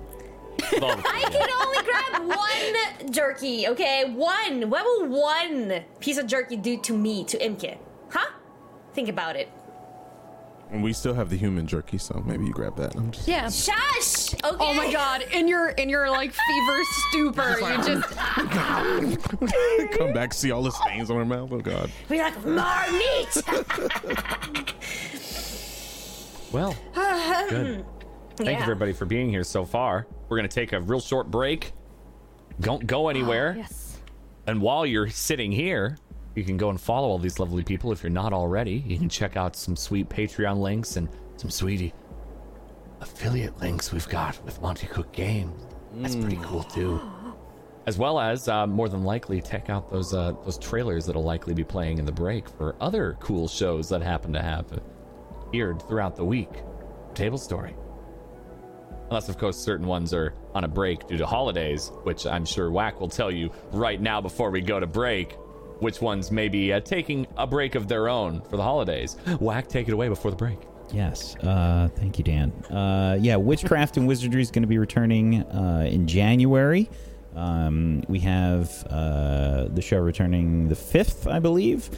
[0.79, 4.05] Well, I can only grab one jerky, okay?
[4.05, 4.69] One.
[4.69, 7.77] What will one piece of jerky do to me, to Imke?
[8.09, 8.31] Huh?
[8.93, 9.49] Think about it.
[10.71, 12.95] And we still have the human jerky, so maybe you grab that.
[12.95, 13.27] I'm just.
[13.27, 13.49] Yeah.
[13.49, 14.33] Shush!
[14.33, 14.57] Okay.
[14.59, 16.79] Oh my god, in your in your like fever
[17.09, 18.09] stupor, you just
[19.97, 21.51] Come back, see all the stains on her mouth.
[21.51, 21.91] Oh God.
[22.09, 23.43] Be like, more meat!
[26.51, 26.75] well,
[27.49, 27.85] good.
[28.37, 30.07] Thank you everybody for being here so far.
[30.27, 31.73] We're gonna take a real short break.
[32.59, 33.55] Don't go anywhere.
[33.57, 33.99] Yes.
[34.47, 35.97] And while you're sitting here,
[36.35, 38.83] you can go and follow all these lovely people if you're not already.
[38.85, 41.07] You can check out some sweet Patreon links and
[41.37, 41.93] some sweetie
[43.01, 45.65] affiliate links we've got with Monte Cook Games.
[45.95, 46.99] That's pretty cool too.
[47.87, 51.53] As well as uh, more than likely check out those uh, those trailers that'll likely
[51.53, 54.65] be playing in the break for other cool shows that happen to have
[55.41, 56.49] appeared throughout the week.
[57.13, 57.75] Table Story.
[59.09, 62.71] Unless, of course, certain ones are on a break due to holidays, which I'm sure
[62.71, 65.33] Whack will tell you right now before we go to break,
[65.79, 69.17] which ones may be uh, taking a break of their own for the holidays.
[69.39, 70.57] Whack, take it away before the break.
[70.91, 71.35] Yes.
[71.37, 72.51] Uh, thank you, Dan.
[72.71, 76.89] Uh, yeah, Witchcraft and Wizardry is going to be returning uh, in January.
[77.35, 81.89] Um, we have uh, the show returning the 5th, I believe.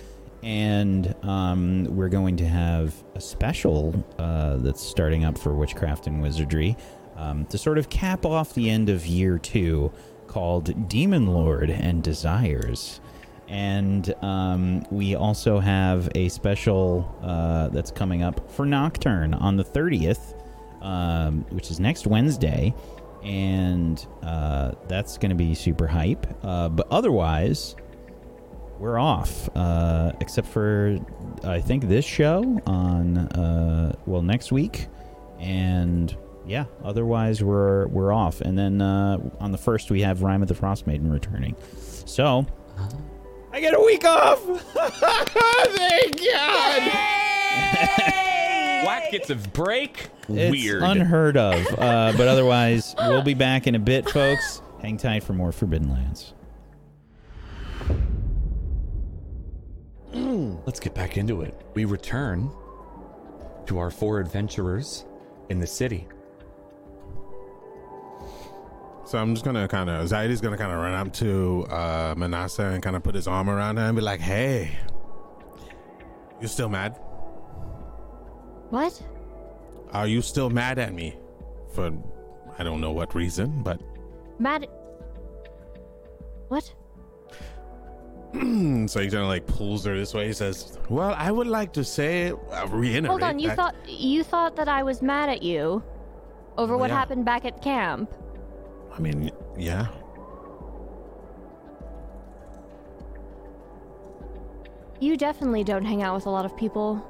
[0.44, 6.22] And um, we're going to have a special uh, that's starting up for Witchcraft and
[6.22, 6.78] Wizardry
[7.18, 9.92] um, to sort of cap off the end of year two
[10.28, 13.02] called Demon Lord and Desires.
[13.48, 19.64] And um, we also have a special uh, that's coming up for Nocturne on the
[19.64, 20.36] 30th,
[20.82, 22.74] um, which is next Wednesday.
[23.24, 26.28] And uh, that's going to be super hype.
[26.44, 27.76] Uh, but otherwise,
[28.80, 31.00] we're off, uh, except for,
[31.44, 34.88] I think, this show on, uh, well, next week.
[35.40, 36.16] And
[36.48, 38.42] yeah, otherwise, we're, we're off.
[38.42, 41.56] And then uh, on the 1st, we have Rime of the Frost Maiden returning.
[42.06, 42.46] So.
[43.52, 44.40] I get a week off.
[45.74, 46.92] Thank God.
[48.86, 50.10] Whack gets a break.
[50.30, 50.84] It's Weird.
[50.84, 51.66] unheard of.
[51.78, 54.62] Uh, but otherwise, we'll be back in a bit, folks.
[54.82, 56.34] Hang tight for more Forbidden Lands.
[60.66, 61.54] Let's get back into it.
[61.74, 62.52] We return
[63.68, 65.06] to our four adventurers
[65.50, 66.08] in the city.
[69.08, 72.64] So I'm just gonna kind of Zaidi's gonna kind of run up to uh, Manasa
[72.64, 74.78] and kind of put his arm around her and be like, "Hey,
[76.42, 77.00] you still mad?
[78.70, 79.02] What?
[79.94, 81.16] Are you still mad at me
[81.74, 81.90] for
[82.60, 83.80] I don't know what reason, but
[84.40, 84.68] Mad.
[86.50, 86.74] What?
[88.34, 90.28] So he kind of like pulls her this way.
[90.28, 93.06] He says, "Well, I would like to say, uh, reiterate.
[93.10, 93.40] Hold on.
[93.40, 95.82] You that- thought you thought that I was mad at you
[96.58, 96.98] over Oh, what yeah.
[97.00, 98.12] happened back at camp.
[98.98, 99.88] I mean, yeah.
[105.00, 107.06] You definitely don't hang out with a lot of people.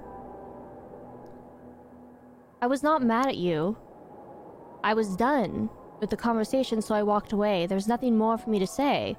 [2.62, 3.78] I was not mad at you.
[4.84, 5.70] I was done
[6.02, 7.66] with the conversation, so I walked away.
[7.66, 9.16] There's nothing more for me to say.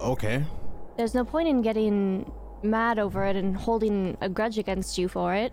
[0.00, 0.44] Okay.
[0.96, 2.30] There's no point in getting
[2.62, 5.52] mad over it and holding a grudge against you for it.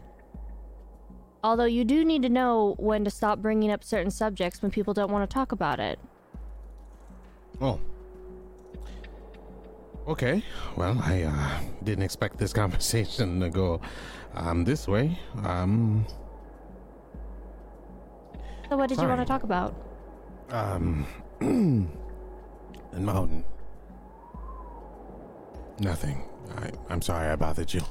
[1.43, 4.93] Although you do need to know when to stop bringing up certain subjects when people
[4.93, 5.99] don't want to talk about it.
[7.59, 7.79] Oh.
[10.07, 10.43] Okay.
[10.75, 13.81] Well, I uh, didn't expect this conversation to go
[14.35, 15.17] um, this way.
[15.43, 16.05] Um,
[18.69, 19.75] So, what did you want to talk about?
[20.49, 21.05] um,
[21.41, 21.89] and
[22.93, 23.43] Mountain.
[25.79, 26.23] Nothing.
[26.57, 27.81] I, I'm sorry I bothered you.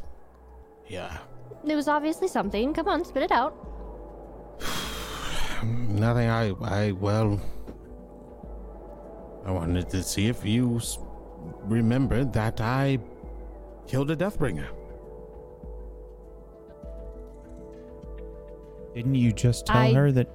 [0.88, 1.18] Yeah.
[1.66, 2.72] It was obviously something.
[2.74, 3.54] Come on, spit it out.
[5.62, 6.28] Nothing.
[6.28, 7.40] I, I, well,
[9.44, 10.98] I wanted to see if you s-
[11.62, 12.98] remembered that I
[13.86, 14.68] killed a Deathbringer.
[18.94, 20.28] Didn't you just tell I- her that?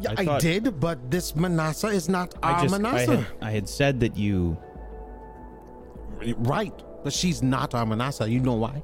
[0.00, 3.16] Yeah, I, thought- did, but this Manasa is not I our just I Manasa.
[3.16, 4.56] had, I had said that you.
[6.36, 8.28] Right, but she's not our Manasa.
[8.28, 8.82] You know why?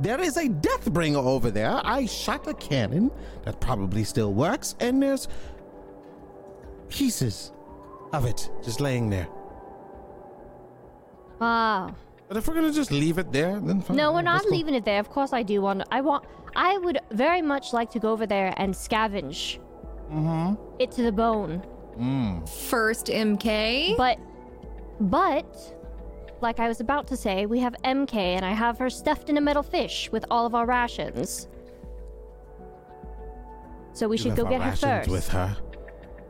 [0.00, 1.80] There is a Deathbringer over there.
[1.84, 3.10] I shot a cannon
[3.44, 5.28] that probably still works, and there's
[6.88, 7.52] pieces
[8.12, 9.28] of it just laying there.
[11.38, 11.94] Wow.
[12.28, 13.96] But if we're gonna just leave it there, then fine.
[13.96, 14.56] No, we're not Let's go.
[14.56, 15.00] leaving it there.
[15.00, 15.82] Of course, I do want.
[15.90, 16.24] I want.
[16.56, 19.58] I would very much like to go over there and scavenge
[20.10, 20.54] mm-hmm.
[20.78, 21.62] it to the bone.
[21.98, 22.48] Mm.
[22.48, 23.96] First MK.
[23.96, 24.18] But,
[25.00, 25.79] but,
[26.42, 29.36] like I was about to say, we have MK, and I have her stuffed in
[29.36, 31.48] a metal fish with all of our rations.
[33.92, 35.10] So we You should go get her first.
[35.10, 35.56] with her.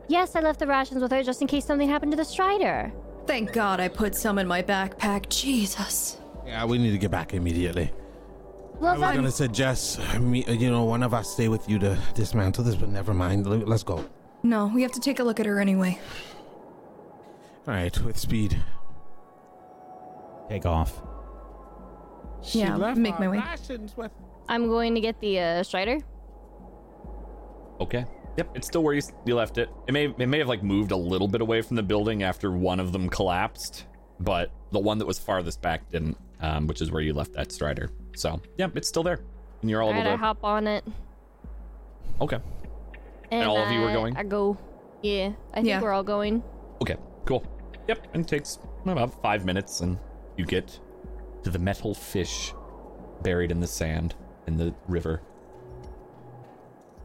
[0.07, 2.91] Yes, I left the rations with her just in case something happened to the Strider.
[3.27, 5.29] Thank God I put some in my backpack.
[5.29, 6.17] Jesus.
[6.45, 7.85] Yeah, we need to get back immediately.
[7.85, 11.77] I Well, was then, gonna suggest, me, you know, one of us stay with you
[11.79, 13.45] to dismantle this, but never mind.
[13.67, 14.03] Let's go.
[14.43, 15.99] No, we have to take a look at her anyway.
[17.67, 18.57] All right, with speed.
[20.51, 21.01] Take off.
[22.51, 23.41] Yeah, make my way.
[23.95, 24.11] with.
[24.49, 25.97] I'm going to get the uh, Strider.
[27.79, 28.03] Okay.
[28.35, 29.69] Yep, it's still where you, you left it.
[29.87, 32.51] It may it may have like moved a little bit away from the building after
[32.51, 33.85] one of them collapsed,
[34.19, 37.51] but the one that was farthest back didn't, um, which is where you left that
[37.53, 37.89] strider.
[38.17, 39.19] So, yep, it's still there,
[39.61, 40.23] and you're all Alright, I able to.
[40.23, 40.83] hop on it.
[42.19, 42.39] Okay.
[43.31, 44.17] And, all of you were I- going?
[44.17, 44.57] I go.
[45.01, 45.81] Yeah, I think Yeah.
[45.81, 46.43] we're all going.
[46.81, 46.97] Okay.
[47.25, 47.45] Cool.
[47.87, 49.97] Yep, and it takes about five minutes, and
[50.41, 50.79] you get
[51.43, 52.51] to the metal fish
[53.21, 54.15] buried in the sand
[54.47, 55.21] in the river.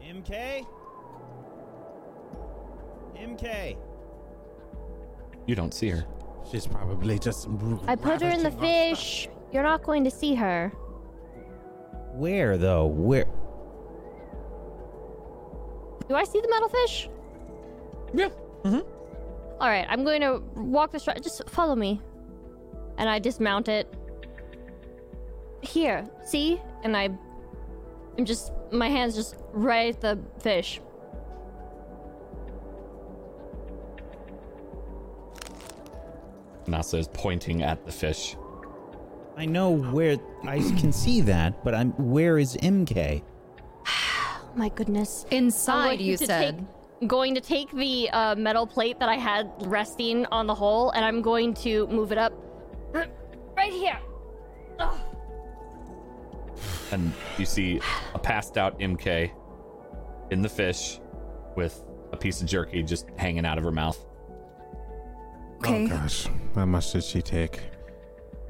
[0.03, 0.65] MK.
[3.15, 3.77] MK.
[5.45, 6.03] You don't see her.
[6.49, 7.47] She's probably just.
[7.87, 9.29] I put her in the ravaging our- fish.
[9.51, 10.69] You're not going to see her.
[12.13, 12.87] Where though?
[12.87, 13.25] Where?
[16.09, 17.09] Do I see the metal fish?
[18.13, 18.29] Yeah.
[18.63, 18.79] Mm-hmm.
[19.59, 22.01] All right, I'm going to walk the stri- Just follow me.
[22.97, 23.93] And I dismount it.
[25.61, 26.61] Here, see?
[26.83, 27.09] And I.
[28.17, 28.51] I'm just.
[28.71, 30.81] My hand's just right at the fish.
[36.67, 38.35] Nasa is pointing at the fish.
[39.37, 43.21] I know where I can see that, but I'm where is MK?
[44.39, 45.27] Oh my goodness.
[45.29, 46.65] Inside, you said.
[46.99, 50.89] Take, going to take the uh, metal plate that I had resting on the hole,
[50.91, 52.33] and I'm going to move it up.
[52.93, 53.99] Right here.
[54.79, 54.99] Ugh.
[56.91, 57.81] And you see
[58.13, 59.31] a passed out MK
[60.31, 60.99] in the fish
[61.55, 64.03] with a piece of jerky just hanging out of her mouth.
[65.65, 65.85] Oh, okay.
[65.85, 67.61] Oh gosh, how much did she take?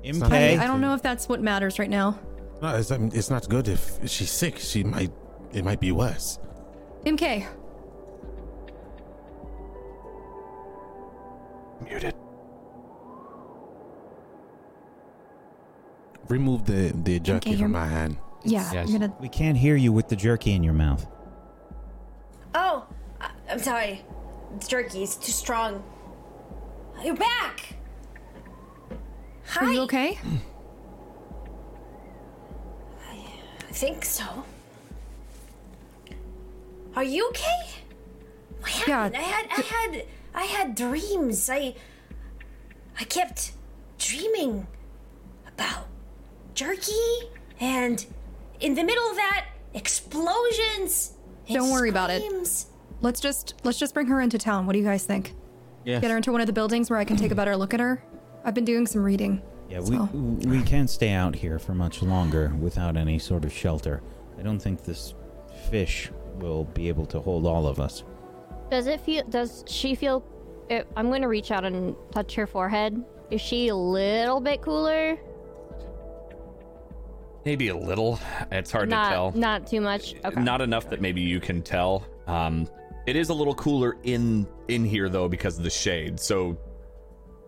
[0.04, 0.32] MK.
[0.32, 2.20] I, I don't know if that's what matters right now.
[2.62, 4.60] No, it's, I mean, it's not good if she's sick.
[4.60, 5.12] She might.
[5.54, 6.40] It might be worse.
[7.06, 7.48] MK,
[11.82, 12.16] Muted.
[16.30, 18.18] Remove the the jerky you're- from my hand.
[18.44, 18.92] yeah, Yes.
[18.92, 19.14] Gonna.
[19.20, 21.06] We can't hear you with the jerky in your mouth.
[22.54, 22.86] Oh,
[23.22, 24.04] I- I'm sorry.
[24.56, 25.04] It's jerky.
[25.04, 25.84] It's too strong.
[27.04, 27.76] You're back.
[29.50, 29.66] Hi.
[29.66, 30.18] Are you okay?
[33.70, 34.26] I think so.
[36.96, 37.62] Are you okay?
[38.60, 39.18] What Yeah, happened?
[39.18, 41.50] I had I had I had dreams.
[41.50, 41.76] I
[43.00, 43.52] I kept
[44.00, 44.66] dreaming
[45.48, 45.88] about
[46.62, 46.92] jerky
[47.60, 48.06] and
[48.60, 51.14] in the middle of that explosions.
[51.48, 52.24] Don't worry about it.
[52.24, 52.68] screams.
[53.02, 54.66] Let's just let's just bring her into town.
[54.66, 55.34] What do you guys think?
[55.86, 56.00] Yeah.
[56.00, 57.80] Get her into one of the buildings where I can take a better look at
[57.80, 58.04] her.
[58.44, 59.42] I've been doing some reading.
[59.70, 63.54] Yeah, we So- we can't stay out here for much longer without any sort of
[63.54, 64.02] shelter.
[64.38, 65.14] I don't think this
[65.70, 68.04] fish will be able to hold all of us.
[68.72, 69.24] Does it feel?
[69.30, 70.24] Does she feel?
[70.70, 73.02] It, I'm going to reach out and touch her forehead.
[73.32, 75.18] Is she a little bit cooler?
[77.48, 78.20] Maybe a little.
[78.52, 79.32] It's hard not, to tell.
[79.32, 80.16] Not too much.
[80.26, 80.42] Okay.
[80.42, 82.06] Not enough that maybe you can tell.
[82.28, 82.68] Um,
[83.06, 86.20] it is a little cooler in in here though because of the shade.
[86.20, 86.58] So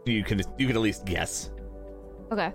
[0.05, 1.49] you can you can at least guess.
[2.31, 2.53] okay.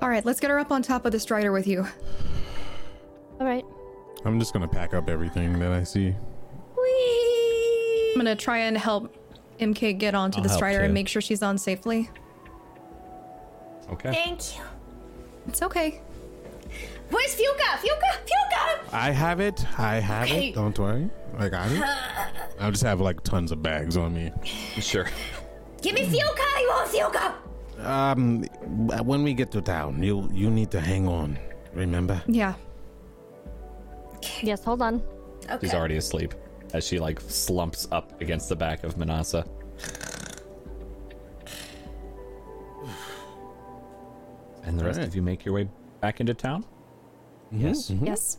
[0.00, 1.86] All right, let's get her up on top of the strider with you.
[3.38, 3.64] All right.
[4.24, 6.12] I'm just gonna pack up everything that I see.
[8.10, 9.16] I'm gonna try and help
[9.60, 12.10] MK get onto I'll the strider and make sure she's on safely.
[13.92, 14.10] Okay.
[14.10, 14.62] Thank you.
[15.48, 16.00] It's okay.
[17.10, 17.76] Where's Fuka?
[17.78, 18.10] Fuka?
[18.24, 18.92] Fuka!
[18.92, 19.64] I have it.
[19.78, 20.48] I have Okay.
[20.48, 20.54] it.
[20.54, 21.10] Don't worry.
[21.38, 21.82] I got it.
[22.58, 24.32] I just have like tons of bags on me.
[24.80, 25.06] Sure.
[25.82, 26.40] Give me Fuka!
[26.40, 27.34] I want Fuka!
[27.84, 28.44] Um,
[29.04, 31.38] when we get to town, you you need to hang on.
[31.74, 32.22] Remember?
[32.26, 32.54] Yeah.
[34.42, 34.62] Yes.
[34.64, 35.02] Hold on.
[35.50, 35.66] Okay.
[35.66, 36.34] She's already asleep
[36.74, 39.44] as she like slumps up against the back of Manasa.
[44.62, 45.08] And the rest Alright.
[45.08, 45.68] of you make your way
[46.00, 46.64] back into town.
[47.50, 47.90] Yes.
[47.90, 48.38] Yes.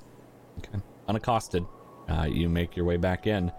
[0.60, 0.84] Okay.
[1.08, 1.66] Unaccosted,
[2.10, 3.52] uh, you make your way back in.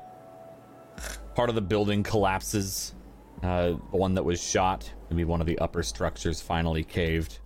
[1.35, 2.95] Part of the building collapses.
[3.43, 7.41] Uh, the one that was shot, maybe one of the upper structures, finally caved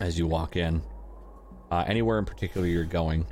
[0.00, 0.82] as you walk in.
[1.70, 3.24] Uh, anywhere in particular you're going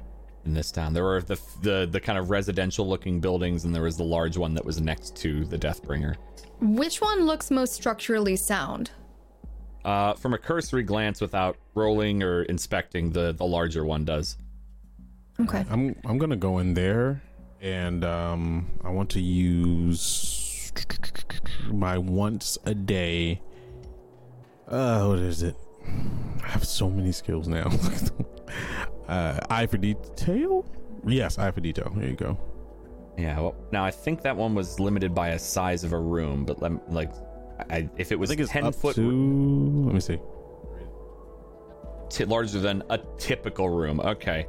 [0.44, 0.92] in this town?
[0.92, 4.55] There were the the the kind of residential-looking buildings, and there was the large one
[4.55, 6.14] that was next to the Deathbringer.
[6.60, 8.90] Which one looks most structurally sound?
[9.85, 14.36] Uh, from a cursory glance, without rolling or inspecting, the the larger one does.
[15.40, 15.65] Okay.
[15.70, 17.23] I'm I'm gonna go in there,
[17.61, 20.73] and um, I want to use
[21.70, 23.40] my once a day.
[24.69, 25.57] Uh, what is it?
[26.44, 27.70] I have so many skills now.
[29.09, 30.65] uh, eye for detail.
[31.07, 31.93] Yes, eye for detail.
[31.97, 32.39] There you go.
[33.19, 33.40] Yeah.
[33.40, 36.61] Well, now I think that one was limited by a size of a room, but
[36.62, 37.12] lem- like,
[37.70, 39.02] I, if it I was think it's ten foot to.
[39.02, 40.18] Let me see.
[42.09, 44.01] t- larger than a typical room.
[44.01, 44.47] Okay.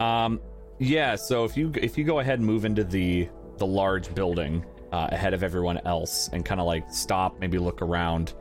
[0.00, 0.40] Um
[0.78, 3.28] yeah, so if you if you go ahead and move into the
[3.58, 7.82] the large building uh, ahead of everyone else and kind of like stop, maybe look
[7.82, 8.34] around.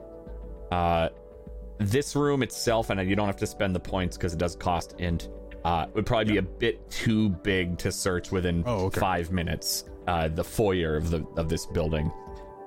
[0.71, 1.09] Uh
[1.79, 4.95] this room itself and you don't have to spend the points cuz it does cost
[4.99, 5.29] int
[5.65, 8.99] uh would probably be a bit too big to search within Oh, okay.
[8.99, 9.85] 5 minutes.
[10.07, 12.11] Uh the foyer of the of this building.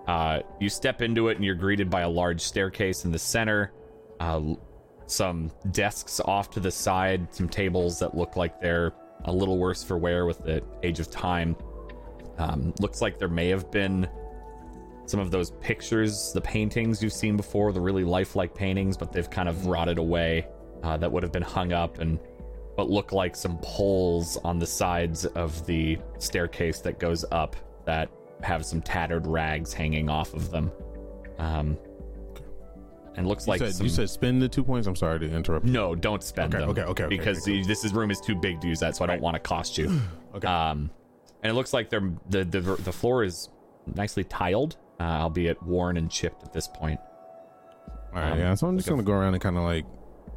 [0.06, 3.72] Uh you step into it and you're greeted by a large staircase in the center.
[4.20, 4.54] Uh
[5.06, 8.92] some desks off to the side, some tables that look like they're
[9.24, 11.56] a little worse for wear with the age of time.
[12.38, 14.08] Um, looks like there may have been
[15.06, 19.30] some of those pictures, the paintings you've seen before, the really lifelike paintings, but they've
[19.30, 20.48] kind of rotted away.
[20.82, 22.18] uh, that would have been hung up and
[22.74, 27.56] what look like some poles on the sides of the staircase that goes up
[27.86, 28.10] that
[28.42, 30.70] have some tattered rags hanging off of them.
[31.38, 31.76] Um,
[33.16, 34.86] and looks You like said, some, you said spend the two points.
[34.86, 35.64] I'm sorry to interrupt.
[35.66, 35.72] you.
[35.72, 36.70] no, don't spend Okay, them.
[36.70, 38.94] okay, okay, okay, because okay, the- this is room is too big to use that,
[38.94, 40.00] so I don't want to cost you.
[40.34, 40.46] Okay.
[40.46, 40.90] Um,
[41.42, 43.48] and it looks like they're the the the floor is
[43.94, 47.00] nicely tiled, uh, albeit worn and chipped at this point.
[48.12, 48.54] All right, um, yeah.
[48.54, 49.86] So I'm just like a- gonna go around and kind of like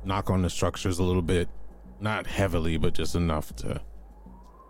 [0.05, 1.49] knock on the structures a little bit,
[1.99, 3.81] not heavily, but just enough to.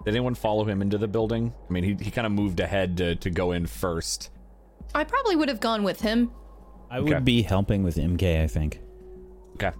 [0.06, 1.54] Did anyone follow him into the building?
[1.70, 4.30] I mean, he, he kind of moved ahead to, to go in first.
[4.96, 6.32] I probably would have gone with him.
[6.90, 7.24] I would Okay.
[7.24, 8.80] be helping with MK, I think.
[9.56, 9.72] Okay.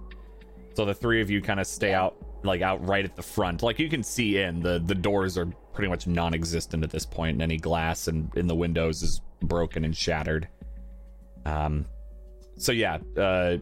[0.74, 3.62] So the three of you kind of stay out, like out right at the front.
[3.62, 7.32] Like you can see in the the doors are pretty much non-existent at this point,
[7.34, 10.48] and any glass and in the windows is broken and shattered.
[11.44, 11.86] Um,
[12.56, 13.56] so yeah, uh,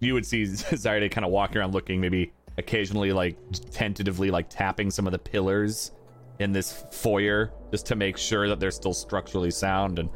[0.00, 3.36] you would see Zyde kind of walking around, looking maybe occasionally like
[3.70, 5.92] tentatively like tapping some of the pillars
[6.38, 10.08] in this foyer just to make sure that they're still structurally sound and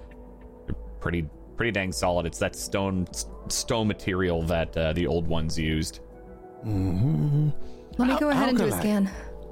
[0.67, 1.27] they're pretty
[1.57, 2.27] pretty dang solid.
[2.27, 3.07] It's that stone
[3.49, 6.01] stone material that uh, the old ones used.
[6.65, 7.51] Mm-hmm.
[7.99, 9.07] Let me How- go ahead how and do a scan.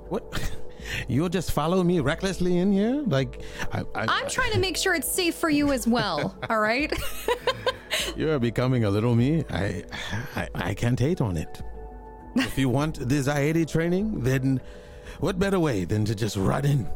[0.08, 0.52] What?
[1.08, 3.02] You'll just follow me recklessly in here?
[3.06, 3.42] Like,
[3.72, 6.34] I, I, I'm trying to make sure it's safe for you as well.
[6.48, 6.90] All right.
[8.16, 9.44] You're becoming a little me.
[9.50, 9.84] I,
[10.34, 11.60] I, I can't hate on it.
[12.36, 14.60] If you want this Zaidi training, then
[15.20, 16.86] what better way than to just run in?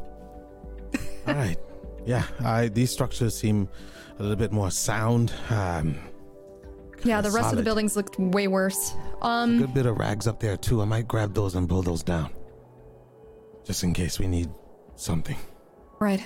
[1.26, 1.58] All right.
[2.04, 3.68] Yeah, I, these structures seem
[4.18, 5.32] a little bit more sound.
[5.50, 5.98] Um,
[7.04, 8.94] yeah, the rest of the buildings looked way worse.
[9.22, 10.82] Um, good bit of rags up there too.
[10.82, 12.30] I might grab those and pull those down,
[13.64, 14.50] just in case we need
[14.96, 15.36] something.
[16.00, 16.22] Right.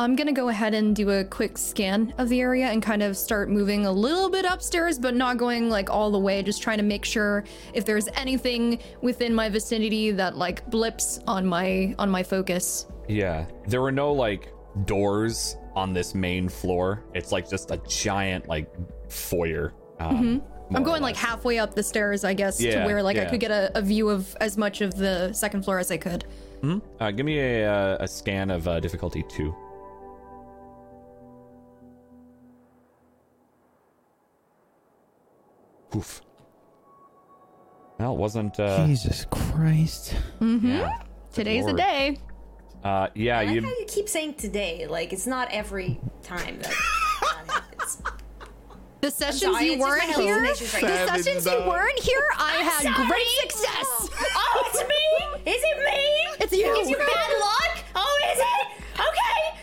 [0.00, 3.16] I'm gonna go ahead and do a quick scan of the area and kind of
[3.16, 6.40] start moving a little bit upstairs, but not going like all the way.
[6.40, 7.42] Just trying to make sure
[7.74, 12.86] if there's anything within my vicinity that like blips on my on my focus.
[13.08, 14.52] Yeah, there were no like
[14.84, 17.02] doors on this main floor.
[17.12, 18.70] It's like just a giant like
[19.08, 19.74] foyer.
[19.98, 20.76] Um, Mm-hmm.
[20.76, 23.40] I'm going like halfway up the stairs, I guess, Yeah, to where like I could
[23.40, 26.26] get a, a view of as much of the second floor as I could.
[27.00, 29.54] Uh, give me a uh, a scan of uh, difficulty two.
[35.96, 36.22] Oof.
[37.98, 38.58] Well, it wasn't.
[38.60, 40.14] Uh, Jesus Christ.
[40.40, 40.66] Mm-hmm.
[40.68, 41.02] Yeah.
[41.32, 42.18] Today's the day.
[42.84, 43.62] Uh, yeah, I like you.
[43.62, 44.86] how you keep saying today.
[44.86, 46.70] Like it's not every time that
[47.20, 48.02] that happens.
[49.00, 51.06] The sessions sorry, you it's just my weren't here, right the now.
[51.16, 53.06] sessions you weren't here, I had sorry.
[53.08, 54.10] great success.
[54.34, 55.52] Oh, it's me!
[55.52, 56.44] Is it me?
[56.44, 56.72] It's you.
[56.80, 57.84] Is you bad luck?
[57.94, 58.84] Oh, is it?
[58.94, 59.60] Okay.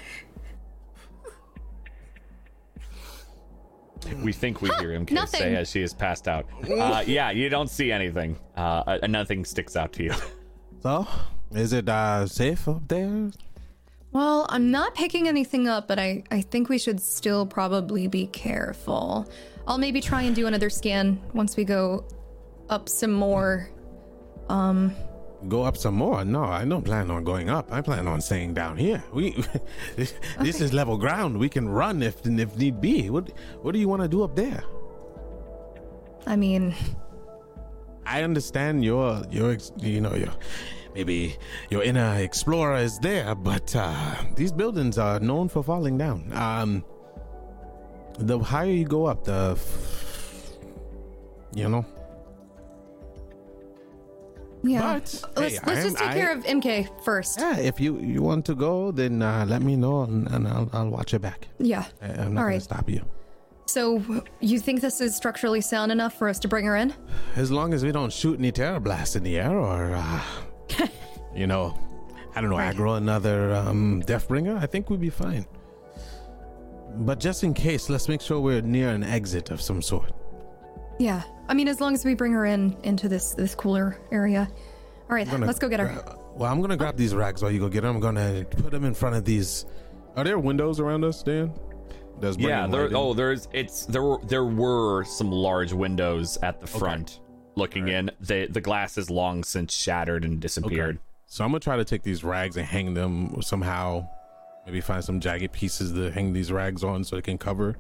[4.24, 5.40] We think we hear him nothing.
[5.40, 6.46] say as she is passed out.
[6.70, 8.38] Uh, yeah, you don't see anything.
[8.56, 10.14] Uh, uh, nothing sticks out to you.
[10.84, 11.08] So,
[11.52, 13.32] is it uh, safe up there?
[14.12, 18.28] Well, I'm not picking anything up, but I, I think we should still probably be
[18.28, 19.28] careful.
[19.68, 22.06] I'll maybe try and do another scan once we go
[22.70, 23.70] up some more.
[25.48, 26.26] Go up some more?
[26.26, 27.72] No, I don't plan on going up.
[27.72, 29.04] I plan on staying down here.
[29.14, 29.32] We,
[29.96, 31.38] this, this is level ground.
[31.38, 33.10] We can run if if need be.
[33.10, 33.32] What
[33.62, 34.64] What do you want to do up there?
[36.26, 36.74] I mean,
[38.06, 40.34] I understand your your you know your
[40.96, 41.38] maybe
[41.70, 46.32] your inner explorer is there, but uh, these buildings are known for falling down.
[46.34, 46.84] Um,
[48.18, 49.60] the higher you go up, the
[51.54, 51.86] you know.
[54.68, 54.82] Yeah.
[54.82, 57.40] But, let's hey, let's just take care of MK first.
[57.40, 60.70] Yeah, if you you want to go, then uh, let me know and, and I'll
[60.74, 61.48] I'll watch it back.
[61.60, 61.86] Yeah.
[62.02, 62.62] I, I'm not All gonna right.
[62.62, 63.06] stop you.
[63.68, 64.02] So,
[64.42, 66.94] you think this is structurally sound enough for us to bring her in?
[67.36, 70.22] As long as we don't shoot any terror blasts in the air or, uh,
[71.36, 71.76] you know,
[72.36, 72.76] I don't know, Right.
[72.76, 75.48] aggro another um, Deathbringer, I think we'd be fine.
[76.98, 80.12] But just in case, let's make sure we're near an exit of some sort.
[81.00, 81.24] Yeah.
[81.48, 84.50] I mean, as long as we bring her in into this this cooler area.
[85.10, 85.88] All right, Gonna let's go get her.
[85.88, 87.96] gra- well, I'm gonna grab these rags while you go get them.
[87.96, 89.66] I'm gonna put them in front of these.
[90.16, 91.54] Are there windows around us, Dan?
[92.20, 92.90] Does yeah, there.
[92.94, 93.48] Oh, there's.
[93.54, 94.02] It's there.
[94.02, 97.20] Were there were some large windows at the front,
[97.56, 98.10] looking in.
[98.22, 101.00] The the glass is long since shattered and disappeared.
[101.28, 104.08] So I'm gonna try to take these rags and hang them somehow.
[104.66, 107.76] Maybe find some jagged pieces to hang these rags on so they can cover.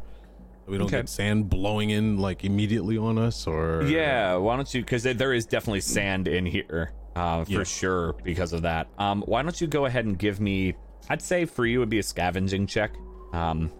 [0.65, 0.97] So we don't Okay.
[0.97, 4.81] get sand blowing in like immediately on us or Yeah, why don't you?
[4.81, 7.63] Because there is definitely sand in here, uh, for Yeah.
[7.63, 8.15] sure.
[8.23, 10.73] Because of that, um, why don't you go ahead and give me?
[11.09, 12.95] I'd say for you would be a scavenging check.
[13.31, 13.71] Um,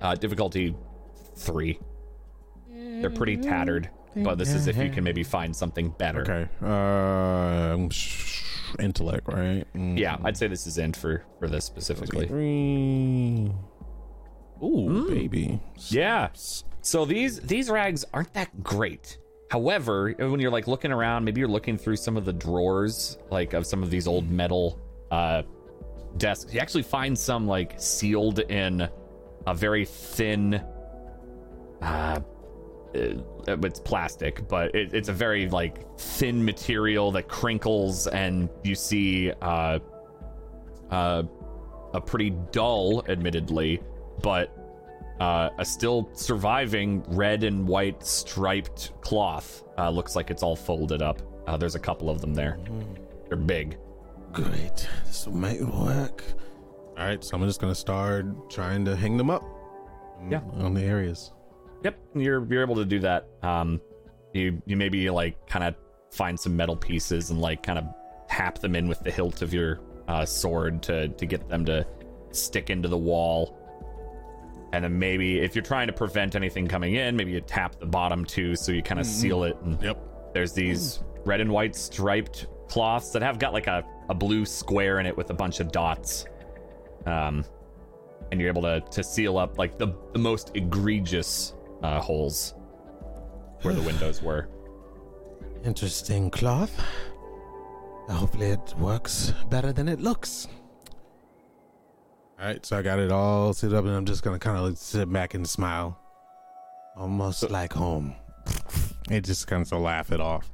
[0.00, 0.74] uh, difficulty
[1.36, 1.78] three.
[3.00, 3.88] They're pretty tattered.
[4.14, 6.20] but this is if you can maybe find something better.
[6.20, 6.46] Okay.
[6.62, 7.88] Uh,
[8.78, 9.64] intellect, right?
[9.74, 9.98] Mm.
[9.98, 12.26] Yeah, I'd say this is int for for this specifically.
[12.26, 13.50] Three.
[14.62, 15.60] Ooh, baby.
[15.88, 16.28] Yeah.
[16.82, 19.18] So these these rags aren't that great.
[19.50, 23.52] However, when you're like looking around, maybe you're looking through some of the drawers, like
[23.52, 24.78] of some of these old metal
[25.10, 25.42] uh
[26.16, 26.52] desks.
[26.52, 28.88] You actually find some like sealed in
[29.46, 30.62] a very thin
[31.82, 32.20] uh
[32.94, 33.14] uh,
[33.46, 39.32] it's plastic, but it, it's a very like thin material that crinkles, and you see
[39.40, 39.78] uh,
[40.90, 41.22] uh,
[41.94, 43.82] a pretty dull, admittedly,
[44.20, 44.56] but
[45.20, 49.62] uh, a still surviving red and white striped cloth.
[49.78, 51.22] Uh, looks like it's all folded up.
[51.46, 52.58] Uh, there's a couple of them there.
[53.28, 53.78] They're big.
[54.32, 54.88] Great.
[55.06, 56.24] This will make work.
[56.98, 59.42] All right, so I'm just gonna start trying to hang them up.
[60.28, 60.40] Yeah.
[60.54, 61.32] On the areas.
[61.84, 63.26] Yep, you're you're able to do that.
[63.42, 63.80] Um,
[64.32, 65.74] you you maybe like kind of
[66.10, 67.84] find some metal pieces and like kind of
[68.28, 71.86] tap them in with the hilt of your uh, sword to to get them to
[72.30, 73.58] stick into the wall.
[74.72, 77.86] And then maybe if you're trying to prevent anything coming in, maybe you tap the
[77.86, 79.56] bottom too, so you kind of seal it.
[79.64, 80.32] And Yep.
[80.32, 84.98] there's these red and white striped cloths that have got like a, a blue square
[84.98, 86.24] in it with a bunch of dots.
[87.04, 87.44] Um,
[88.30, 92.54] and you're able to to seal up like the the most egregious uh, holes
[93.60, 94.48] where the windows were.
[95.64, 96.72] Interesting cloth.
[98.08, 100.48] Hopefully it works better than it looks.
[102.42, 104.76] All right, so I got it all set up, and I'm just gonna kind of
[104.76, 105.96] sit back and smile,
[106.96, 108.16] almost like home.
[109.08, 110.50] It just kind of laugh it off.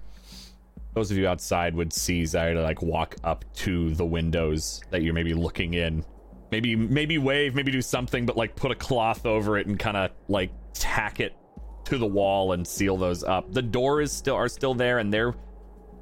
[0.93, 5.15] Those of you outside would see Zyra like walk up to the windows that you're
[5.15, 6.05] maybe looking in.
[6.51, 9.97] Maybe maybe wave, maybe do something, but like put a cloth over it and kind
[9.97, 11.35] of like tack it
[11.87, 13.51] to the wall and seal those up.
[13.51, 15.35] The doors still are still there and they're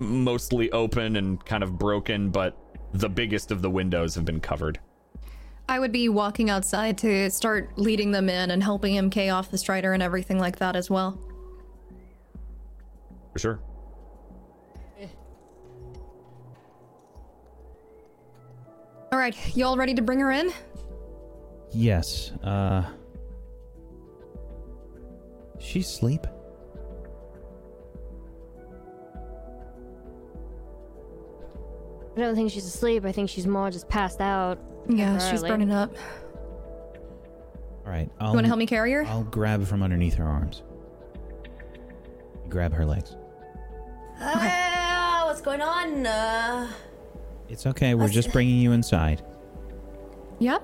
[0.01, 2.59] mostly open and kind of broken, but
[2.93, 4.81] the biggest of the windows have been covered.
[5.69, 9.59] I would be walking outside to start leading them in and helping MK off the
[9.59, 11.19] strider and everything like that as well.
[13.33, 13.61] For sure.
[19.13, 20.53] All right, y'all ready to bring her in?
[21.73, 22.33] Yes.
[22.43, 22.85] Uh.
[25.59, 26.27] She's asleep.
[32.17, 33.05] I don't think she's asleep.
[33.05, 34.59] I think she's more just passed out.
[34.89, 35.49] Yeah, she's temporarily.
[35.49, 35.95] burning up.
[37.85, 38.11] All right.
[38.21, 39.05] I'll, You want to help me carry her?
[39.07, 40.63] I'll grab from underneath her arms.
[42.49, 43.17] Grab her legs.
[44.21, 46.07] Uh, what's going on?
[46.07, 46.69] Uh,
[47.49, 47.95] It's okay.
[47.95, 49.23] We're just bringing you inside.
[50.39, 50.61] Yep.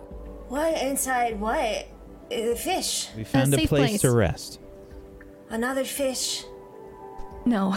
[0.49, 1.39] what inside?
[1.41, 1.87] What?
[2.33, 3.09] Uh, fish.
[3.17, 4.01] We found a, safe place, place.
[4.03, 4.59] to rest.
[5.51, 6.45] Another fish.
[7.45, 7.77] No.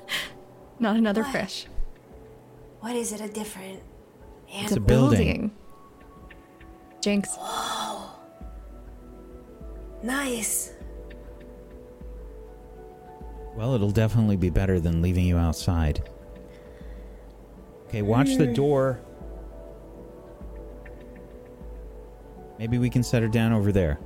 [0.78, 1.32] Not another What?
[1.32, 1.66] fish.
[2.80, 3.20] What is it?
[3.20, 3.80] A different.
[4.48, 5.52] It's And a building.
[7.02, 7.36] Jinx.
[10.02, 10.72] nice.
[13.54, 16.08] Well, it'll definitely be better than leaving you outside.
[17.88, 19.00] Okay, watch the door.
[22.58, 23.98] Maybe we can set her down over there.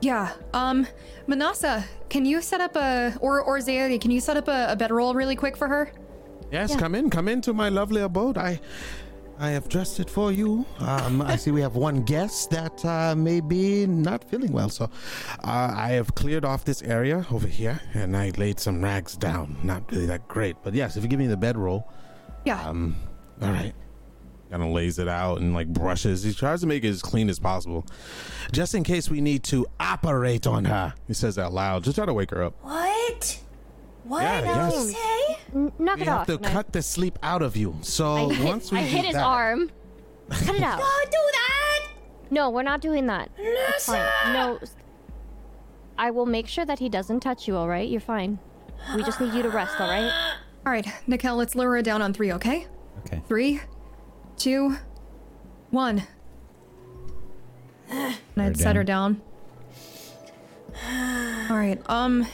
[0.00, 0.32] Yeah.
[0.54, 0.86] Um,
[1.26, 4.76] Manasa, can you set up a or or Zaya, can you set up a, a
[4.76, 5.92] bedroll really quick for her?
[6.50, 8.38] Yes, come in, come into my lovely abode.
[8.38, 8.60] I,
[9.42, 10.64] I have dressed it for you.
[10.78, 14.84] Um, I see we have one guest that uh, may be not feeling well, so
[14.84, 19.56] uh, I have cleared off this area over here, and I laid some rags down.
[19.64, 21.90] Not really that great, but yes, if you give me the bedroll,
[22.44, 22.62] Yeah.
[22.68, 22.94] um,
[23.40, 23.74] all right.
[24.48, 26.22] Kind of lays it out and like brushes.
[26.22, 27.84] He tries to make it as clean as possible,
[28.52, 30.94] just in case we need to operate on her.
[31.08, 31.82] He says that loud.
[31.82, 32.54] Just try to wake her up.
[32.62, 33.40] What?
[34.04, 34.22] What?
[34.22, 34.74] Yeah, did yes.
[34.74, 35.38] you say?
[35.54, 36.48] N- knock We it have to No.
[36.48, 37.76] cut the sleep out of you.
[37.82, 39.70] So I hit, once we I hit his that- arm.
[40.30, 40.78] Cut it out.
[40.78, 41.88] Don't do that!
[42.30, 43.30] No, we're not doing that.
[43.38, 44.00] It's fine.
[44.32, 44.58] No.
[45.98, 47.88] I will make sure that he doesn't touch you, alright?
[47.88, 48.38] You're fine.
[48.96, 50.10] We just need you to rest, alright?
[50.66, 52.66] All right, Nikel, let's lower her down on three, okay?
[53.00, 53.20] Okay.
[53.28, 53.60] Three,
[54.36, 54.76] two,
[55.70, 56.04] one.
[57.90, 59.20] And I'd set her down.
[61.50, 61.78] All right.
[61.86, 62.26] Um,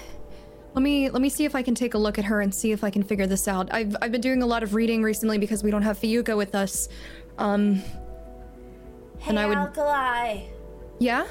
[0.79, 2.71] let me let me see if I can take a look at her and see
[2.71, 3.69] if I can figure this out.
[3.75, 6.55] I've I've been doing a lot of reading recently because we don't have Fiyuka with
[6.55, 6.89] us.
[7.37, 7.83] Um,
[9.19, 10.43] Hey, And I would- Alkali.
[11.01, 11.27] yeah.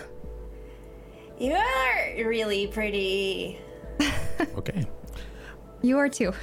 [1.39, 3.57] You're really pretty.
[4.57, 4.85] Okay.
[5.81, 6.33] You are too.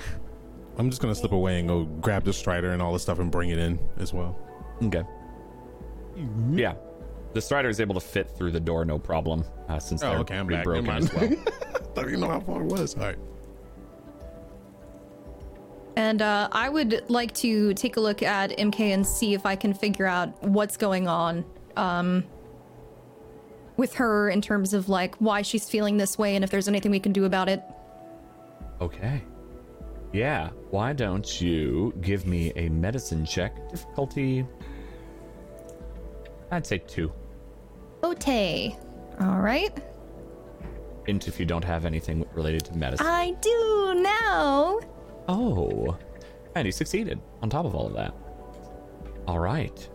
[0.78, 3.30] I'm just gonna slip away and go grab the strider and all the stuff and
[3.30, 4.38] bring it in as well.
[4.84, 5.02] Okay.
[6.52, 6.72] Yeah.
[7.34, 10.18] The Strider is able to fit through the door no problem, uh, since Oh, they're
[10.20, 10.64] okay, I'm back.
[10.64, 11.28] broken as well.
[11.28, 11.50] mind.
[11.94, 12.94] Don't even know how far it was.
[12.94, 13.18] All right.
[15.96, 19.54] And uh, I would like to take a look at MK and see if I
[19.56, 21.44] can figure out what's going on
[21.76, 22.24] um,
[23.76, 26.90] with her in terms of like why she's feeling this way and if there's anything
[26.90, 27.62] we can do about it.
[28.80, 29.22] Okay.
[30.12, 33.68] Yeah, why don't you give me a medicine check?
[33.70, 34.46] Difficulty.
[36.50, 37.12] I'd say two.
[38.04, 38.76] Ote.
[39.20, 39.76] All right.
[41.06, 43.06] Into if you don't have anything related to medicine.
[43.06, 44.80] I do now.
[45.28, 45.96] Oh.
[46.54, 48.14] And he succeeded on top of all of that.
[49.26, 49.88] All right.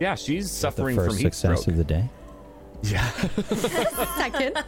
[0.00, 1.72] Yeah, she's The suffering first from heat success stroke.
[1.72, 2.08] of the day.
[2.84, 3.10] Yeah.
[4.16, 4.62] Second.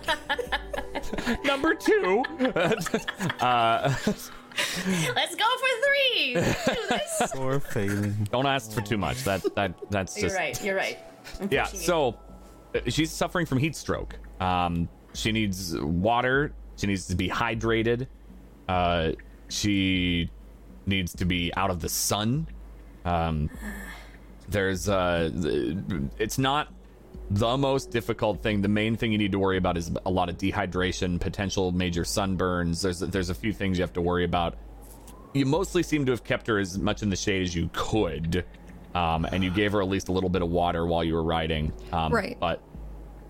[1.44, 2.24] Number two.
[3.40, 3.94] uh,
[5.14, 6.34] Let's go for three.
[6.34, 7.32] Let's do this.
[7.38, 8.26] Or failing.
[8.32, 9.22] don't ask for too much.
[9.22, 10.64] That that that's You're just right.
[10.64, 10.98] You're right.
[11.50, 11.64] Yeah.
[11.64, 12.16] So
[12.74, 14.18] uh, she's suffering from heat stroke.
[14.40, 16.52] Um, she needs water.
[16.76, 18.06] She needs to be hydrated.
[18.68, 19.12] Uh,
[19.48, 20.30] she
[20.86, 22.46] needs to be out of the sun.
[23.04, 23.50] Um,
[24.48, 25.30] there's uh,
[26.18, 26.68] it's not
[27.30, 28.62] the most difficult thing.
[28.62, 32.02] The main thing you need to worry about is a lot of dehydration, potential major
[32.02, 32.82] sunburns.
[32.82, 34.56] There's there's a few things you have to worry about.
[35.32, 38.44] You mostly seem to have kept her as much in the shade as you could,
[38.94, 41.22] um, and you gave her at least a little bit of water while you were
[41.22, 41.72] riding.
[41.92, 42.36] Um, Right.
[42.40, 42.60] But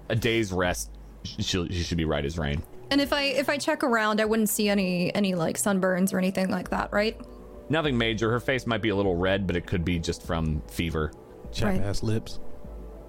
[0.08, 0.90] a day's rest,
[1.24, 2.62] she, she should be right as rain.
[2.90, 6.18] And if I if I check around, I wouldn't see any any like sunburns or
[6.18, 7.20] anything like that, right?
[7.68, 8.30] Nothing major.
[8.32, 11.12] Her face might be a little red, but it could be just from fever.
[11.52, 11.80] Chap Right.
[11.82, 12.40] ass lips.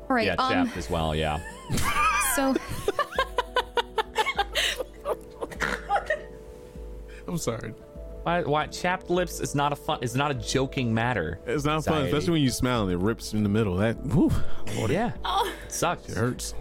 [0.10, 0.28] All right.
[0.28, 0.66] Yeah, um.
[0.68, 1.16] chapped as well.
[1.16, 1.40] Yeah.
[2.36, 2.56] So
[7.28, 7.74] I'm sorry.
[8.24, 10.00] Why, why chapped lips is not a fun.
[10.04, 11.40] Is not a joking matter.
[11.48, 13.78] It's not fun, especially when you smile and it rips in the middle.
[13.78, 14.32] That whew,
[14.78, 15.14] Lord, Yeah.
[15.26, 16.08] Oh, It sucks.
[16.10, 16.54] it hurts.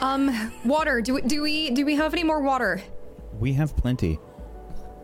[0.00, 1.00] um, water.
[1.00, 2.82] Do we do we do we have any more water?
[3.38, 4.18] We have plenty.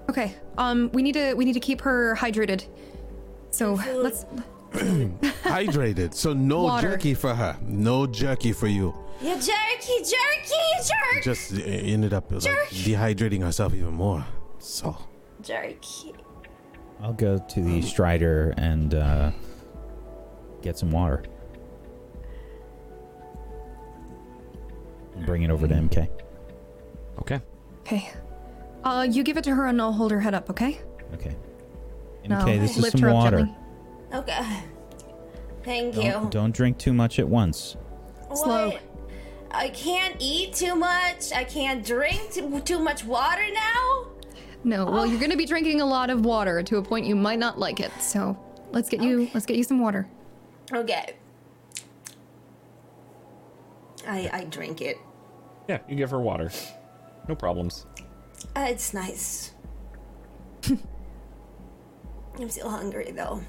[0.08, 0.34] Okay.
[0.58, 2.66] Um, we need to we need to keep her hydrated.
[3.50, 4.24] So let's.
[4.72, 6.14] Hydrated.
[6.14, 6.90] So no Water.
[6.92, 7.58] jerky for her.
[7.60, 8.94] No jerky for you.
[9.20, 14.24] you jerky, jerky, jerk, Just uh, ended up like, dehydrating herself even more.
[14.60, 14.96] So
[15.42, 16.14] jerky.
[17.00, 19.30] I'll go to the Strider and uh,
[20.62, 21.24] get some water.
[25.16, 26.08] And bring it over to MK.
[27.20, 27.40] Okay.
[27.80, 28.10] Okay.
[28.84, 30.50] Uh, you give it to her and I'll hold her head up.
[30.50, 30.80] Okay.
[31.14, 31.34] Okay.
[32.28, 33.38] No, MK, this is some water.
[33.38, 33.56] gently.
[34.14, 34.62] Okay.
[35.62, 36.28] Thank Don't, you.
[36.30, 37.76] don't drink too much at once.
[38.34, 38.70] Slow.
[38.70, 38.80] What?
[39.50, 41.32] I can't eat too much.
[41.32, 44.09] I can't drink too, too much water now.
[44.64, 44.84] No.
[44.84, 47.58] Well, you're gonna be drinking a lot of water to a point you might not
[47.58, 47.90] like it.
[48.00, 48.38] So
[48.72, 50.06] let's get you let's get you some water.
[50.72, 51.14] Okay.
[54.06, 54.98] I I drink it.
[55.68, 56.50] Yeah, you give her water.
[57.28, 57.86] No problems.
[58.56, 59.52] Uh, it's nice.
[62.38, 63.40] I'm still hungry though.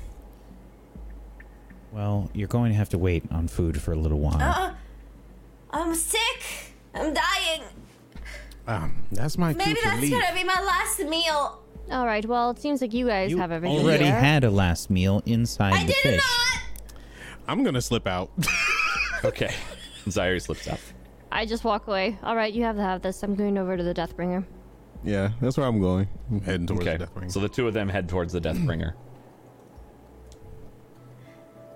[1.91, 4.41] Well, you're going to have to wait on food for a little while.
[4.41, 4.73] Uh,
[5.71, 6.73] I'm sick.
[6.93, 7.63] I'm dying.
[8.67, 10.11] Um, that's my Maybe cue to that's leave.
[10.11, 11.61] gonna be my last meal.
[11.91, 12.25] All right.
[12.25, 13.79] Well, it seems like you guys you have everything.
[13.79, 14.15] already here.
[14.19, 16.21] had a last meal inside I the did fish.
[16.21, 16.61] not.
[17.47, 18.29] I'm gonna slip out.
[19.23, 19.53] Okay.
[20.09, 20.79] Zaire slips out.
[21.31, 22.17] I just walk away.
[22.23, 23.21] All right, you have to have this.
[23.21, 24.43] I'm going over to the Deathbringer.
[25.03, 26.07] yeah, that's where I'm going.
[26.31, 26.93] I'm heading towards Okay.
[26.97, 27.29] the death ring.
[27.29, 28.93] So the two of them head towards the Deathbringer.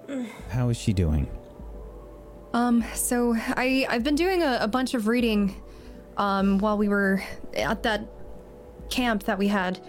[0.49, 1.27] How is she doing?
[2.53, 5.55] Um, so I I've been doing a, a bunch of reading
[6.17, 7.21] um while we were
[7.55, 8.07] at that
[8.89, 9.79] camp that we had.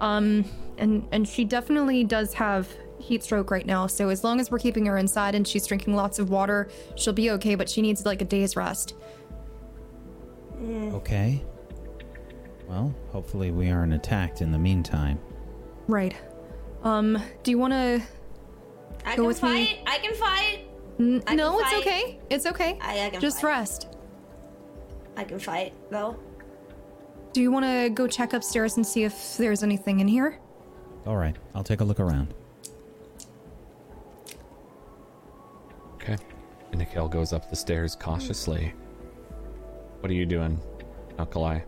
[0.00, 0.44] Um
[0.78, 2.68] and and she definitely does have
[2.98, 3.86] heat stroke right now.
[3.86, 7.12] So as long as we're keeping her inside and she's drinking lots of water, she'll
[7.12, 8.94] be okay, but she needs like a day's rest.
[10.62, 11.44] Okay.
[12.66, 15.18] Well, hopefully we aren't attacked in the meantime.
[15.86, 16.14] Right.
[16.82, 18.02] Um, do you want to
[19.04, 19.82] I Go can with me.
[19.86, 20.60] I can fight.
[20.98, 21.86] N- I can no, it's fight.
[21.86, 22.18] okay.
[22.30, 22.78] It's okay.
[22.80, 23.48] I, I can Just fight.
[23.48, 23.95] rest.
[25.16, 26.16] I can fight though.
[27.32, 30.38] Do you want to go check upstairs and see if there's anything in here?
[31.06, 32.32] All right, I'll take a look around.
[35.94, 36.16] Okay.
[36.70, 38.72] And Nikel goes up the stairs cautiously.
[40.00, 40.60] What are you doing,
[41.18, 41.60] Alkali?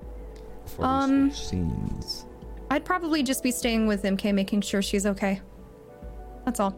[0.65, 2.27] Before we Um, scenes.
[2.71, 5.41] I'd probably just be staying with MK, making sure she's okay.
[6.45, 6.75] That's all.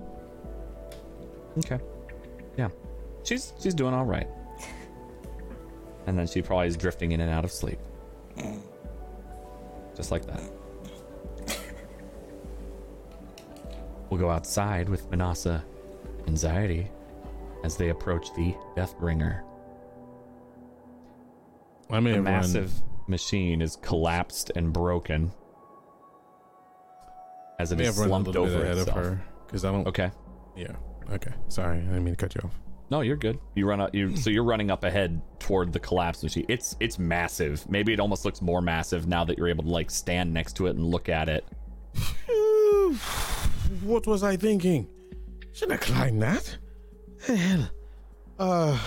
[1.59, 1.79] Okay.
[2.57, 2.69] Yeah.
[3.25, 4.29] She's she's doing all right.
[6.07, 7.79] And then she probably is drifting in and out of sleep.
[9.97, 10.41] Just like that.
[14.09, 15.65] We'll go outside with Manasa
[16.27, 16.89] and Zairi
[17.63, 19.43] as they approach the Deathbringer.
[21.91, 22.73] I may The massive
[23.07, 25.33] machine is collapsed and broken.
[27.59, 28.89] as it is have run a slumped over itself.
[28.89, 29.87] of her because I don't.
[29.87, 30.11] Okay.
[30.57, 30.73] Yeah.
[31.13, 31.33] Okay.
[31.49, 32.55] Sorry, I didn't mean to cut you off.
[32.91, 33.39] No, you're good.
[33.55, 33.95] You run up.
[33.95, 36.45] You so you're running up ahead toward the collapse machine.
[36.49, 37.69] It's it's massive.
[37.71, 40.67] Maybe it almost looks more massive now that you're able to like stand next to
[40.67, 41.45] it and look at it.
[43.83, 44.89] what was I thinking?
[45.53, 46.59] Shouldn't I climb that?
[47.27, 47.71] The hell.
[48.39, 48.79] Uh,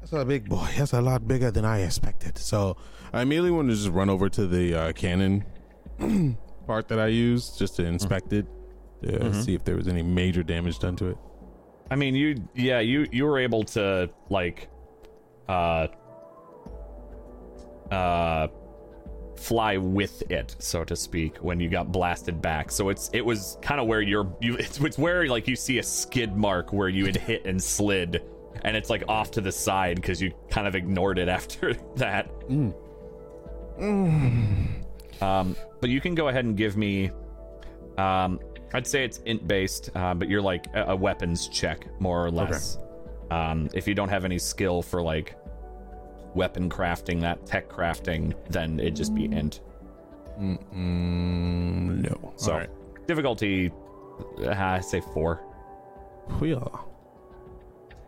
[0.00, 0.68] that's a big boy.
[0.76, 2.36] That's a lot bigger than I expected.
[2.36, 2.76] So
[3.12, 5.44] I immediately want to just run over to the uh, cannon
[6.66, 8.46] part that I used just to inspect it,
[9.02, 11.18] to see if there was any major damage done to it.
[11.94, 14.68] I mean, you yeah, you you were able to like
[15.48, 15.86] uh
[17.88, 18.48] uh
[19.36, 22.72] fly with it, so to speak, when you got blasted back.
[22.72, 25.78] So it's it was kind of where you're you it's, it's where like you see
[25.78, 28.24] a skid mark where you had hit and slid
[28.62, 32.28] and it's like off to the side because you kind of ignored it after that.
[35.20, 37.12] Um, but you can go ahead and give me
[37.98, 38.40] um,
[38.74, 42.30] I'd say it's int based, uh, but you're like a, a weapons check more or
[42.30, 42.78] less.
[43.30, 45.36] Um, if you don't have any skill for like
[46.34, 49.60] weapon crafting, that tech crafting, then it'd just be int.
[50.40, 52.32] Mm, no.
[52.34, 53.06] So right.
[53.06, 53.70] difficulty,
[54.42, 55.40] uh, I say four.
[56.42, 56.64] Yeah.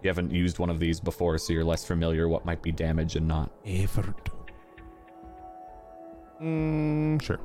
[0.02, 3.14] You haven't used one of these before, so you're less familiar what might be damage
[3.14, 3.51] and not.
[3.64, 4.30] Effort.
[6.43, 7.40] Mm, sure.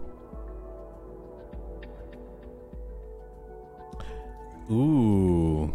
[4.71, 5.73] Ooh,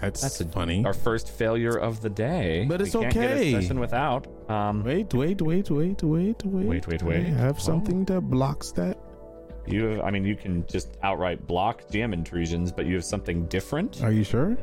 [0.00, 0.84] that's, That's a- funny.
[0.84, 3.54] Our first failure of the day, But it's we can't get okay.
[3.54, 4.26] a session without.
[4.50, 6.44] Um, Wait, wait, wait, wait, wait, wait.
[6.44, 7.26] Wait, wait, wait.
[7.26, 7.60] I have Oh.
[7.62, 8.96] something that blocks that.
[9.66, 14.02] you, I mean, you can just outright block GM intrusions, but you have something different.
[14.02, 14.56] Are you sure?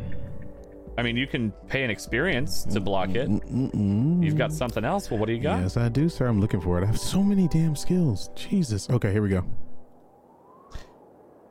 [0.97, 3.29] I mean, you can pay an experience to block it.
[3.51, 5.11] You've got something else.
[5.11, 5.59] Well, what do you got?
[5.61, 6.25] Yes, I do, sir.
[6.27, 6.83] I'm looking for it.
[6.83, 8.29] I have so many damn skills.
[8.35, 8.89] Jesus.
[8.89, 9.43] Okay, here we go.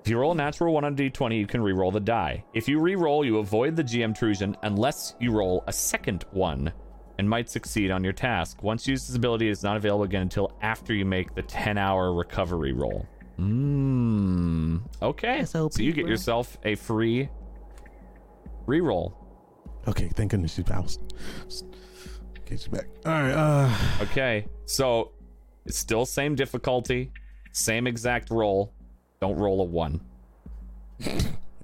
[0.05, 2.45] If you roll a natural one on d20, you can re-roll the die.
[2.53, 6.71] If you re-roll, you avoid the GM intrusion unless you roll a second one
[7.17, 8.63] and might succeed on your task.
[8.63, 12.75] Once used, this ability is not available again until after you make the 10-hour recovery
[12.75, 13.07] roll.
[13.39, 14.83] Mmm.
[15.01, 15.47] Okay.
[15.47, 17.31] So you get yourself a free
[18.67, 19.17] re-roll.
[19.89, 21.01] Okay, thank goodness she's bounced.
[22.41, 22.89] Okay, she's back.
[23.07, 23.33] All right.
[23.33, 24.45] Uh, Okay.
[24.67, 25.13] So
[25.65, 27.11] it's still same difficulty,
[27.53, 28.75] same exact roll.
[29.21, 30.01] Don't roll a one.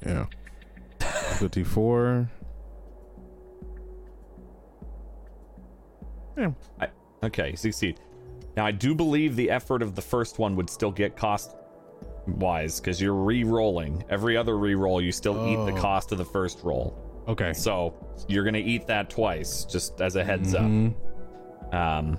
[0.05, 0.27] yeah.
[1.39, 2.28] Fifty-four.
[6.36, 6.52] Yeah.
[6.81, 6.89] I,
[7.22, 8.01] okay, succeed.
[8.56, 11.55] Now I do believe the effort of the first one would still get cost
[12.27, 14.05] wise because you're re-rolling.
[14.09, 15.81] Every other re-roll, you still eat the Oh.
[15.81, 16.97] cost of the first roll.
[17.28, 17.52] Okay.
[17.52, 17.94] So
[18.28, 20.94] you're gonna eat that twice, just as a heads Mhm.
[21.72, 21.74] up.
[21.74, 22.18] Um,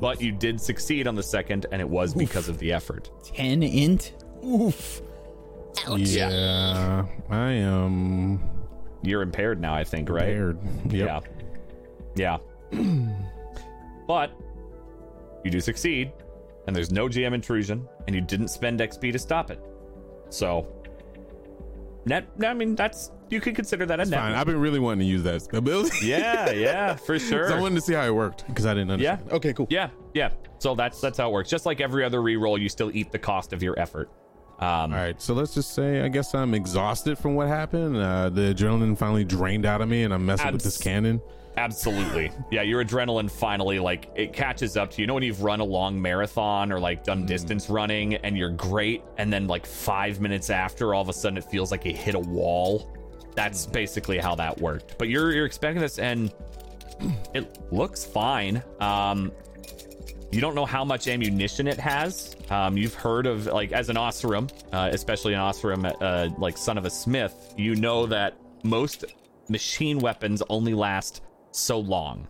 [0.00, 3.10] but you did succeed on the second, and it was because of the effort.
[3.24, 4.14] 10 int?
[4.44, 5.02] Oof.
[5.96, 7.04] Yeah.
[7.30, 8.40] I am
[9.02, 10.34] You're impaired now, I think, right?
[10.36, 10.58] prepared.
[10.90, 11.24] Yep.
[12.16, 12.38] Yeah.
[12.72, 12.78] Yeah.
[14.06, 14.32] but
[15.44, 16.12] you do succeed,
[16.66, 19.60] and there's no GM intrusion, and you didn't spend XP to stop it.
[20.30, 20.66] So,
[22.04, 22.26] net.
[22.44, 24.20] I mean, that's you could consider that a It's net.
[24.20, 24.34] fine.
[24.34, 25.96] I've been really wanting to use that ability.
[26.06, 27.52] yeah, yeah, for sure.
[27.52, 29.22] I wanted to see how it worked because I didn't understand.
[29.28, 29.34] Yeah.
[29.34, 29.68] Okay, cool.
[29.70, 30.30] Yeah, yeah.
[30.58, 31.48] So that's that's how it works.
[31.48, 34.10] Just like every other reroll, you still eat the cost of your effort.
[34.60, 37.96] Um, All right, so let's just say I guess I'm exhausted from what happened.
[37.96, 41.20] Uh, the adrenaline finally drained out of me, and I'm messing with this cannon.
[41.58, 42.30] Absolutely.
[42.52, 45.02] Yeah, your adrenaline finally like it catches up to you.
[45.02, 48.50] You know when you've run a long marathon or like done distance running and you're
[48.50, 51.92] great and then like 5 minutes after all of a sudden it feels like you
[51.92, 52.94] hit a wall.
[53.34, 54.98] That's basically how that worked.
[54.98, 56.32] But you're you're expecting this and
[57.34, 58.62] it looks fine.
[58.78, 59.32] Um
[60.30, 62.36] you don't know how much ammunition it has.
[62.50, 66.76] Um, you've heard of like as an Osirum, uh, especially an Osirum uh, like son
[66.78, 67.54] of a smith.
[67.56, 69.04] You know that most
[69.48, 71.22] machine weapons only last
[71.52, 72.28] so long.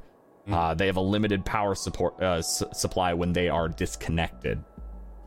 [0.51, 4.63] Uh, they have a limited power support uh, s- supply when they are disconnected,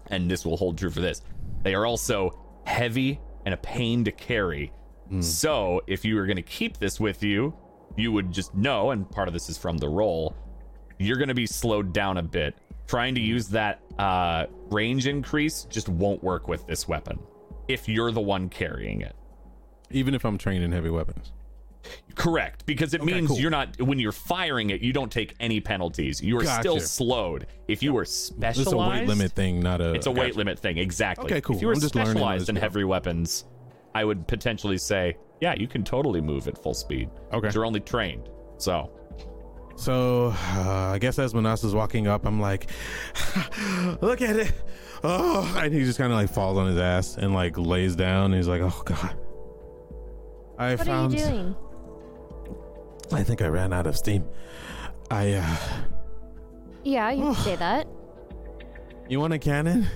[0.07, 1.21] and this will hold true for this.
[1.61, 4.71] They are also heavy and a pain to carry.
[5.19, 7.53] So if you were going to keep this with you,
[7.97, 10.33] you would just know, and part of this is from the roll,
[11.01, 12.55] you're going to be slowed down a bit.
[12.87, 17.19] Trying to use that uh, range increase just won't work with this weapon
[17.67, 19.15] if you're the one carrying it.
[19.91, 21.31] Even if I'm trained in heavy weapons.
[22.15, 23.39] Correct, because it Okay, means cool.
[23.39, 26.21] you're not when you're firing it, you don't take any penalties.
[26.21, 27.47] You are still slowed.
[27.67, 29.93] If you were specialized, is a weight limit thing, not a.
[29.93, 31.25] It's a weight limit thing, exactly.
[31.25, 31.55] Okay, cool.
[31.55, 33.45] If you were I'm just learning specialized in heavy weapons,
[33.95, 37.09] I would potentially say, yeah, you can totally move at full speed.
[37.33, 37.49] Okay.
[37.53, 38.91] You're only trained, so
[39.75, 42.69] So uh, I guess as Manasa's walking up, I'm like,
[44.01, 44.51] look at it.
[45.03, 48.25] Oh, and he just kind of like falls on his ass and like lays down.
[48.25, 49.17] And he's like, oh god.
[50.59, 51.13] I What found.
[51.13, 51.55] are you doing?
[53.11, 54.25] I think I ran out of steam.
[55.09, 55.33] I.
[55.33, 55.57] uh
[56.83, 57.87] Yeah, you can say that.
[59.09, 59.87] You want a cannon?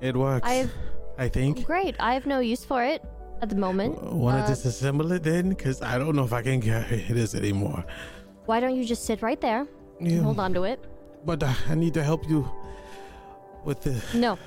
[0.00, 0.46] It works.
[0.46, 0.70] I have
[1.18, 1.64] I think.
[1.66, 1.96] great.
[1.98, 3.02] I have no use for it
[3.42, 4.00] at the moment.
[4.02, 5.48] Want to Uh, disassemble it then?
[5.50, 7.84] Because I don't know if I can carry this anymore.
[8.46, 9.66] Why don't you just sit right there?
[10.00, 10.20] Yeah.
[10.20, 10.84] Hold on to it.
[11.24, 12.48] But uh, I need to help you
[13.64, 14.02] with the.
[14.14, 14.38] No,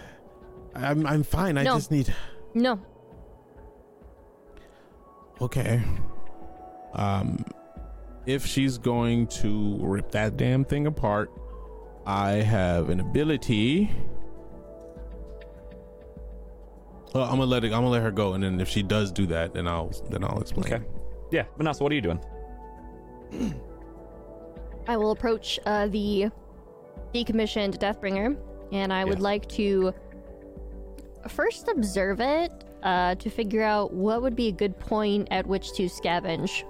[0.76, 1.58] I'm I'm fine.
[1.58, 1.76] I No.
[1.76, 2.14] just need.
[2.54, 2.80] no.
[5.42, 5.82] Okay.
[6.94, 7.44] Um,
[8.26, 11.32] if she's going to rip that damn thing apart,
[12.06, 13.92] I have an ability.
[17.14, 17.68] Well, I'm gonna let it.
[17.68, 20.24] I'm gonna let her go, and then if she does do that, then I'll then
[20.24, 20.74] I'll explain.
[20.74, 20.86] Okay.
[21.32, 22.20] Yeah, Manasa, what are you doing?
[24.88, 26.30] I will approach uh, the
[27.14, 28.38] decommissioned Deathbringer,
[28.72, 29.24] and I would Yeah.
[29.24, 29.94] like to
[31.28, 32.52] first observe it
[32.84, 36.64] uh, to figure out what would be a good point at which to scavenge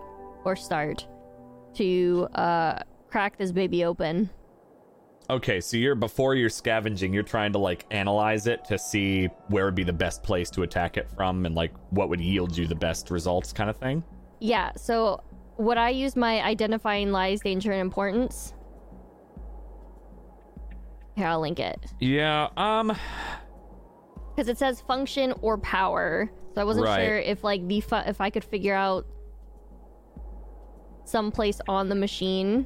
[0.45, 1.05] or start
[1.75, 4.29] to uh, crack this baby open.
[5.29, 9.65] Okay, so you're before you're scavenging, you're trying to like analyze it to see where
[9.65, 12.65] would be the best place to attack it from and like what would yield you
[12.65, 14.03] the best results kind of thing.
[14.39, 15.21] Yeah, so
[15.57, 18.53] would I use my identifying lies, danger, and importance?
[21.17, 21.85] Here, I'll link it.
[21.99, 22.95] Yeah, um
[24.33, 26.31] because it says function or power.
[26.53, 27.05] So I wasn't Right.
[27.05, 29.05] sure if like the fu- if I could figure out
[31.03, 32.65] some place on the machine.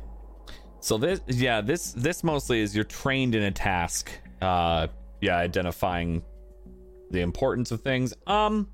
[0.81, 4.11] So this yeah, this this mostly is you're trained in a task.
[4.41, 4.87] Uh
[5.21, 6.23] yeah, identifying
[7.11, 8.13] the importance of things.
[8.27, 8.67] Um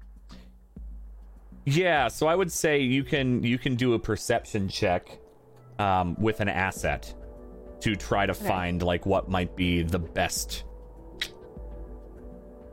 [1.65, 5.19] Yeah, so I would say you can you can do a perception check
[5.79, 7.13] um with an asset
[7.81, 10.63] to try to find like what might be the best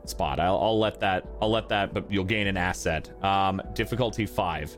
[0.05, 0.39] spot.
[0.39, 3.11] I'll, I'll let that I'll let that but you'll gain an asset.
[3.23, 4.77] Um difficulty 5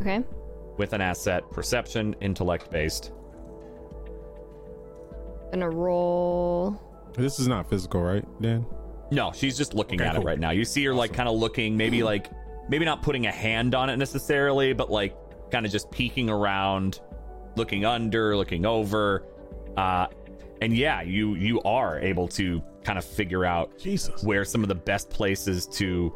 [0.00, 0.24] Okay.
[0.78, 3.12] with an asset, perception, intellect based.
[5.52, 6.80] Gonna roll.
[7.16, 8.64] This is not physical, right, Dan?
[9.10, 10.22] No, she's just looking Okay, at cool.
[10.22, 10.50] it right now.
[10.50, 12.30] You see her like kind of looking, maybe like
[12.68, 15.14] maybe not putting a hand on it necessarily, but like
[15.50, 17.00] kind of just peeking around,
[17.56, 19.26] looking under, looking over.
[19.76, 20.06] Uh
[20.62, 24.22] and yeah, you you are able to kind of figure out Jesus.
[24.24, 26.12] where some of the best places to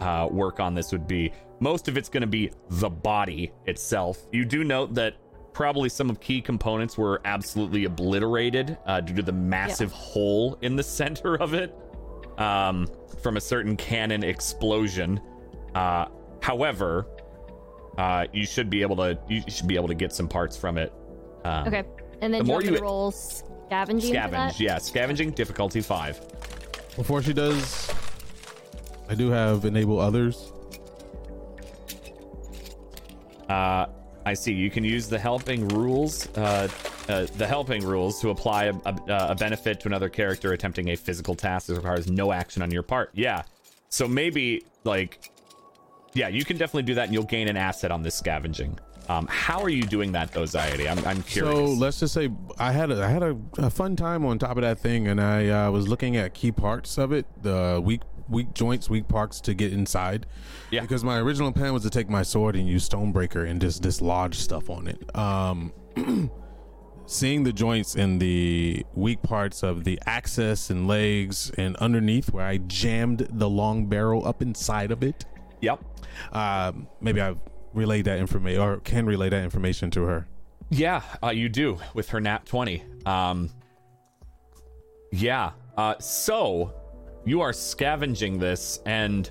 [0.00, 1.32] uh, work on this would be.
[1.60, 4.26] Most of it's going to be the body itself.
[4.32, 5.14] You do note that
[5.54, 10.76] probably some of key components were absolutely obliterated uh, due to the massive hole in
[10.76, 11.74] the center of it
[12.36, 12.86] um,
[13.22, 15.18] from a certain cannon explosion.
[15.74, 16.06] Uh,
[16.42, 17.06] however,
[17.96, 20.76] uh, you should be able to you should be able to get some parts from
[20.76, 20.92] it.
[21.44, 21.84] Um, Okay.
[22.20, 24.60] And then The more want you- to roll scavenging for Scavenge, that?
[24.60, 26.20] yeah, scavenging difficulty five.
[26.96, 27.90] Before she does,
[29.08, 30.52] I do have enable others.
[33.48, 33.86] Uh,
[34.26, 34.52] I see.
[34.52, 36.68] You can use the helping rules, uh,
[37.08, 40.96] uh, the helping rules to apply a, a, a benefit to another character attempting a
[40.96, 43.10] physical task that requires no action on your part.
[43.12, 43.42] Yeah.
[43.90, 45.30] So maybe like,
[46.14, 48.78] yeah, you can definitely do that, and you'll gain an asset on this scavenging.
[49.08, 50.90] Um, how are you doing that though, Ziety?
[50.90, 51.54] I'm, I'm curious.
[51.54, 54.56] So let's just say I had a, I had a, a fun time on top
[54.56, 58.00] of that thing, and I uh, was looking at key parts of it, the weak
[58.28, 60.26] weak joints, weak parts to get inside.
[60.70, 60.80] Yeah.
[60.82, 64.34] Because my original plan was to take my sword and use Stonebreaker and just dislodge
[64.34, 65.16] stuff on it.
[65.16, 65.72] Um,
[67.06, 72.46] seeing the joints and the weak parts of the axis and legs and underneath where
[72.46, 75.24] I jammed the long barrel up inside of it.
[75.60, 75.84] Yep.
[76.32, 77.34] Um, maybe I
[77.72, 80.26] relayed that information or can relay that information to her.
[80.70, 82.82] Yeah, uh, you do with her nat 20.
[83.04, 83.50] Um,
[85.12, 85.52] yeah.
[85.76, 86.72] Uh, so
[87.24, 89.30] you are scavenging this, and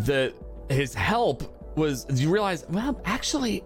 [0.00, 0.32] the
[0.68, 2.06] his help was.
[2.10, 3.62] You realize, well, actually,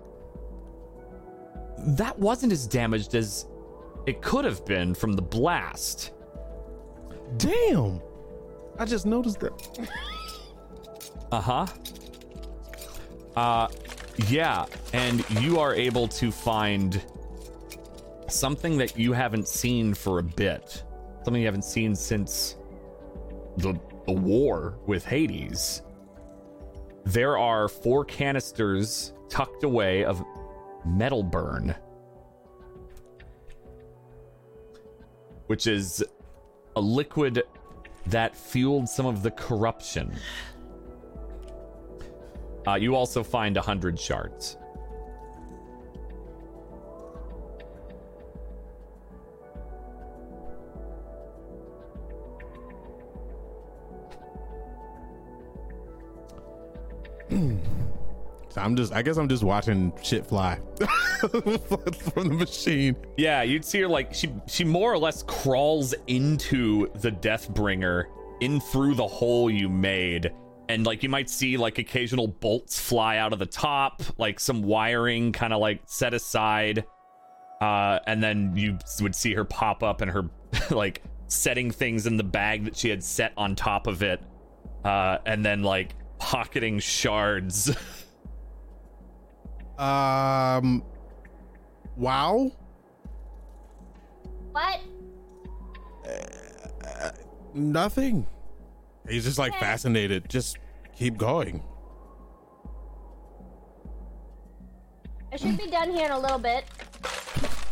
[1.79, 3.47] that wasn't as damaged as
[4.07, 6.13] it could have been from the blast.
[7.37, 8.01] Damn.
[8.79, 9.89] I just noticed that.
[11.31, 11.67] Uh huh.
[13.37, 13.69] Uh,
[14.29, 17.05] yeah, and you are able to find
[18.29, 20.83] something that you haven't seen for a bit.
[21.29, 22.57] Something you haven't seen since
[23.59, 25.83] the the war with Hades.
[27.05, 30.25] There are four canisters tucked away of
[30.87, 31.75] metal burn,
[35.49, 36.03] which is
[36.77, 37.43] a liquid
[38.07, 40.17] that fueled some of the corruption.
[42.67, 44.57] Uh, you also find a hundred shards.
[58.51, 60.59] So I'm just, I guess I'm just watching shit fly
[61.19, 62.97] from the machine.
[63.17, 68.05] Yeah, you'd see her like she she more or less crawls into the Deathbringer
[68.41, 70.33] in through the hole you made.
[70.71, 74.63] And like you might see like occasional bolts fly out of the top, like some
[74.63, 76.85] wiring kind of like set aside.
[77.61, 80.29] Uh, and then you would see her pop up and her
[80.71, 84.23] like setting things in the bag that she had set on top of it.
[84.85, 87.75] Uh, and then like pocketing shards.
[89.79, 90.83] Um,
[91.97, 92.51] wow.
[94.51, 94.81] What?
[97.55, 98.27] Nothing.
[99.09, 100.29] He's just like fascinated.
[100.29, 100.59] Just
[100.97, 101.63] keep going.
[105.33, 106.65] I should be done here in a little bit.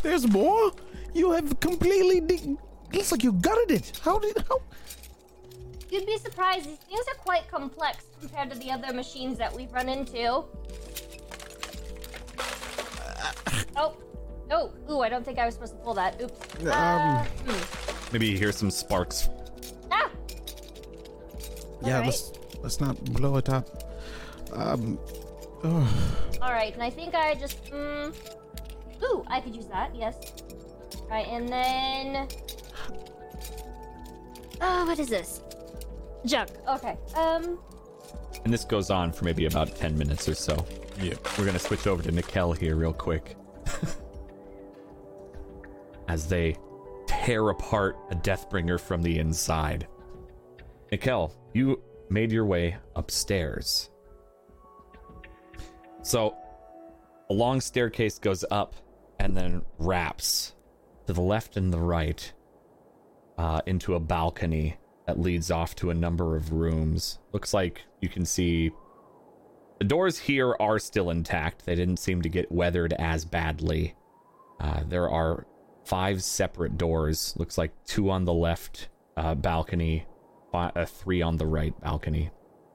[0.01, 0.71] There's more.
[1.13, 2.21] You have completely.
[2.21, 2.57] De-
[2.93, 3.99] looks like you gutted it.
[4.01, 4.37] How did?
[4.47, 4.61] How?
[5.89, 6.65] You'd be surprised.
[6.65, 10.43] These things are quite complex compared to the other machines that we've run into.
[13.75, 13.97] Oh.
[14.51, 14.71] Oh.
[14.89, 16.21] Ooh, I don't think I was supposed to pull that.
[16.21, 16.65] Oops.
[16.65, 18.13] Uh, hmm.
[18.13, 19.29] Maybe you hear some sparks.
[19.91, 20.09] Ah!
[21.81, 21.95] Yeah.
[21.95, 22.05] Alright.
[22.05, 22.31] Let's
[22.61, 23.67] let's not blow it up.
[24.53, 24.99] Um.
[25.63, 26.17] oh.
[26.41, 27.63] Alright, and I think I just.
[27.65, 28.15] Mm,
[29.03, 30.33] ooh, I could use that, yes.
[31.03, 32.27] Alright, and then.
[34.59, 35.41] Oh, what is this?
[36.25, 36.49] Junk.
[36.67, 36.97] Okay.
[37.15, 37.59] Um.
[38.43, 40.65] And this goes on for maybe about 10 minutes or so.
[41.01, 41.15] Yeah.
[41.37, 43.35] We're gonna switch over to Nikel here real quick.
[46.07, 46.55] As they
[47.07, 49.87] tear apart a Deathbringer from the inside.
[50.91, 53.89] Nikel, you made your way upstairs.
[56.03, 56.37] So,
[57.29, 58.75] a long staircase goes up
[59.19, 60.53] and then wraps
[61.05, 62.31] to the left and the right
[63.37, 64.77] uh, into a balcony
[65.07, 67.17] that leads off to a number of rooms.
[67.31, 68.71] Looks like you can see
[69.79, 71.65] the doors here are still intact.
[71.65, 73.95] They didn't seem to get weathered as badly.
[74.59, 75.45] Uh, there are
[75.85, 77.33] five separate doors.
[77.37, 80.05] Looks like two on the left uh, balcony,
[80.51, 82.31] fi- uh, three on the right balcony.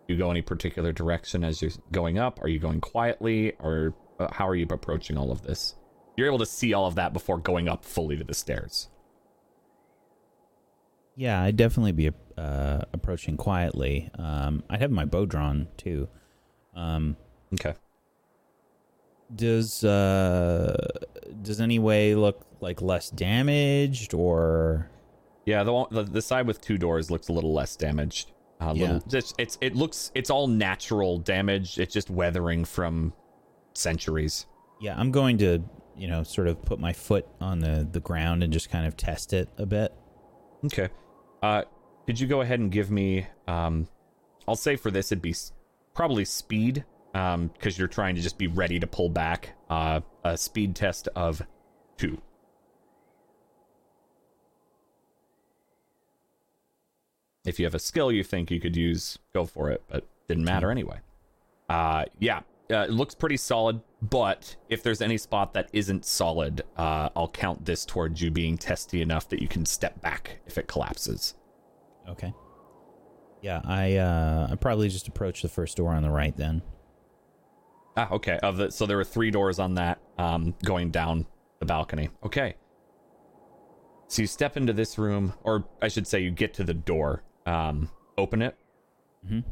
[0.08, 2.42] You go any particular direction as you're going up?
[2.42, 5.76] Are you going quietly, or uh, how are you approaching all of this?
[6.16, 8.88] You're able to see all of that before going up fully to the stairs.
[11.16, 14.10] Yeah, I'd definitely be uh, approaching quietly.
[14.18, 16.08] Um, I'd have my bow drawn too.
[16.74, 17.16] Um,
[17.54, 17.74] Okay.
[19.34, 20.74] does uh,
[21.42, 24.88] does any way look like less damaged or?
[25.44, 28.32] Yeah, the, one- the the side with two doors looks a little less damaged.
[28.60, 28.92] A Yeah.
[28.94, 31.78] little, it's it looks it's all natural damage.
[31.78, 33.12] It's just weathering from
[33.74, 34.46] centuries.
[34.80, 35.62] Yeah, I'm going to
[35.96, 38.96] you know sort of put my foot on the the ground and just kind of
[38.96, 39.92] test it a bit.
[40.64, 40.88] Okay.
[41.42, 41.62] Uh,
[42.06, 43.26] could you go ahead and give me?
[43.48, 43.88] Um,
[44.46, 45.34] I'll say for this it'd be
[45.94, 46.84] probably speed.
[47.14, 49.50] Um, because you're trying to just be ready to pull back.
[49.68, 51.42] Uh, a speed test of
[51.98, 52.22] two.
[57.44, 60.44] If you have a skill you think you could use, go for it, but didn't
[60.44, 61.00] matter anyway.
[61.68, 62.40] Uh, yeah,
[62.72, 67.28] uh, it looks pretty solid, but if there's any spot that isn't solid, uh, I'll
[67.28, 71.34] count this towards you being testy enough that you can step back if it collapses.
[72.08, 72.32] Okay.
[73.42, 76.62] Yeah, I uh, I probably just approach the first door on the right then.
[77.96, 78.38] Ah, okay.
[78.42, 81.26] Of the so there were three doors on that, um, going down
[81.58, 82.08] the balcony.
[82.24, 82.54] Okay.
[84.08, 87.22] So you step into this room, or I should say, you get to the door.
[87.46, 88.56] Um, open it.
[89.26, 89.44] Mhm.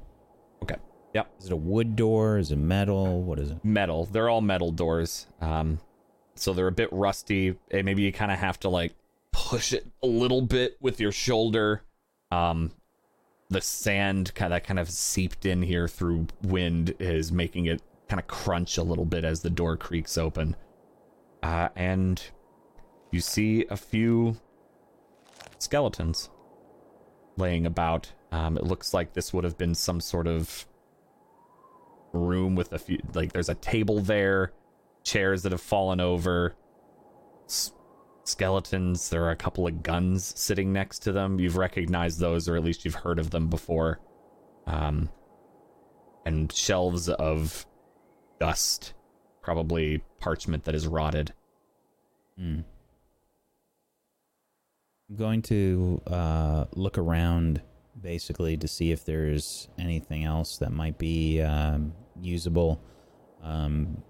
[0.63, 0.77] Okay.
[1.15, 1.31] Yep.
[1.41, 2.39] Is it a wood door?
[2.39, 3.23] Is it metal?
[3.23, 3.65] What is it?
[3.65, 4.07] metal.
[4.07, 5.27] They're all metal doors.
[5.41, 5.81] Um,
[6.35, 7.57] so they're a bit rusty.
[7.71, 8.95] And maybe you kind of have to like
[9.33, 11.83] push it a little bit with your shoulder.
[12.31, 12.73] Um,
[13.49, 18.21] the sand kind of kind of seeped in here through wind is making it kind
[18.21, 20.55] of crunch a little bit as the door creaks open.
[21.43, 22.23] Uh, and
[23.11, 24.37] you see a few
[25.59, 26.31] skeletons
[27.37, 28.13] laying about.
[28.31, 30.67] Um, it looks like this would have been some sort of
[32.13, 34.53] room with a few like there's a table there
[35.05, 36.55] chairs that have fallen over
[37.47, 37.73] s-
[38.25, 41.39] skeletons there are a couple of guns sitting next to them.
[41.41, 44.01] You've recognized those or at least you've heard of them before.
[44.67, 45.09] Um
[46.27, 47.67] and shelves of
[48.39, 48.95] dust
[49.43, 51.33] probably parchment that is rotted.
[52.37, 52.61] Hmm.
[55.09, 57.63] I'm going to uh, look around
[58.03, 62.83] basically to see if there's anything else that might be um, usable.
[63.43, 64.03] Um,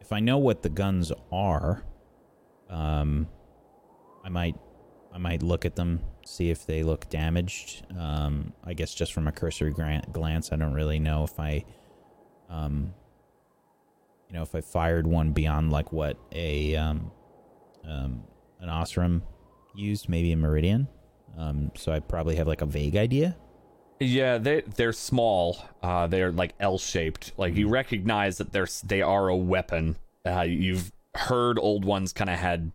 [0.00, 1.84] if I know what the guns are,
[2.68, 3.28] um,
[4.24, 4.56] I might
[5.14, 7.84] I might look at them, see if they look damaged.
[7.98, 11.64] Um, I guess just from a cursory gran- glance, I don't really know if I
[12.48, 12.94] um,
[14.28, 17.10] you know, if I fired one beyond like what a um,
[17.84, 19.22] an Osram
[19.74, 20.88] used, maybe a Meridian.
[21.36, 23.36] Um, so I probably have like a vague idea.
[24.00, 25.64] Yeah, they they're small.
[25.82, 27.32] Uh, they're like L shaped.
[27.36, 29.96] Like you recognize that they're they are a weapon.
[30.26, 32.72] Uh, you've heard old ones kind of had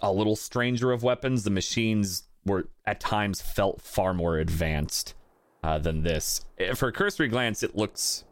[0.00, 1.44] a little stranger of weapons.
[1.44, 5.14] The machines were at times felt far more advanced
[5.62, 6.44] uh, than this.
[6.58, 8.24] Eh, For a cursory glance, it looks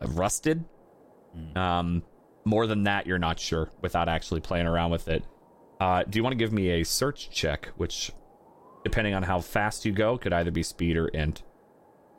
[0.00, 0.64] rusted.
[1.54, 2.02] Um,
[2.44, 5.24] more than that, you're not sure without actually playing around with it.
[5.80, 8.10] Uh, do you want to give me a search check, which
[8.84, 11.42] depending on how fast you go, could either be speed or int.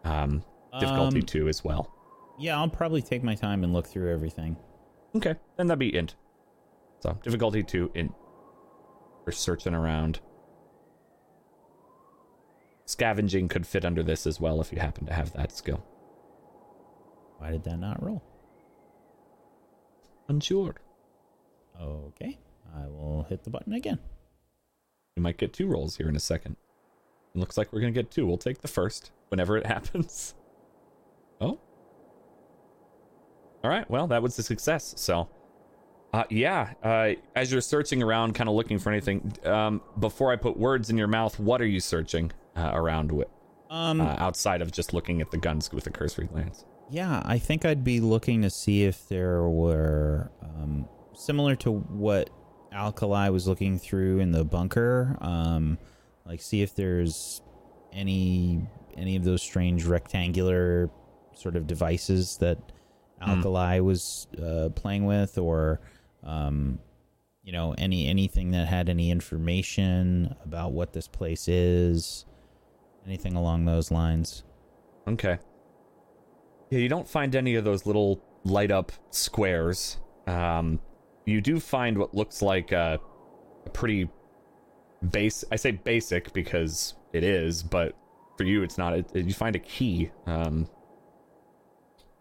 [0.03, 0.43] Um,
[0.79, 1.93] difficulty Um, two as well.
[2.38, 4.57] Yeah, I'll probably take my time and look through everything.
[5.15, 6.15] Okay, then that'd be int.
[6.99, 8.13] So difficulty two int.
[9.25, 10.19] We're searching around.
[12.85, 15.84] Scavenging could fit under this as well if you happen to have that skill.
[17.38, 18.23] Why did that not roll?
[20.27, 20.75] Unsure.
[21.81, 22.38] Okay,
[22.77, 23.99] I will hit the button again.
[25.15, 26.55] You might get two rolls here in a second.
[27.35, 28.25] It looks like we're gonna get two.
[28.27, 30.35] We'll take the first whenever it happens.
[31.41, 31.59] Oh.
[33.63, 33.89] All right.
[33.89, 34.93] Well, that was a success.
[34.97, 35.27] So,
[36.13, 36.73] uh, yeah.
[36.83, 40.89] Uh, as you're searching around, kind of looking for anything, um, before I put words
[40.89, 43.27] in your mouth, what are you searching uh, around with,
[43.69, 46.65] Um, uh, outside of just looking at the guns with a cursory glance?
[46.89, 52.29] Yeah, I think I'd be looking to see if there were um, similar to what
[52.72, 55.18] Alkali was looking through in the bunker.
[55.22, 55.77] Um,
[56.26, 57.41] like see if there's
[57.94, 58.61] any
[58.98, 60.89] any of those strange rectangular
[61.34, 62.57] sort of devices that
[63.22, 65.80] Alkali was uh, playing with, or
[66.23, 66.80] um,
[67.44, 72.26] you know any anything that had any information about what this place is,
[73.06, 74.44] anything along those lines.
[75.07, 75.39] Okay.
[76.69, 79.98] Yeah, you don't find any of those little light up squares.
[80.27, 80.81] Um,
[81.27, 82.99] you do find what looks like a,
[83.65, 84.09] a pretty
[85.11, 85.43] base.
[85.51, 87.95] I say basic because it is, but
[88.37, 88.93] for you, it's not.
[88.93, 90.69] It, you find a key um,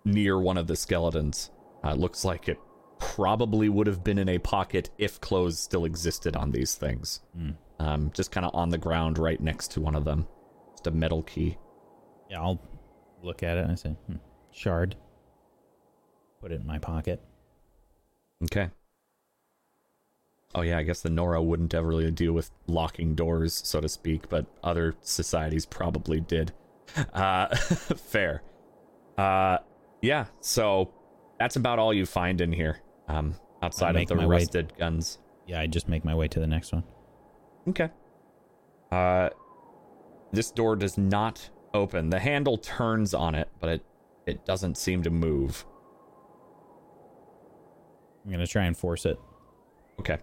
[0.05, 1.51] near one of the skeletons.
[1.85, 2.59] Uh, it looks like it
[2.99, 7.21] probably would have been in a pocket if clothes still existed on these things.
[7.79, 10.27] Um, just kind of on the ground right next to one of them.
[10.73, 11.59] Just a metal key.
[12.29, 12.61] Yeah, I'll
[13.23, 14.17] look at it and I say, hmm,
[14.51, 14.97] shard.
[16.41, 17.23] Put it in my pocket.
[18.45, 18.71] Okay.
[20.55, 23.89] Oh yeah, I guess the Nora wouldn't ever really deal with locking doors, so to
[23.89, 26.53] speak, but other societies probably did.
[27.13, 28.43] Uh, fair.
[29.19, 29.59] Uh,
[30.01, 30.27] yeah.
[30.41, 30.93] So
[31.39, 32.81] that's about all you find in here.
[33.09, 35.19] Um, outside of the rusted guns.
[35.47, 36.85] Yeah, I just make my way to the next one.
[37.69, 37.91] Okay.
[38.91, 39.31] Uh,
[40.33, 42.11] this door does not open.
[42.11, 43.85] The handle turns on it, but it
[44.27, 45.65] it doesn't seem to move.
[48.25, 49.19] I'm gonna try and force it.
[50.01, 50.19] Okay.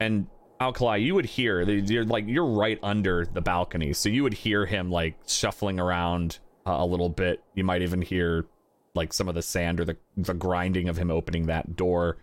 [0.00, 0.26] And
[0.60, 4.66] Alkali, you would hear you're like you're right under the balcony, so you would hear
[4.66, 7.42] him like shuffling around uh, a little bit.
[7.54, 8.46] You might even hear
[8.94, 12.18] like some of the sand or the the grinding of him opening that door.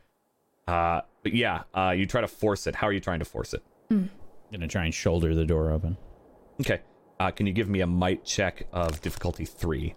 [0.68, 2.76] Uh, but yeah, uh, you try to force it.
[2.76, 3.64] How are you trying to force it?
[3.90, 4.10] I'm
[4.52, 5.98] gonna try and shoulder the door open.
[6.62, 6.82] Okay.
[7.20, 9.96] Uh, can you give me a might check of difficulty three?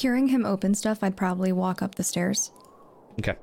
[0.00, 2.52] Hearing him open stuff, I'd probably walk up the stairs.
[3.18, 3.34] Okay.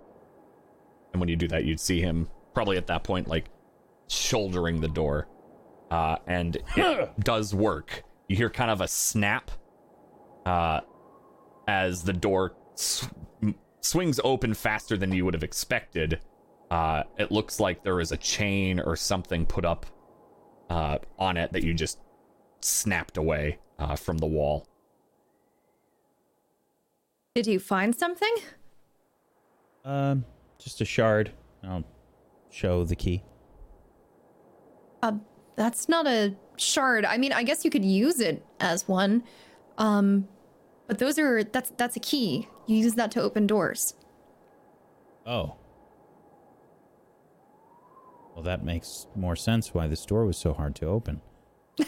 [1.14, 3.46] And when you do that, you'd see him probably at that point, like
[4.08, 5.28] shouldering the door.
[5.92, 8.02] Uh, and it does work.
[8.28, 9.52] You hear kind of a snap
[10.44, 10.80] uh,
[11.68, 13.10] as the door sw-
[13.82, 16.20] swings open faster than you would have expected.
[16.72, 19.86] Uh, it looks like there is a chain or something put up
[20.72, 22.00] uh, on it that you just
[22.62, 24.66] snapped away uh, from the wall.
[27.36, 28.36] Did you find something?
[29.86, 30.26] Um,
[30.58, 31.32] just a shard.
[31.64, 31.84] I'll
[32.58, 33.24] show the key.
[35.04, 35.14] Uh,
[35.56, 37.06] that's not a shard.
[37.06, 39.24] I mean, I guess you could use it as one.
[39.78, 40.28] Um,
[40.88, 42.48] but those are that's that's a key.
[42.66, 43.94] You use that to open doors.
[45.26, 45.58] Oh.
[48.34, 51.22] Well, that makes more sense why this door was so hard to open.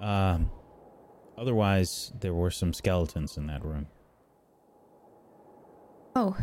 [0.00, 0.50] um,
[1.38, 3.86] otherwise, there were some skeletons in that room.
[6.14, 6.36] Oh.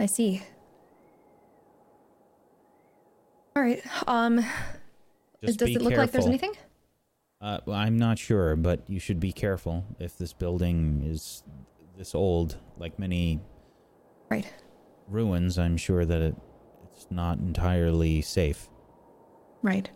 [0.00, 0.42] I see.
[3.54, 3.82] All right.
[4.08, 4.44] Um
[5.44, 6.54] Just does it look like there's anything?
[7.42, 11.42] Uh, well, I'm not sure, but you should be careful if this building is
[11.96, 12.56] this old.
[12.78, 13.40] Like many
[14.30, 14.50] Right.
[15.08, 16.34] ruins, I'm sure that it,
[16.94, 18.68] it's not entirely safe.
[19.62, 19.90] Right.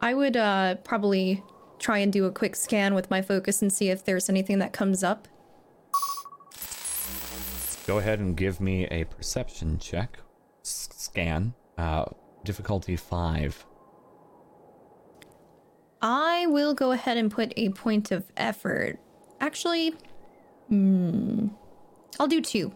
[0.00, 1.42] I would uh probably
[1.80, 4.72] try and do a quick scan with my focus and see if there's anything that
[4.72, 5.26] comes up.
[7.86, 10.18] Go ahead and give me a perception check.
[10.64, 11.54] S- scan.
[11.78, 12.06] Uh,
[12.44, 13.64] difficulty five.
[16.02, 18.98] I will go ahead and put a point of effort.
[19.40, 19.94] Actually,
[20.68, 21.48] hmm,
[22.18, 22.72] I'll do two.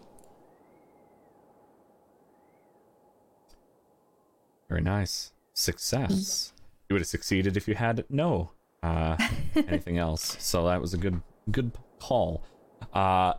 [4.69, 5.33] Very nice.
[5.53, 6.53] Success.
[6.89, 8.51] You would have succeeded if you had no
[8.81, 9.17] uh,
[9.55, 10.37] anything else.
[10.39, 11.21] So that was a good
[11.51, 12.43] good call.
[12.93, 13.33] Uh,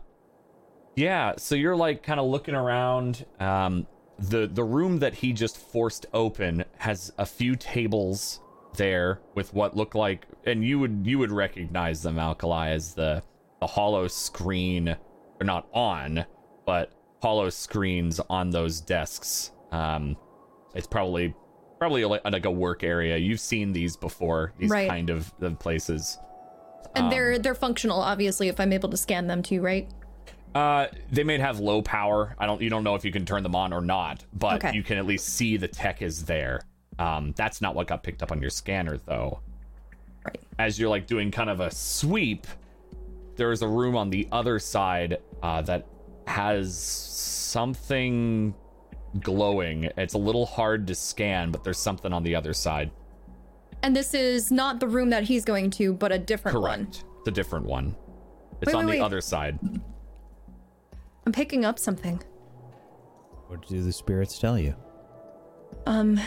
[0.95, 1.33] yeah.
[1.37, 3.25] So you're like kind of looking around.
[3.39, 3.87] Um,
[4.19, 8.39] the the room that he just forced open has a few tables
[8.75, 13.23] there with what look like, and you would you would recognize them, Alkali, as the
[13.59, 14.85] the holo screen.
[14.85, 16.25] They're not on,
[16.65, 16.91] but
[17.21, 19.51] holo screens on those desks.
[19.71, 20.15] Um,
[20.75, 21.33] it's probably
[21.79, 23.17] probably like, like a work area.
[23.17, 24.87] You've seen these before, these Right.
[24.87, 26.17] kind of, of places.
[26.95, 29.89] And they're they're functional, obviously, if I'm able to scan them too, right?
[30.55, 32.35] Uh, they may have low power.
[32.37, 32.61] I don't.
[32.61, 34.75] You don't know if you can turn them on or not, but Okay.
[34.75, 36.61] you can at least see the tech is there.
[36.99, 39.39] Um, that's not what got picked up on your scanner, though.
[40.25, 40.39] Right.
[40.59, 42.45] As you're like doing kind of a sweep,
[43.35, 45.87] there's a room on the other side uh, that
[46.27, 48.53] has something
[49.21, 49.89] glowing.
[49.97, 52.91] It's a little hard to scan, but there's something on the other side.
[53.81, 56.85] And this is not the room that he's going to, but a different one.
[56.85, 57.03] Correct.
[57.19, 57.95] It's a different one.
[58.61, 59.05] It's Wait, on wait, the wait.
[59.05, 59.59] other side.
[61.25, 62.21] I'm picking up something.
[63.47, 64.75] What do the spirits tell you?
[65.85, 66.19] Um,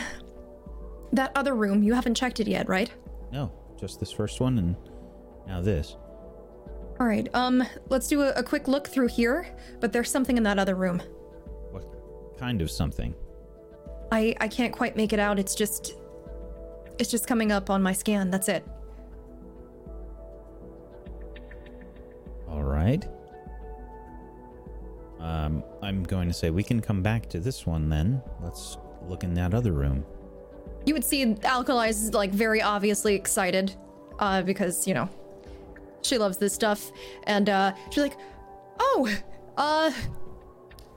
[1.11, 2.91] that other room, you haven't checked it yet, right?
[3.31, 4.75] No, just this first one and
[5.47, 5.97] now this.
[6.99, 7.27] All right.
[7.33, 9.55] Um, let's do a, a quick look through here.
[9.79, 10.99] But there's something in that other room.
[11.71, 11.85] What
[12.39, 13.13] kind of something?
[14.11, 15.37] I I can't quite make it out.
[15.37, 15.93] It's just,
[16.97, 18.31] it's just coming up on my scan.
[18.31, 18.65] That's it.
[22.49, 23.05] All right.
[25.19, 28.21] Um, I'm going to say we can come back to this one then.
[28.41, 30.05] Let's look in that other room.
[30.85, 33.75] You would see Alkali's like very obviously excited,
[34.19, 35.09] uh, because you know,
[36.01, 36.91] she loves this stuff,
[37.23, 38.17] and uh, she's like,
[38.79, 39.09] "Oh,
[39.57, 39.91] uh,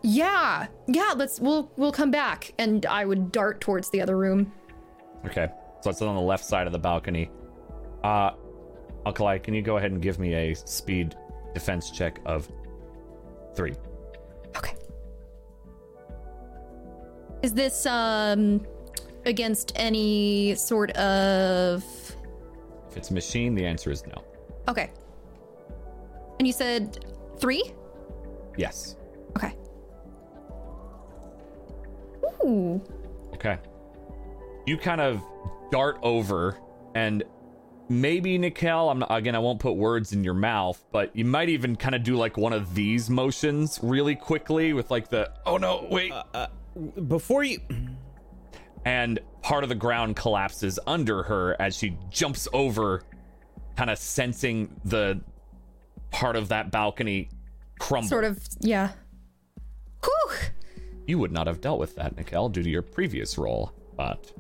[0.03, 1.15] yeah, yeah.
[1.17, 4.53] Let's we'll we'll come back." And I would dart towards the other room.
[5.25, 5.49] Okay.
[5.81, 7.31] So it's on the left side of the balcony.
[8.05, 8.33] Uh
[9.07, 11.17] Alkali, can you go ahead and give me a speed
[11.55, 12.51] defense check of
[13.55, 13.75] three?
[17.43, 18.67] Is this um
[19.27, 21.85] against any sort of
[22.91, 24.25] If it's a machine, the answer is no.
[24.69, 24.91] Okay.
[26.39, 27.05] And you said
[27.39, 27.63] 3?
[28.57, 28.97] Yes.
[29.37, 29.55] Okay.
[32.45, 32.81] Ooh.
[33.35, 33.59] Okay.
[34.67, 35.23] You kind of
[35.71, 36.59] dart over
[36.95, 37.23] and
[37.89, 41.49] maybe Nikel, I'm not, again I won't put words in your mouth, but you might
[41.49, 45.57] even kind of do like one of these motions really quickly with like the oh
[45.57, 46.13] no, wait.
[47.09, 47.61] Before you.
[48.85, 53.03] and part of the ground collapses under her as she jumps over,
[53.77, 55.21] kind of sensing the
[56.11, 57.29] part of that balcony
[57.79, 58.09] crumble.
[58.09, 58.93] Sort of, yeah.
[60.03, 60.37] Whew.
[61.07, 64.33] You would not have dealt with that, Nikel, due to your previous role, but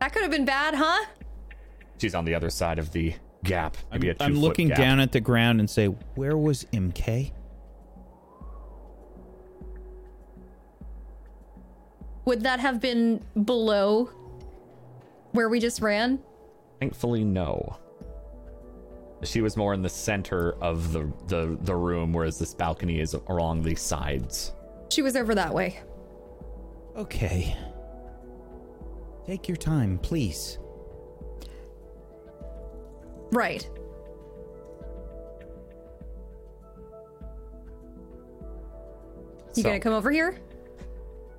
[0.00, 1.04] That could have been bad, huh?
[1.98, 3.76] she's on the other side of the gap.
[3.92, 4.76] Maybe a I'm two-foot looking gap.
[4.78, 7.30] down at the ground and say, "Where was MK?"
[12.24, 14.10] Would that have been below
[15.32, 16.20] where we just ran?
[16.80, 17.76] Thankfully, no.
[19.22, 23.14] She was more in the center of the, the, the room, whereas this balcony is
[23.28, 24.52] along the sides.
[24.90, 25.80] She was over that way.
[26.96, 27.56] Okay.
[29.26, 30.58] Take your time, please.
[33.32, 33.68] Right.
[39.56, 40.38] You So- gonna come over here?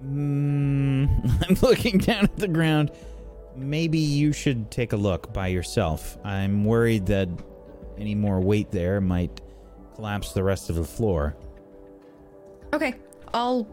[0.06, 2.92] Mm, I'm looking down at the ground.
[3.56, 6.18] Maybe you should take a look by yourself.
[6.24, 7.30] I'm worried that
[7.98, 9.42] any more weight there might
[9.96, 11.36] collapse the rest of the floor.
[12.74, 12.96] Okay.
[13.34, 13.68] I'll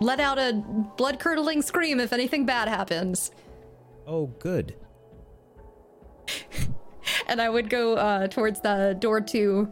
[0.00, 0.54] let out a
[0.96, 3.30] blood curdling scream if anything bad happens.
[4.06, 4.76] Oh, good.
[7.26, 9.70] And I would go uh, towards the door to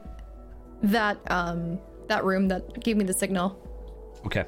[0.82, 1.78] that um
[2.08, 3.58] that room that gave me the signal.
[4.24, 4.44] Okay.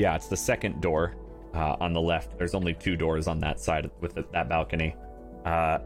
[0.00, 1.14] Yeah, it's the second door
[1.52, 2.38] uh, on the left.
[2.38, 4.96] There's only two doors on that side with the, that balcony.
[5.44, 5.80] Uh,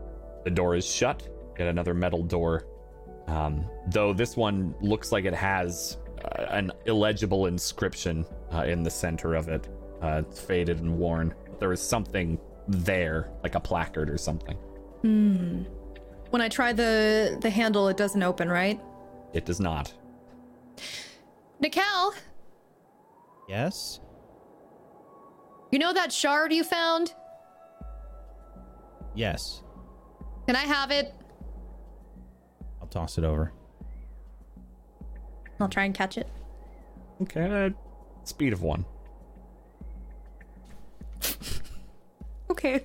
[0.44, 1.28] the door is shut.
[1.56, 2.64] Get another metal door.
[3.26, 8.90] Um, though this one looks like it has uh, an illegible inscription uh, in the
[8.90, 9.66] center of it.
[10.00, 11.34] Uh, it's faded and worn.
[11.58, 14.56] There is something there, like a placard or something.
[15.02, 15.62] Hmm.
[16.30, 18.80] When I try the the handle, it doesn't open, right?
[19.32, 19.92] It does not.
[21.58, 22.14] Nikel,
[23.48, 24.00] Yes.
[25.74, 27.14] You know that shard you found?
[29.16, 29.62] Yes.
[30.46, 31.12] Can I have it?
[32.80, 33.52] I'll toss it over.
[35.58, 36.28] I'll try and catch it.
[37.22, 37.72] Okay.
[38.22, 38.84] speed of one.
[42.50, 42.84] Okay.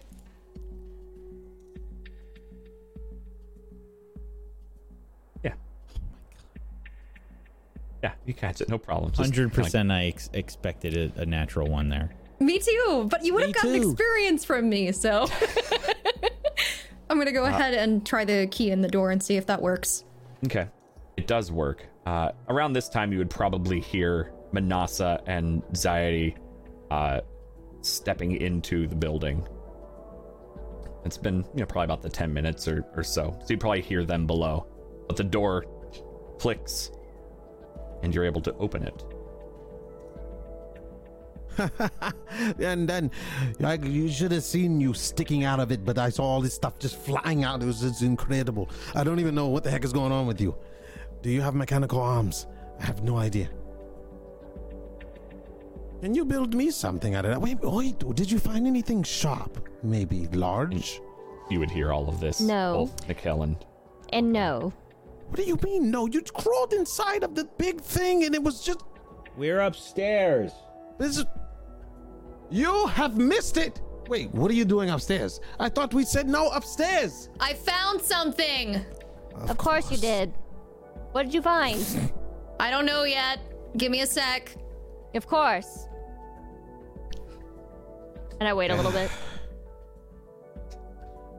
[5.43, 5.53] Yeah.
[8.01, 9.11] Yeah, you catch it, no problem.
[9.13, 9.91] Hundred kinda like- percent.
[9.91, 12.09] I ex- expected a, a natural one there.
[12.39, 13.91] Me too, but you would have gotten too.
[13.91, 15.27] experience from me, so
[17.09, 19.61] I'm gonna go ahead and try the key in the door and see if that
[19.61, 20.05] works.
[20.45, 20.67] Okay.
[21.17, 21.85] It does work.
[22.05, 26.35] Uh, around this time, you would probably hear Manasa and Zaidi
[26.91, 27.19] uh,
[27.81, 29.45] stepping into the building.
[31.03, 33.37] It's been, you know, probably about the 10 minutes or, or so.
[33.41, 34.65] So you probably hear them below.
[35.07, 35.65] But the door
[36.39, 36.91] clicks
[38.01, 39.03] and you're able to open it.
[42.59, 43.11] and then
[43.63, 46.53] I, you should have seen you sticking out of it, but I saw all this
[46.53, 47.61] stuff just flying out.
[47.61, 48.69] It was just incredible.
[48.95, 50.55] I don't even know what the heck is going on with you.
[51.21, 52.47] Do you have mechanical arms?
[52.79, 53.49] I have no idea.
[56.01, 57.41] Can you build me something out of that?
[57.41, 59.67] Wait, wait, did you find anything sharp?
[59.83, 61.01] Maybe large?
[61.49, 62.39] You would hear all of this.
[62.39, 62.87] No.
[62.87, 63.57] Both Nikel and
[64.13, 64.71] And no.
[65.27, 65.91] What do you mean?
[65.91, 68.79] No, you crawled inside of the big thing and it was just.
[69.35, 70.51] We're upstairs.
[70.97, 71.25] This is.
[72.49, 73.81] You have missed it!
[74.07, 75.39] Wait, what are you doing upstairs?
[75.59, 77.29] I thought we said no upstairs!
[77.39, 78.83] I found something.
[79.35, 79.91] Of, course.
[79.91, 80.33] you did.
[81.11, 82.11] What did you find?
[82.59, 83.39] I don't know yet.
[83.77, 84.55] Give me a sec.
[85.15, 85.87] of course.
[88.39, 89.11] And I wait a little bit.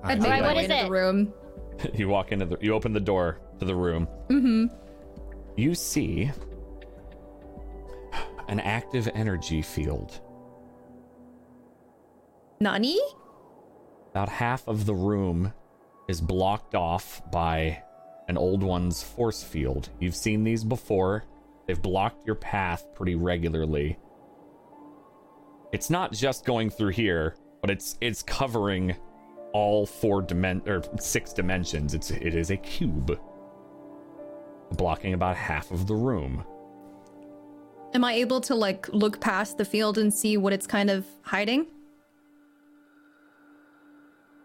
[0.05, 0.85] I I'd do Alright, my what way is into it?
[0.85, 1.35] the room.
[1.95, 4.67] you walk into the you open the door to the room mm-hmm
[5.57, 6.31] you see
[8.49, 10.21] an active energy field
[12.61, 12.99] Nani?
[14.11, 15.53] about half of the room
[16.09, 17.81] is blocked off by
[18.29, 19.89] an old one's force field.
[20.01, 21.25] You've seen these before.
[21.67, 23.99] They've blocked your path pretty regularly.
[25.73, 28.97] It's not just going through here but it's it's covering
[29.53, 31.95] all four dimen or six dimensions.
[31.95, 33.19] It's it is a cube
[34.73, 36.45] blocking about half of the room.
[37.93, 41.05] Am I able to like look past the field and see what it's kind of
[41.23, 41.67] hiding?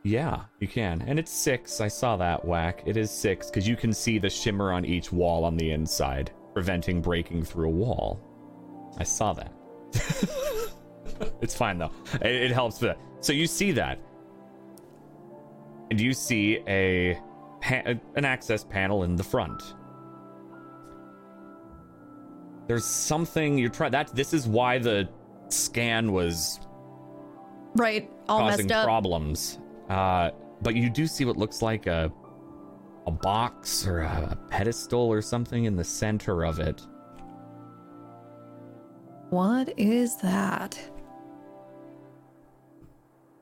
[0.05, 1.01] Yeah, you can.
[1.07, 1.81] And it's six.
[1.81, 2.83] I saw that whack.
[2.85, 6.29] It is six because you can see the shimmer on each wall on the inside,
[6.53, 8.21] preventing breaking through a wall.
[8.99, 9.51] I saw that.
[11.41, 11.89] it's fine though.
[12.21, 12.99] It, it helps with that.
[13.19, 13.99] So you see that.
[15.89, 17.19] And you see a
[17.59, 19.73] pa- an access panel in the front.
[22.67, 25.09] There's something you're trying that this is why the
[25.49, 26.59] scan was
[27.75, 28.85] Right, all causing messed up.
[28.85, 29.57] problems.
[29.89, 30.31] Uh,
[30.61, 32.11] but you do see what looks like a
[33.07, 36.81] a box or a pedestal or something in the center of it.
[39.29, 40.79] What is that?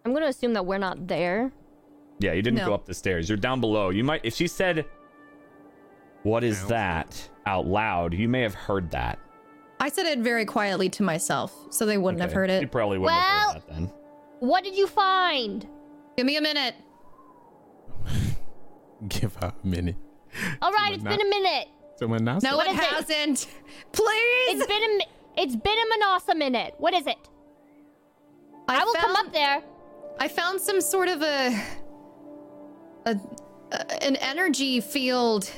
[0.05, 1.51] I'm going to assume that we're not there.
[2.19, 2.67] Yeah, you didn't No.
[2.67, 3.29] go up the stairs.
[3.29, 3.89] You're down below.
[3.89, 4.85] You might if she said
[6.23, 9.19] what is that out loud, you may have heard that.
[9.79, 12.61] I said it very quietly to myself, so they wouldn't have heard it.
[12.61, 13.91] You probably wouldn't have Well- heard that then.
[14.39, 15.67] What did you find?
[16.17, 16.75] Give me a minute.
[19.07, 19.95] Give her a minute.
[20.61, 21.67] All right, it's Someone been a minute.
[21.97, 22.43] Someone else?
[22.43, 22.85] No, What it is it?
[22.85, 23.47] hasn't.
[23.91, 24.59] Please.
[24.59, 26.75] It's been a mi- it's been a Manasa minute.
[26.77, 27.17] What is it?
[28.67, 29.61] I, will come up there.
[30.19, 31.61] I found some sort of a,
[33.05, 33.15] a,
[33.71, 35.51] a an energy field.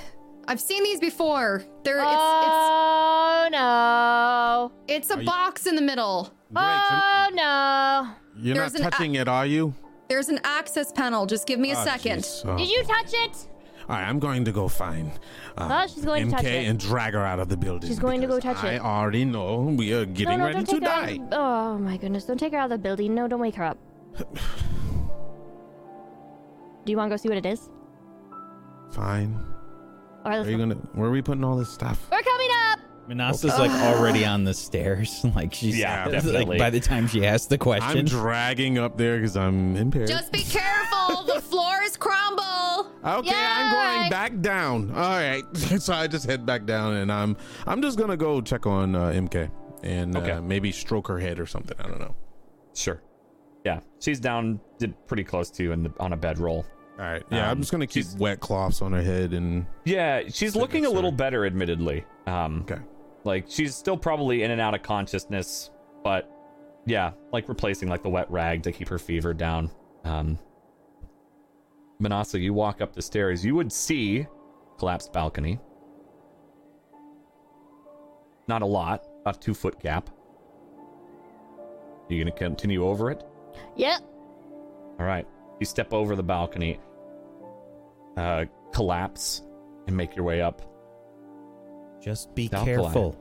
[0.47, 1.63] I've seen these before.
[1.83, 4.71] They're oh no!
[4.87, 6.31] it's it's it's a you- box in the middle.
[6.55, 8.09] Oh no!
[8.41, 9.73] You're There's not an a- touching it, are you?
[10.07, 11.25] There's an access panel.
[11.25, 12.21] Just give me a Ah, second.
[12.21, 12.45] jeez.
[12.45, 12.57] Oh.
[12.57, 13.47] Did you touch it?
[13.87, 15.11] All right, I'm going to go find
[15.57, 16.67] uh, Oh, she's going to MK touch it.
[16.67, 17.87] and drag her out of the building.
[17.87, 18.81] She's going to go because touch I it.
[18.81, 21.19] already know we are getting no, no, ready don't to take her out die.
[21.21, 22.25] of Oh my goodness!
[22.25, 23.13] Don't take her out of the building.
[23.13, 23.77] No, don't wake her up.
[26.85, 27.69] Do you want to go see what it is?
[28.91, 29.35] Fine.
[30.23, 30.63] All right, Are let's you go.
[30.63, 30.75] gonna?
[30.93, 32.07] Where are we putting all this stuff?
[32.11, 32.64] We're coming up.
[33.09, 35.23] Manasa's like already on the stairs.
[35.35, 36.57] like she's Yeah, like definitely.
[36.57, 37.99] by the time she asks the question.
[37.99, 40.07] I'm dragging up there because I'm impaired.
[40.07, 41.23] Just be careful.
[41.25, 42.91] the floors crumble.
[43.03, 44.89] Okay, I'm going back down.
[44.91, 48.65] All right, so I just head back down, and I'm I'm just gonna go check
[48.65, 49.51] on uh, MK
[49.83, 50.31] and Okay.
[50.31, 51.77] uh, maybe stroke her head or something.
[51.79, 52.15] I don't know.
[52.73, 53.01] Sure.
[53.63, 56.65] Yeah, she's down did pretty close to you in the, on a bedroll.
[56.97, 57.23] All right.
[57.29, 60.55] Yeah, Um, I'm just gonna keep she's- wet cloths on her head and Yeah, she's
[60.55, 62.05] looking a little better, admittedly.
[62.25, 62.81] Um, okay.
[63.25, 65.71] Like she's still probably in and out of consciousness,
[66.03, 66.31] but
[66.85, 69.71] yeah, like replacing like the wet rag to keep her fever down.
[70.03, 70.37] Um,
[71.99, 73.43] Manasa, you walk up the stairs.
[73.43, 74.27] You would see
[74.77, 75.59] collapsed balcony.
[78.47, 80.09] Not a lot, about a two foot gap.
[82.09, 83.23] You gonna continue over it?
[83.75, 84.01] Yep.
[84.99, 85.27] All right.
[85.59, 86.79] You step over the balcony,
[88.17, 89.41] uh, collapse,
[89.87, 90.61] and make your way up.
[92.05, 92.65] Just be Alkali.
[92.65, 93.17] careful.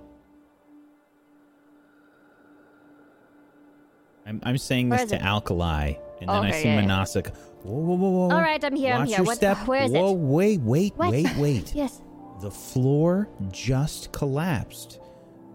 [4.26, 5.22] I'm, I'm saying Where this to it?
[5.22, 6.80] Alkali, and then I see yeah, yeah.
[6.82, 7.22] Manasa.
[7.22, 7.30] go,
[7.62, 8.34] Whoa, whoa, whoa, whoa!
[8.34, 9.18] All right, I'm here, I'm Watch here.
[9.18, 9.66] your What- step.
[9.66, 9.98] where is it?
[9.98, 11.10] Whoa, wait, wait, What?
[11.12, 11.72] wait, wait.
[11.74, 12.02] Yes.
[12.42, 15.00] The floor just collapsed.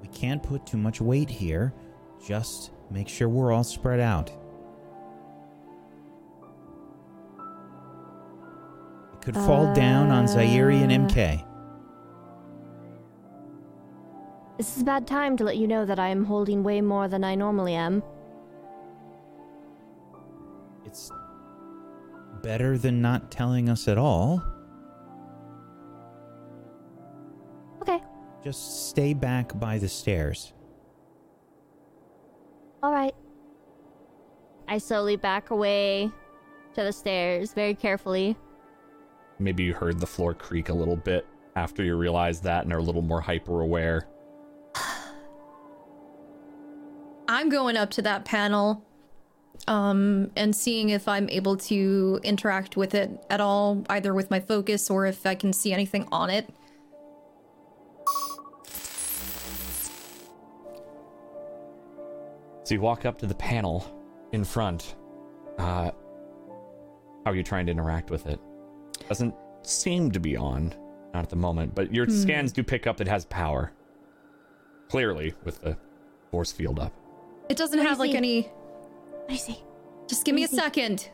[0.01, 1.71] We can't put too much weight here.
[2.25, 4.31] Just make sure we're all spread out.
[9.13, 10.95] It could fall down on Zaire and Uh.
[11.13, 11.45] MK.
[14.59, 17.07] This is a bad time to let you know that I am holding way more
[17.07, 18.03] than I normally am.
[20.85, 21.09] It's
[22.43, 24.43] better than not telling us at all.
[27.81, 28.03] Okay.
[28.43, 30.51] Just stay back by the stairs.
[32.83, 33.15] All right.
[34.67, 36.11] I slowly back away
[36.73, 38.35] to the stairs very carefully.
[39.39, 42.79] Maybe you heard the floor creak a little bit after you realized that and are
[42.79, 44.05] a little more hyper aware.
[47.29, 48.83] I'm going up to that panel
[49.67, 54.39] um and seeing if I'm able to interact with it at all either with my
[54.39, 56.49] focus or if I can see anything on it.
[62.63, 63.85] So you walk up to the panel
[64.31, 64.95] in front.
[65.57, 65.91] Uh,
[67.25, 68.39] how are you trying to interact with it?
[69.07, 69.33] Doesn't
[69.63, 70.73] seem to be on,
[71.13, 73.71] not at the moment, but your scans do pick up that it has power.
[74.87, 75.77] Clearly, with the
[76.29, 76.93] force field up.
[77.49, 78.17] It doesn't What have you like see?
[78.17, 78.49] any
[79.29, 79.57] I see.
[80.07, 80.65] just give me a What do you see?
[80.65, 81.09] second.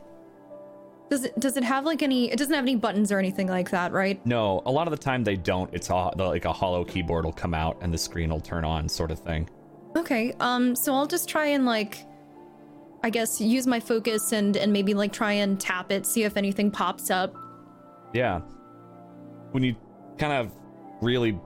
[1.10, 3.70] Does it does it have like any it doesn't have any buttons or anything like
[3.72, 4.24] that, right?
[4.26, 5.72] No, a lot of the time they don't.
[5.74, 8.90] It's a, like a holo keyboard will come out and the screen will turn on,
[8.90, 9.50] sort of thing.
[9.96, 10.34] Okay.
[10.40, 12.04] Um so I'll just try and like
[13.04, 16.38] I guess use my focus and and maybe like try and tap it, see if
[16.38, 17.36] anything pops up.
[18.14, 18.40] Yeah.
[19.52, 19.76] When you
[20.18, 20.52] kind of
[21.02, 21.40] really,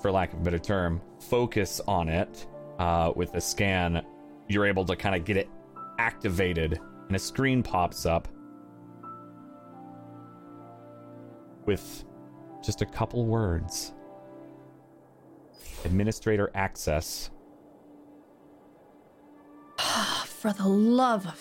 [0.00, 2.46] for lack of a better term, focus on it
[2.78, 4.04] uh, with the scan,
[4.52, 5.48] you're able to kind of get it
[5.98, 8.28] activated, and a screen pops up
[11.66, 12.04] with
[12.64, 13.92] just a couple words
[15.84, 17.30] Administrator access.
[20.26, 21.40] For the love of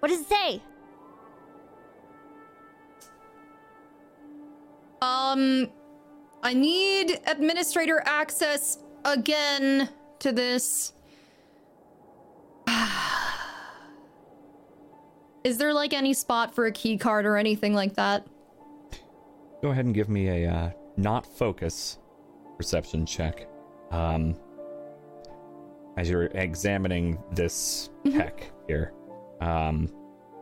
[0.00, 0.62] What does it say?
[5.00, 5.70] Um,
[6.42, 9.88] I need administrator access again
[10.20, 10.92] to this.
[15.44, 18.26] Is there like any spot for a key card or anything like that?
[19.62, 21.98] Go ahead and give me a uh, not focus
[22.56, 23.46] perception check.
[23.90, 24.34] Um,
[25.96, 28.92] as you're examining this tech here,
[29.40, 29.88] um,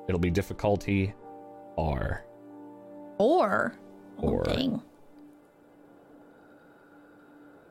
[0.08, 1.12] it'll be difficulty
[1.76, 2.24] R.
[3.18, 3.74] Or,
[4.22, 4.80] oh, Or- dang.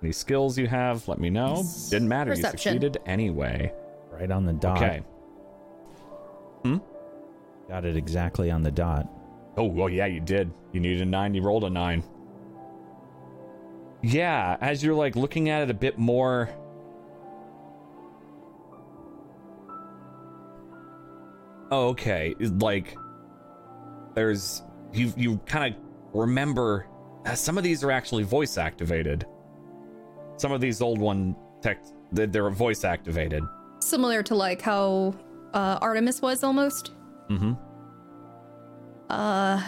[0.03, 1.63] Any skills you have, let me know.
[1.91, 2.31] Didn't matter.
[2.31, 2.73] You Perception.
[2.73, 3.71] succeeded anyway.
[4.11, 4.77] Right on the dot.
[4.77, 5.01] Okay.
[7.71, 9.07] Got it exactly on the dot.
[9.55, 10.51] Oh, well, yeah, you did.
[10.73, 11.33] You needed a nine.
[11.33, 12.03] You rolled a nine.
[14.01, 16.49] Yeah, as you're like looking at it a bit more.
[21.71, 22.35] Oh, okay.
[22.39, 22.97] Like,
[24.15, 25.13] there's you.
[25.15, 25.79] You kind of
[26.13, 26.87] remember
[27.25, 29.25] uh, some of these are actually voice activated.
[30.35, 33.43] Some of these old one tech, they- they're voice activated.
[33.79, 35.15] Similar to like how
[35.53, 36.91] uh, Artemis was almost.
[37.31, 37.53] Mm-hmm.
[39.09, 39.63] Uh,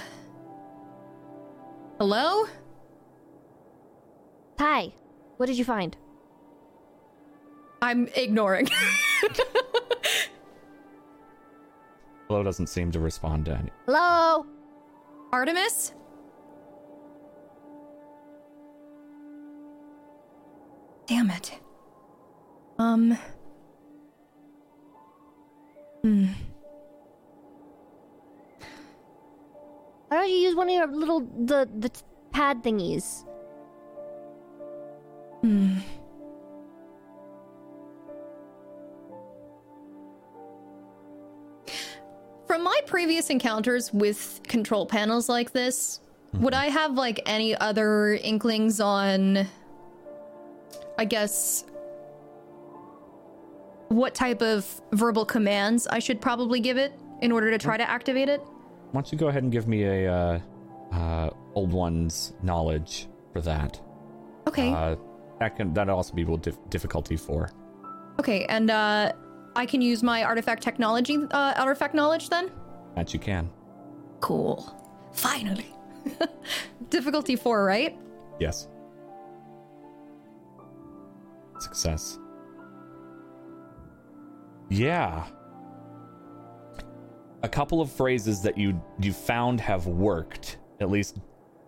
[1.98, 2.46] hello?
[4.60, 4.92] Hi.
[5.38, 5.96] What did you find?
[7.82, 8.68] I'm ignoring.
[12.28, 13.70] Hello doesn't seem to respond to any.
[13.86, 14.46] Hello?
[15.32, 15.94] Artemis?
[21.06, 21.60] Damn it.
[22.78, 23.18] Um.
[26.02, 26.26] Hmm.
[30.24, 33.26] Don't you use one of your little the the t- pad thingies?
[35.42, 35.78] Hmm.
[42.48, 46.00] From from my previous encounters with control panels like this,
[46.34, 49.48] would I have like any other inklings on,
[50.98, 51.66] I guess,
[53.90, 57.90] what type of verbal commands I should probably give it in order to try to
[57.90, 58.42] activate it?
[58.94, 60.40] Why don't you go ahead and give me a uh,
[60.92, 63.82] uh, old one's knowledge for that?
[64.48, 64.72] Okay.
[64.72, 64.96] Uh,
[65.40, 67.50] that can that also be dif- difficulty for.
[68.20, 69.12] okay, and uh,
[69.56, 72.52] I can use my artifact technology, uh, artifact knowledge then?
[72.96, 73.50] That you can.
[74.20, 74.62] Cool.
[75.12, 75.74] Finally.
[76.92, 77.98] Difficulty four, right?
[78.40, 78.68] Yes.
[81.60, 82.20] Success.
[84.70, 85.26] Yeah.
[87.44, 91.20] A couple of phrases that you you found have worked, at least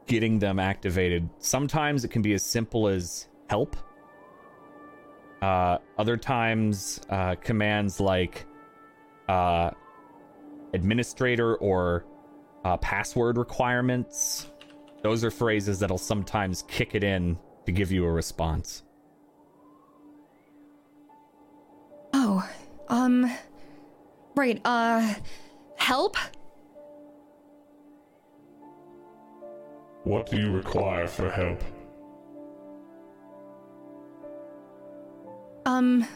[0.08, 1.30] getting them activated.
[1.40, 3.76] Sometimes it can be as simple as help.
[5.42, 8.45] Uh, other times, uh, commands like
[9.28, 9.72] uh,
[10.74, 12.06] administrator or
[12.64, 14.48] uh, password requirements.
[15.04, 18.84] Those are phrases that'll sometimes kick it in to give you a response.
[22.14, 22.48] Oh,
[22.88, 23.30] um,
[24.36, 25.14] right, uh,
[25.78, 26.18] help?
[30.04, 31.64] What do you require for help?
[35.66, 36.08] Um,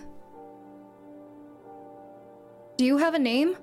[2.78, 3.58] do you have a name?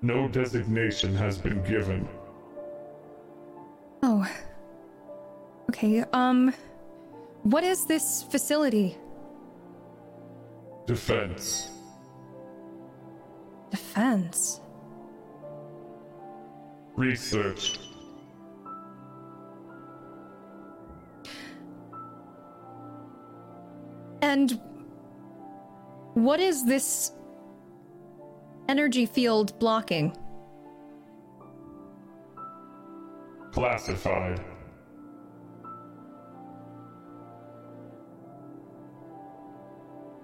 [0.00, 2.08] No designation has been given.
[4.02, 4.26] Oh.
[5.70, 6.52] Okay, um,
[7.42, 8.96] what is this facility?
[10.92, 11.70] Defense.
[13.70, 14.60] Defense.
[16.96, 17.78] Research.
[24.20, 24.60] And
[26.12, 27.12] what is this
[28.68, 30.14] energy field blocking?
[33.52, 34.51] Classified.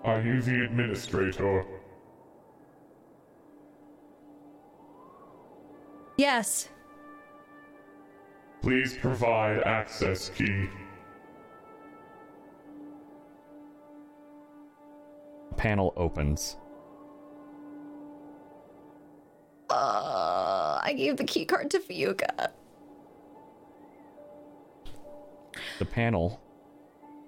[0.08, 1.66] Are you the administrator?
[6.16, 6.70] Yes.
[8.62, 10.70] Please provide access key.
[15.58, 16.56] Panel opens.
[19.68, 22.48] Uh, I gave the key card to Fiuka.
[25.78, 26.40] The panel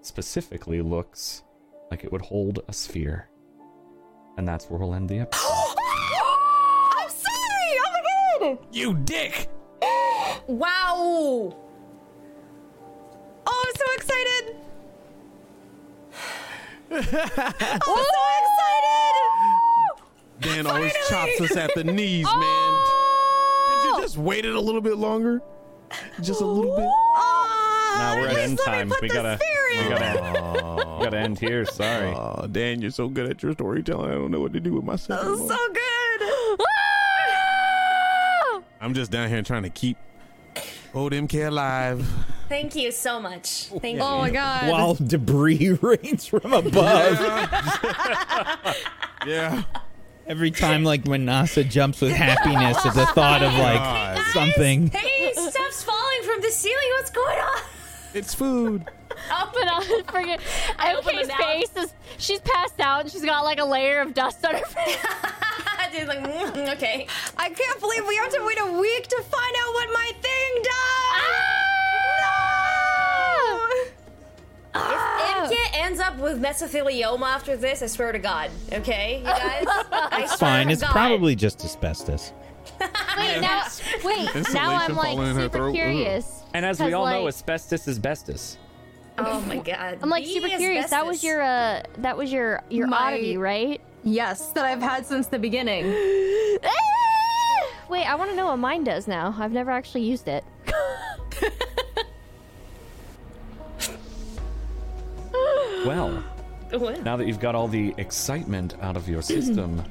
[0.01, 1.43] specifically looks
[1.91, 3.29] like it would hold a sphere.
[4.37, 5.47] And that's where we'll end the episode.
[5.47, 7.79] I'm sorry!
[7.79, 8.01] Oh my
[8.49, 8.59] god!
[8.73, 9.49] You dick!
[10.47, 11.55] Wow!
[13.47, 14.57] Oh, I'm so excited!
[16.91, 17.21] I'm so
[18.41, 19.17] excited!
[20.41, 21.37] Dan always Finally!
[21.39, 22.37] chops us at the knees, oh!
[22.41, 22.73] man.
[23.83, 25.41] Could you just waited a little bit longer?
[26.21, 26.89] Just a little bit.
[26.89, 28.93] Oh, now we're at just end let me times.
[28.93, 29.39] put We gotta,
[29.71, 31.65] sphere we gotta, we gotta end here.
[31.65, 32.09] Sorry.
[32.09, 34.11] Oh, Dan, you're so good at your storytelling.
[34.11, 35.21] I don't know what to do with myself.
[35.25, 35.49] Oh, anymore.
[35.49, 36.61] so good!
[38.83, 39.99] I'm just down here trying to keep
[40.95, 42.09] old MK alive.
[42.49, 43.67] Thank you so much.
[43.67, 44.15] Thank oh you.
[44.15, 44.71] Oh my god.
[44.71, 47.19] While debris rains from above.
[49.27, 49.63] Yeah.
[50.27, 54.19] Every time, like when Manasa jumps with happiness at the thought of like God.
[54.33, 54.89] something.
[54.89, 56.77] Hey, stuff's falling from the ceiling.
[56.97, 57.63] What's going on?
[58.15, 58.89] It's food.
[59.53, 60.41] But on forget.
[60.79, 61.39] open MK's the mouth.
[61.41, 64.65] face is she's passed out and she's got like a layer of dust on her
[64.67, 64.97] face.
[65.93, 67.07] Dude's like, mm, okay.
[67.37, 70.63] I can't believe we have to wait a week to find out what my thing
[70.63, 70.71] does.
[74.73, 78.51] If Imkit ends up with mesothelioma after this, I swear to God.
[78.73, 79.65] Okay, you guys?
[79.67, 80.71] I It's fine.
[80.71, 80.91] It's God.
[80.93, 82.33] probably just asbestos.
[82.81, 83.65] Wait, now
[84.05, 86.43] wait, now I'm like falling in her super curious.
[86.55, 88.59] And as we all know, like- asbestos is bestus.
[89.27, 89.99] Oh my God.
[90.03, 90.91] I'm like Be super curious.
[90.91, 93.81] That was your uh that was your your My- oddity, right?
[94.03, 95.85] Yes, that I've had since the beginning.
[97.91, 99.35] Wait, I want to know what mine does now.
[99.39, 100.45] I've never actually used it.
[105.87, 106.23] Well,
[106.73, 107.03] What?
[107.03, 109.83] now that you've got all the excitement out of your system,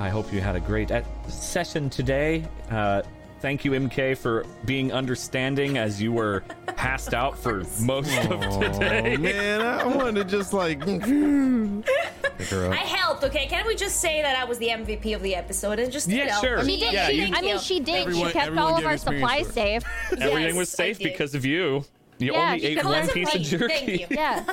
[0.00, 0.90] I hope you had a great
[1.28, 2.44] session today.
[2.70, 3.02] Uh,
[3.46, 6.42] thank you, MK, for being understanding as you were
[6.74, 9.16] passed out for most of Oh, today.
[9.16, 10.80] man, I wanted to just like.
[10.80, 12.74] Pick her I up.
[12.74, 13.46] helped, okay?
[13.46, 16.16] Can we just say that I was the MVP of the episode and just, you
[16.18, 16.58] Yeah, know, sure.
[16.58, 18.08] I She mean, did- yeah, thank you- I mean, she did.
[18.08, 19.82] Everyone- she kept everyone all of gave our experience supplies for safe.
[20.20, 21.04] Everything Yes, was I safe did.
[21.12, 21.84] because of you.
[22.18, 23.44] You Yeah, only she ate one piece of clean.
[23.44, 23.68] jerky.
[23.68, 24.06] Thank you.
[24.10, 24.44] Yeah.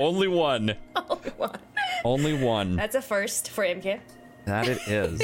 [0.00, 0.76] Only one.
[0.94, 1.58] Only one.
[2.04, 2.76] Only one.
[2.76, 3.98] That's a first for MK.
[4.44, 5.20] That it is.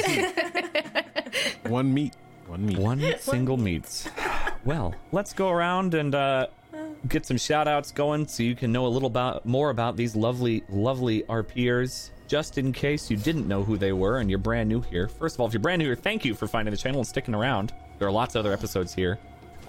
[1.67, 2.13] One meat.
[2.47, 2.77] One meat.
[2.77, 4.07] One single meats.
[4.63, 6.47] Well, let's go around and uh,
[7.07, 10.15] get some shout outs going so you can know a little about more about these
[10.15, 12.11] lovely, lovely RPers.
[12.27, 15.07] Just in case you didn't know who they were and you're brand new here.
[15.07, 17.07] First of all, if you're brand new here, thank you for finding the channel and
[17.07, 17.73] sticking around.
[17.99, 19.19] There are lots of other episodes here,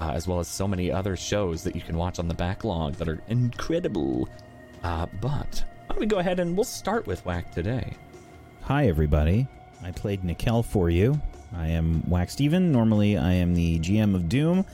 [0.01, 2.95] uh, as well as so many other shows that you can watch on the backlog
[2.95, 4.29] that are incredible.
[4.83, 7.95] Uh, but why don't we go ahead and we'll start with Whack today.
[8.63, 9.47] Hi, everybody.
[9.83, 11.21] I played Nikel for you.
[11.55, 12.73] I am Wax Steven.
[12.73, 14.65] Normally, I am the GM of Doom,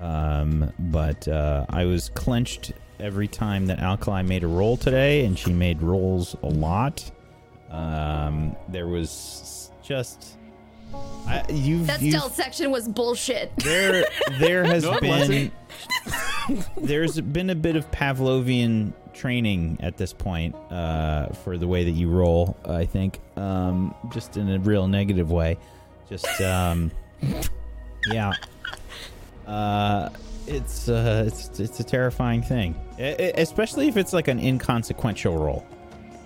[0.00, 5.38] um, but uh, I was clenched every time that Alkali made a roll today, and
[5.38, 7.10] she made rolls a lot.
[7.70, 10.36] Um, there was just.
[11.26, 13.50] I, you've, That you've- section was bullshit.
[13.56, 14.04] there
[14.38, 15.50] there has No, been
[16.76, 21.90] there's been a bit of Pavlovian training at this point uh, for the way that
[21.92, 22.56] you roll.
[22.64, 25.56] I think um, just in a real negative way.
[26.08, 26.90] Just um,
[28.06, 28.32] yeah.
[29.46, 30.08] Uh,
[30.46, 35.36] it's uh, it's it's a terrifying thing, E- e- especially if it's like an inconsequential
[35.38, 35.66] roll,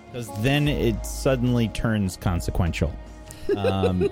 [0.07, 2.93] because then it suddenly turns consequential.
[3.55, 4.09] Um,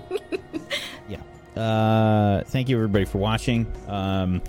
[1.09, 1.61] yeah.
[1.61, 3.71] Uh, thank you everybody for watching.
[3.87, 4.41] Um,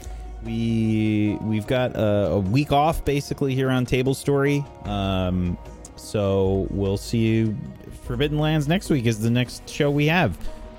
[0.45, 4.65] we we've got a, a week off basically here on Table Story.
[4.85, 5.59] Um,
[5.97, 7.57] so we'll see you.
[8.05, 10.39] Forbidden Lands next week is the next show we have.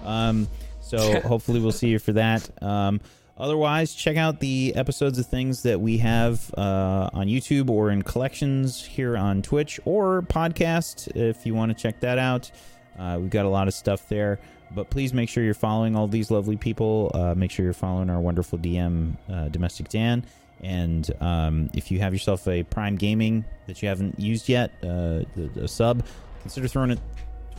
[0.09, 0.47] Um,
[0.81, 2.49] so hopefully we'll see you for that.
[2.63, 2.99] Um,
[3.37, 8.01] otherwise, check out the episodes of things that we have uh, on YouTube or in
[8.01, 12.51] collections here on Twitch or podcast if you want to check that out.
[12.97, 14.39] Uh, we've got a lot of stuff there.
[14.71, 17.09] But please make sure you're following all these lovely people.
[17.13, 20.23] Uh, make sure you're following our wonderful DM, uh, Domestic Dan.
[20.61, 25.23] And um, if you have yourself a Prime Gaming that you haven't used yet, uh,
[25.35, 26.05] the, the sub,
[26.41, 26.99] consider throwing it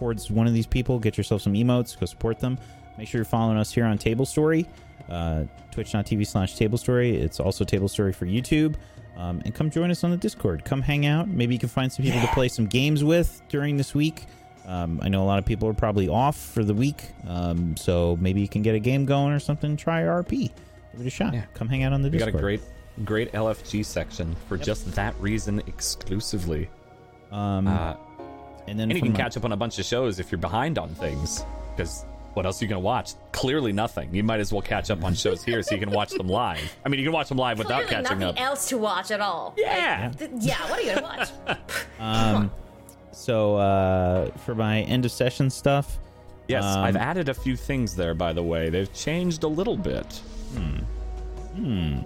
[0.01, 0.99] towards one of these people.
[0.99, 1.99] Get yourself some emotes.
[1.99, 2.59] Go support them.
[2.97, 4.67] Make sure you're following us here on Table Story,
[5.11, 7.17] uh, twitch.tv slash Table Story.
[7.17, 8.75] It's also Table Story for YouTube.
[9.17, 10.65] Um, and come join us on the Discord.
[10.65, 11.29] Come hang out.
[11.29, 14.25] Maybe you can find some people to play some games with during this week.
[14.67, 18.17] Um, I know a lot of people are probably off for the week, um, so
[18.20, 19.77] maybe you can get a game going or something.
[19.77, 20.51] Try RP,
[20.93, 21.35] give it a shot.
[21.35, 21.45] Yeah.
[21.55, 22.61] Come hang out on the We got a great,
[23.05, 26.69] great LFG section for just that reason exclusively.
[27.33, 27.95] um, Uh,
[28.69, 30.39] and then and you can my- catch up on a bunch of shows if you're
[30.39, 31.45] behind on things.
[31.77, 33.13] Because what else are you going to watch?
[33.33, 34.15] Clearly nothing.
[34.15, 36.77] You might as well catch up on shows here so you can watch them live.
[36.85, 38.47] I mean, you can watch them live without Clearly catching nothing up.
[38.49, 39.55] else to watch at all.
[39.57, 40.11] Yeah.
[40.17, 41.03] Th- yeah, what are you gonna
[41.47, 41.59] watch?
[41.99, 42.51] Um,
[43.13, 45.99] so uh, for my end of session stuff,
[46.49, 48.71] Yes, Um, I've added a few things there, by the way.
[48.71, 50.21] They've changed a little bit.
[51.57, 51.99] Hmm.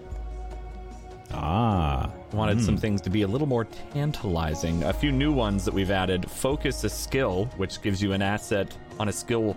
[1.32, 4.82] Ah, Wanted some things to be a little more tantalizing.
[4.82, 6.28] A few new ones that we've added.
[6.28, 9.56] Focus a skill, which gives you an asset on a skill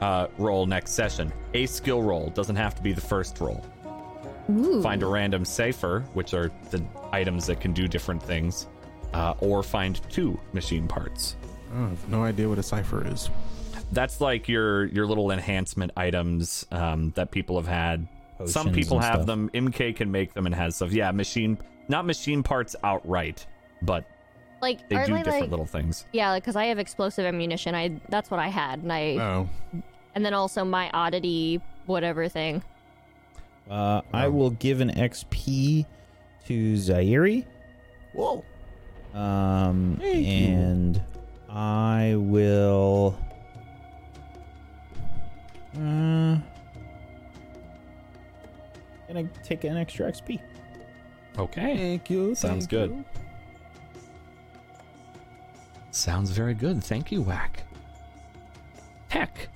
[0.00, 1.32] uh, roll next session.
[1.54, 3.64] A skill roll doesn't have to be the first roll.
[4.50, 4.80] Ooh.
[4.82, 8.68] Find a random cipher, which are the items that can do different things,
[9.12, 11.36] uh, or find two machine parts.
[11.74, 13.28] I have no idea what a cipher is.
[13.92, 18.06] That's like your your little enhancement items um, that people have had.
[18.44, 19.26] Some people have stuff.
[19.26, 19.50] them.
[19.50, 20.92] MK can make them and has stuff.
[20.92, 21.56] Yeah, machine,
[21.88, 23.46] not machine parts outright,
[23.82, 24.04] but
[24.60, 25.50] Like, they are do they different like?
[25.50, 26.04] little things.
[26.12, 27.74] Yeah, because I have explosive ammunition.
[27.74, 29.48] I that's what I had, and I Oh,
[30.14, 32.62] and then also my oddity whatever thing.
[33.70, 35.86] uh, I will give an XP
[36.46, 37.44] to Zairi.
[38.12, 38.44] whoa!
[39.14, 40.32] Um, Thank you.
[40.46, 41.02] and
[41.48, 43.18] I will.
[45.76, 46.38] Uh,
[49.08, 50.40] gonna take an extra XP.
[51.38, 52.34] Okay, Thank you.
[52.34, 52.90] Sounds thank good.
[52.90, 53.04] you.
[55.90, 56.82] sounds very good.
[56.82, 57.62] Thank you, Whack.
[59.08, 59.48] Heck,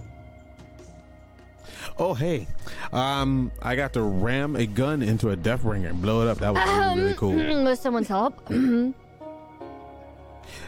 [1.99, 2.47] Oh hey,
[2.93, 6.39] um, I got to ram a gun into a Deathbringer and blow it up.
[6.39, 7.35] That was really, really cool.
[7.65, 8.41] With someone's help.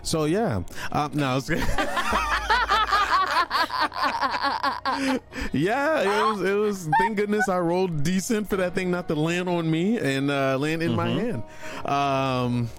[0.03, 1.49] So yeah, um, no, I was
[5.53, 6.43] yeah, it was.
[6.43, 6.89] It was.
[6.99, 10.59] Thank goodness I rolled decent for that thing not to land on me and uh,
[10.59, 11.43] land in my hand.
[11.85, 12.71] Um,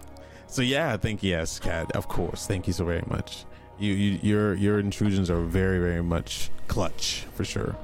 [0.48, 1.92] so yeah, thank you, yes, Cat.
[1.96, 3.46] Of course, thank you so very much.
[3.80, 7.76] You, you your your intrusions are very very much clutch for sure.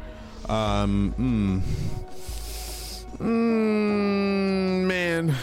[0.47, 1.61] Um, mm,
[3.17, 5.35] mm, man.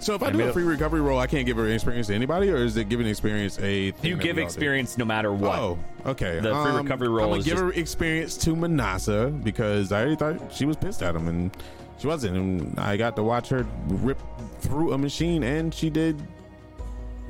[0.00, 2.06] So if I, I do a a- free recovery roll, I can't give an experience
[2.08, 3.90] to anybody, or is it giving experience a?
[3.92, 4.52] thing you give we all do?
[4.52, 5.58] experience no matter what.
[5.58, 6.36] Oh, okay.
[6.36, 10.00] The free Um, recovery roll I'm is give just- her experience to Manasa because I
[10.00, 11.50] already thought she was pissed at him, and
[11.98, 12.36] she wasn't.
[12.36, 14.18] And I got to watch her rip
[14.60, 16.20] through a machine, and she did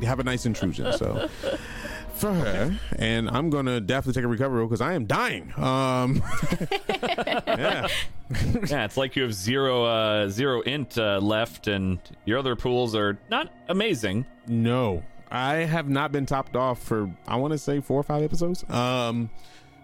[0.03, 0.93] have a nice intrusion.
[0.93, 1.29] So
[2.21, 5.53] for her, and I'm gonna definitely take a recovery roll because I am dying.
[5.57, 6.23] Um,
[6.89, 7.89] yeah.
[8.67, 12.95] yeah, it's like you have zero uh zero int uh, left, and your other pools
[12.95, 14.27] are not amazing.
[14.47, 18.23] No, I have not been topped off for I want to say four or five
[18.23, 18.69] episodes.
[18.69, 19.31] Um,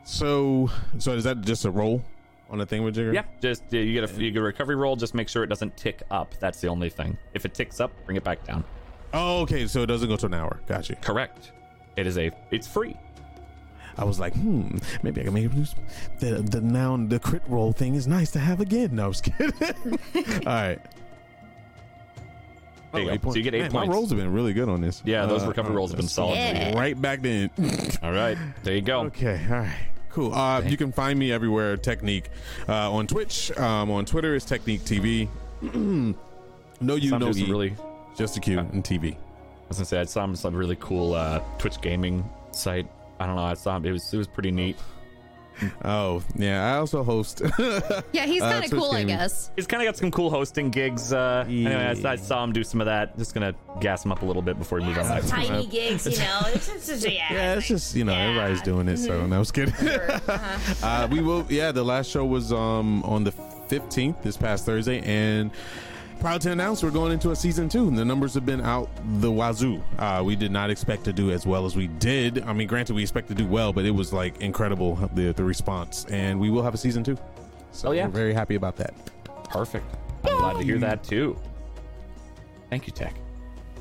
[0.05, 2.02] so so is that just a roll
[2.50, 3.15] on a thing with Jigger?
[3.15, 4.94] Yeah, just uh, you get a you get a recovery roll.
[4.94, 6.34] Just make sure it doesn't tick up.
[6.39, 7.16] That's the only thing.
[7.34, 8.62] If it ticks up, bring it back down.
[9.12, 9.66] Oh, okay.
[9.66, 10.60] So it doesn't go to an hour.
[10.66, 10.97] Got you.
[10.97, 11.52] Correct.
[11.97, 12.31] It is a.
[12.50, 12.97] It's free.
[13.99, 15.75] I was like, hmm, maybe I can make it use
[16.18, 18.94] the the noun the crit roll thing is nice to have again.
[18.97, 19.52] No, I was kidding.
[20.47, 20.78] All right.
[22.92, 23.10] There you Oh, go.
[23.12, 23.89] eight point- So you get eight Man, points.
[23.89, 25.02] My rolls have been really good on this.
[25.05, 26.36] Yeah, those Uh, recovery uh, rolls have been solid.
[26.36, 26.75] Yeah.
[26.78, 27.50] Right back then.
[28.02, 29.00] All right, there you go.
[29.07, 29.76] Okay, all right,
[30.10, 30.34] cool.
[30.34, 32.28] Uh, you can find me everywhere, Technique,
[32.68, 35.28] uh, on Twitch, um, on Twitter is Technique TV.
[35.62, 36.15] no,
[36.97, 37.75] you Some know do really.
[38.16, 39.16] just a Q and TV.
[39.66, 42.86] I was gonna say I saw him some really cool uh, Twitch gaming site.
[43.18, 43.42] I don't know.
[43.42, 43.84] I saw him.
[43.84, 44.76] it was it was pretty neat.
[45.84, 47.40] Oh yeah, I also host.
[48.12, 49.50] Yeah, he's Uh, kind of Twitch cool, I guess.
[49.56, 51.12] He's kind of got some cool hosting gigs.
[51.14, 53.16] Uh, Anyway, I, saw- I saw him do some of that.
[53.16, 55.22] Just gonna gas him up a little bit before we move on.
[55.22, 56.40] Some tiny gigs, you know.
[56.48, 57.10] It's just, yeah.
[57.32, 58.28] yeah, it's just you know Yeah.
[58.28, 59.74] everybody's doing it, so no, I was kidding.
[60.82, 61.46] uh, we will.
[61.48, 63.32] Yeah, the last show was um on the
[63.68, 65.50] fifteenth this past Thursday, and
[66.16, 67.90] proud to announce we're going into a season two.
[67.90, 68.88] The numbers have been out
[69.20, 69.82] the wazoo.
[69.98, 72.42] Uh, we did not expect to do as well as we did.
[72.44, 75.44] I mean, granted, we expect to do well, but it was like incredible the the
[75.44, 77.16] response, and we will have a season two.
[77.72, 78.06] So Oh, yeah.
[78.06, 78.94] we're very happy about that.
[79.44, 79.84] Perfect.
[80.24, 81.38] I'm glad to hear that too.
[82.70, 83.14] Thank you, Tech.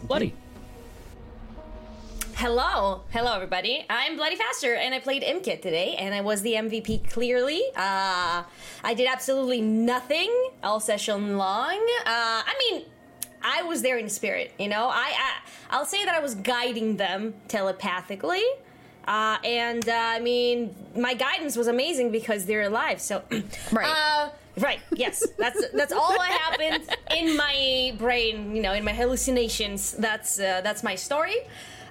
[0.04, 0.34] Bloody.
[2.38, 3.86] Hello, hello everybody.
[3.90, 7.64] I'm Bloody Faster, and I played Imkit today, and I was the MVP clearly.
[7.78, 8.44] Uh,
[8.84, 10.30] I did absolutely nothing
[10.62, 11.78] all session long.
[12.06, 12.84] Uh, I mean,
[13.42, 14.88] I was there in spirit, you know.
[14.88, 15.32] I, I
[15.70, 18.44] I'll say that I was guiding them telepathically,
[19.08, 23.00] uh, and uh, I mean, my guidance was amazing because they're alive.
[23.00, 23.24] So,
[23.72, 23.88] Right.
[23.88, 24.82] Uh, right.
[24.94, 25.26] Yes.
[25.38, 28.54] That's that's all that happened in my brain.
[28.54, 29.94] You know, in my hallucinations.
[29.94, 31.38] That's uh, that's my story.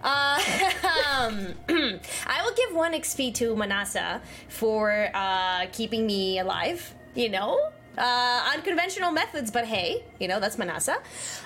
[0.05, 0.39] Uh,
[1.19, 1.55] um,
[2.27, 6.95] I will give one XP to Manasa for uh, keeping me alive.
[7.15, 10.97] You know, uh, unconventional methods, but hey, you know that's Manasa.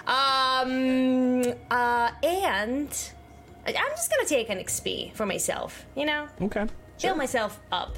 [0.06, 2.88] Um, uh, and
[3.66, 5.84] I'm just gonna take an XP for myself.
[5.94, 6.66] You know, Okay.
[6.98, 7.96] fill myself up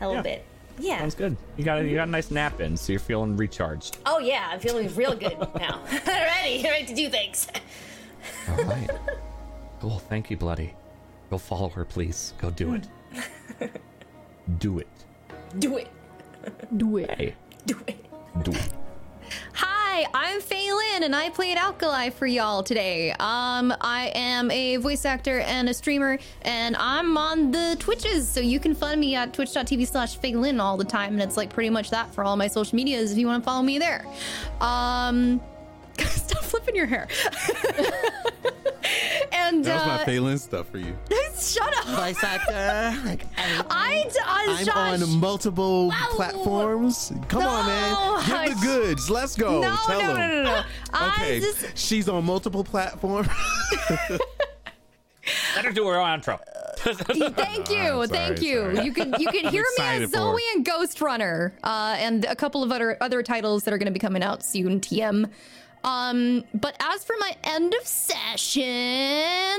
[0.00, 0.22] a little Yeah.
[0.22, 0.44] bit.
[0.78, 0.98] Yeah.
[1.00, 1.36] Sounds good.
[1.58, 3.98] You got a, you got a nice nap in, so you're feeling recharged.
[4.06, 5.80] Oh yeah, I'm feeling real good now.
[6.06, 7.48] ready, ready to do things.
[8.48, 8.88] All right.
[9.80, 9.98] cool.
[9.98, 10.74] Thank you, Bloody.
[11.30, 12.34] Go follow her, please.
[12.38, 12.88] Go do it.
[14.58, 14.88] do it.
[15.58, 15.88] Do it.
[16.76, 17.10] Do it.
[17.10, 17.34] Hey,
[17.66, 18.04] Do it.
[18.42, 18.68] do it.
[19.54, 23.10] Hi, I'm Phelan, and I played Alkali for y'all today.
[23.12, 28.40] Um, I am a voice actor and a streamer, and I'm on the Twitches, so
[28.40, 31.70] you can find me at twitch.tv slash Phelan all the time, and it's like pretty
[31.70, 34.04] much that for all my social medias if you want to follow me there.
[34.60, 35.40] Um,
[36.08, 37.08] stop flipping your hair.
[39.32, 40.96] and That was my uh, Phelan stuff for you.
[41.38, 41.86] shut up.
[41.86, 43.00] voice actor.
[43.06, 46.06] Like, I, I, I, I'm on multiple Wow.
[46.12, 47.12] platforms.
[47.28, 48.46] Come on, man.
[48.46, 49.08] Give the goods.
[49.10, 49.60] Let's go.
[49.60, 50.44] No, Tell no, no, them.
[50.44, 51.06] no, no.
[51.08, 53.28] Okay, just- she's on multiple platforms.
[55.54, 56.38] Let her do her outro.
[56.78, 58.60] Thank you, I'm thank you.
[58.72, 58.84] sorry.
[58.86, 62.62] You can you can hear me excited as Zoe and Ghostrunner, uh, and a couple
[62.64, 64.80] of other other titles that are going to be coming out soon.
[64.80, 65.30] TM.
[65.82, 69.58] Um, but as for my end of session,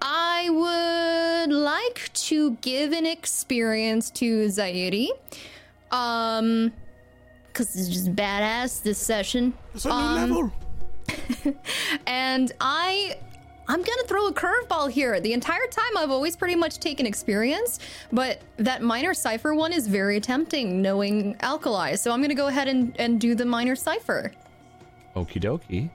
[0.00, 5.08] I would like to give an experience to Zairi.
[5.90, 6.72] Um,
[7.48, 9.54] because it's just badass this session.
[9.74, 10.52] It's a new Um, level.
[12.06, 13.16] And I
[13.68, 15.18] I'm gonna throw a curveball here.
[15.20, 17.80] The entire time I've always pretty much taken experience,
[18.12, 21.96] but that minor cipher one is very tempting, knowing alkali.
[21.96, 24.32] So I'm gonna go ahead and, and do the minor cipher.
[25.16, 25.90] Okie dokie.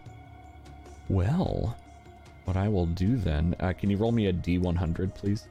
[1.08, 1.78] Well,
[2.46, 5.48] what I will do then, uh, can you roll me a D100, please?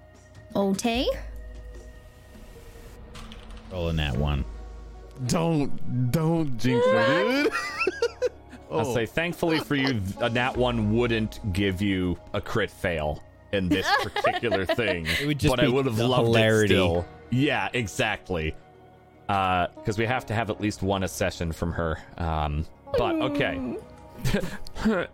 [0.57, 1.07] Okay.
[3.71, 4.45] Rolling that one.
[5.27, 7.53] Don't don't jinx it, dude.
[8.73, 13.69] I'll say, thankfully for you, a nat one wouldn't give you a crit fail in
[13.69, 15.07] this particular thing.
[15.21, 16.75] It would just but I would have the loved hilarity.
[16.75, 17.07] it still.
[17.31, 18.55] Yeah, exactly.
[19.27, 21.99] Because we have to have at least one accession from her.
[22.19, 23.77] Um, but okay.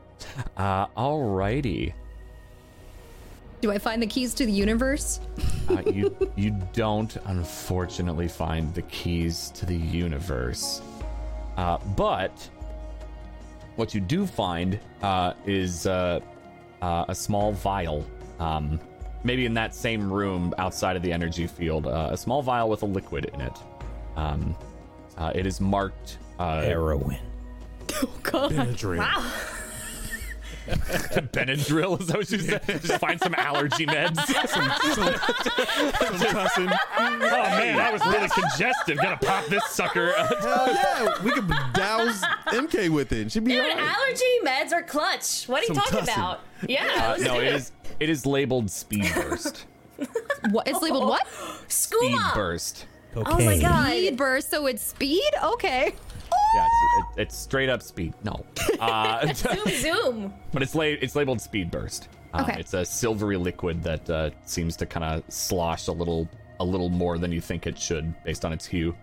[0.57, 1.93] uh, alrighty.
[3.61, 5.21] Do I find the keys to the universe?
[5.69, 10.83] Uh, you you don't unfortunately find the keys to the universe,
[11.57, 12.49] uh, but
[13.77, 16.21] what you do find uh, is uh,
[16.83, 18.05] uh, a small vial,
[18.39, 18.81] um,
[19.25, 22.83] maybe in that same room outside of the energy field, uh, a small vial with
[22.83, 23.59] a liquid in it.
[24.17, 24.57] Um,
[25.19, 27.19] uh, it is marked uh, Heroin.
[27.89, 28.99] Benadryl.
[28.99, 29.33] Wow.
[30.67, 32.01] Benadryl.
[32.01, 32.63] Is that what you said?
[32.67, 34.17] Just find some allergy meds.
[34.49, 34.69] Some
[36.19, 36.77] tussin.
[36.99, 38.97] oh man, that was really congestive.
[38.97, 40.13] Gotta pop this sucker.
[40.13, 43.31] Hell yeah, we could douse MK with it.
[43.31, 43.79] She'd be Dude, alright.
[43.79, 45.45] allergy meds are clutch.
[45.49, 46.15] What are you Some talking tussin.
[46.17, 46.41] about?
[46.69, 47.15] Yeah.
[47.19, 49.67] Uh, no, it is it is labeled speed burst.
[50.51, 51.09] What it's labeled?
[51.09, 51.27] What?
[51.69, 52.35] Speed Skooma.
[52.35, 52.87] burst.
[53.15, 53.91] Oh my god.
[53.91, 54.51] Speed burst.
[54.51, 55.31] So it's speed.
[55.45, 55.95] Okay.
[56.57, 58.15] Yeah, it's, it, it's straight up speed.
[58.25, 58.45] No,
[58.81, 60.35] uh, Zoom zoom.
[60.53, 62.09] but it's la- it's labeled speed burst.
[62.33, 62.57] Um, Okay.
[62.61, 66.29] It's a silvery liquid that uh, seems to kind of slosh a little
[66.61, 68.95] a little more than you think it should based on its hue.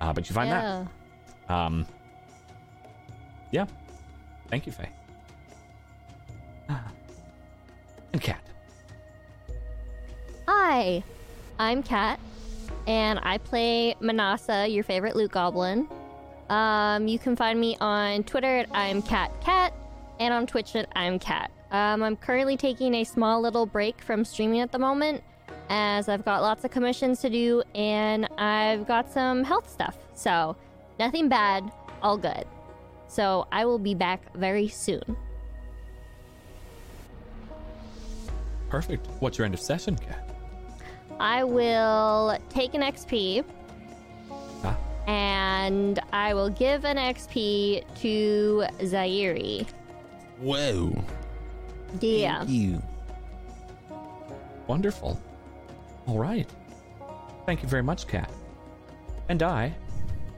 [0.00, 0.84] Uh, but you find Yeah.
[1.48, 1.54] that.
[1.54, 1.86] Um.
[3.52, 3.66] Yeah.
[4.48, 4.90] Thank you, Faye.
[8.12, 8.40] And Cat.
[10.46, 11.02] Hi,
[11.58, 12.20] I'm Kat,
[12.86, 15.88] and I play Manasa, your favorite loot goblin.
[16.52, 19.72] Um, you can find me on Twitter at I'm Cat Cat,
[20.20, 21.50] and on Twitch at I'm Cat.
[21.70, 25.24] Um, I'm currently taking a small little break from streaming at the moment,
[25.70, 29.96] as I've got lots of commissions to do, and I've got some health stuff.
[30.12, 30.54] So,
[30.98, 31.72] nothing bad,
[32.02, 32.44] all good.
[33.08, 35.16] So, I will be back very soon.
[38.68, 39.06] Perfect.
[39.20, 40.28] What's your end of session, Cat?
[41.18, 43.42] I will take an XP.
[45.06, 49.66] And I will give an XP to Zairi.
[50.40, 51.04] Whoa.
[52.00, 52.38] Yeah.
[52.38, 52.82] Thank You.
[54.66, 55.20] Wonderful.
[56.06, 56.48] All right.
[57.46, 58.30] Thank you very much, Cat.
[59.28, 59.74] And I,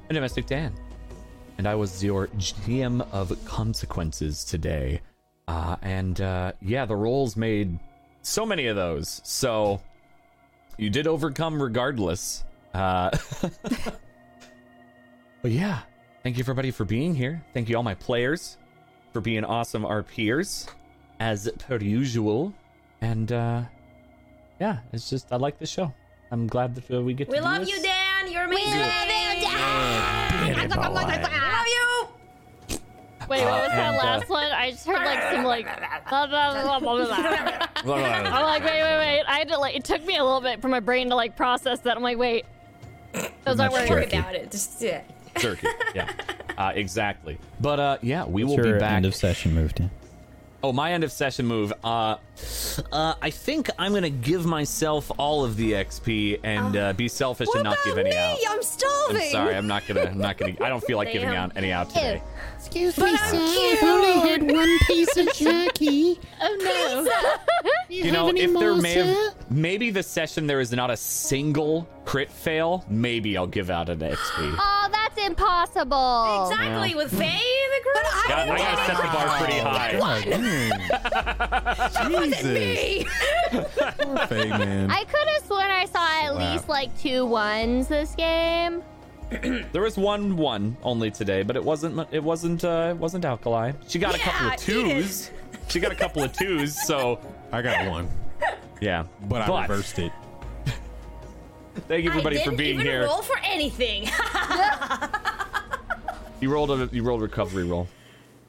[0.09, 0.75] am Domestic Dan.
[1.59, 5.01] And I was your GM of consequences today.
[5.47, 7.79] Uh, and uh, yeah, the rolls made
[8.23, 9.21] so many of those.
[9.25, 9.81] So
[10.79, 12.45] you did overcome regardless.
[12.73, 13.11] Uh,
[15.45, 15.81] but yeah,
[16.23, 17.45] thank you everybody for being here.
[17.53, 18.57] Thank you all my players
[19.13, 20.71] for being awesome RPers
[21.21, 22.55] as per usual.
[23.03, 23.65] And uh,
[24.59, 25.93] yeah, it's just I like this show.
[26.31, 27.69] I'm glad that uh, we get We to do love this.
[27.69, 28.33] you, Dan.
[28.33, 28.73] You're amazing.
[28.73, 30.81] We love you, Get it, boy.
[30.81, 32.79] love you.
[33.29, 34.51] Wait, what was that and, uh, last one?
[34.51, 35.67] I just heard like some like.
[36.09, 36.95] blah, blah, blah.
[36.97, 39.25] I'm like, wait, wait, wait.
[39.29, 39.77] I had to like.
[39.77, 41.99] It took me a little bit for my brain to like process that.
[41.99, 42.47] I'm like, wait.
[43.45, 43.91] Those aren't Much words.
[43.91, 44.51] Worry about it.
[44.51, 45.03] Just yeah.
[45.37, 45.69] Turkey.
[45.95, 46.11] Yeah,
[46.59, 47.39] uh, exactly.
[47.61, 48.93] But uh, yeah, we What's will your be back.
[48.93, 49.91] end of session move to?
[50.63, 51.75] Oh, my end of session move.
[51.85, 52.17] Uh,
[52.91, 57.49] uh, I think I'm gonna give myself all of the XP and uh, be selfish
[57.55, 58.17] and not give any me?
[58.17, 58.39] out.
[58.49, 59.17] I'm starving.
[59.25, 59.55] I'm sorry.
[59.57, 60.05] I'm not gonna.
[60.05, 60.55] I'm not gonna.
[60.63, 61.51] I don't feel like giving Damn.
[61.51, 62.23] out any out today.
[62.57, 63.53] Excuse But me, I'm sir.
[63.53, 63.83] cute.
[63.83, 66.19] I've only had one piece of jerky.
[66.41, 67.61] Oh no.
[67.91, 69.05] Do you, You know, any if there may sir?
[69.05, 72.85] have, maybe the session there is not a single crit fail.
[72.89, 74.55] Maybe I'll give out an XP.
[74.59, 76.49] Oh, that's impossible.
[76.51, 76.97] Exactly Yeah.
[76.97, 77.95] with Faye in the group.
[78.29, 79.93] Got- I gotta set the bar pretty high.
[82.09, 83.05] Jesus.
[83.99, 84.91] Poor Faye, man.
[84.91, 86.53] I could have sworn I saw at Wow.
[86.53, 88.83] least like two ones this game.
[89.73, 91.97] There was one one only today, but it wasn't.
[91.97, 92.63] mu- It wasn't.
[92.65, 93.73] Uh, it wasn't alkali.
[93.89, 95.31] She got a couple Yeah, of eat twos.
[95.69, 96.79] She got a couple of twos.
[96.87, 97.19] So
[97.51, 98.09] I got one,
[98.81, 99.05] yeah.
[99.29, 100.13] but I reversed it.
[101.89, 103.05] Thank you everybody I for didn't being even here.
[103.05, 104.09] roll for anything.
[106.41, 107.89] You rolled a you rolled a recovery roll.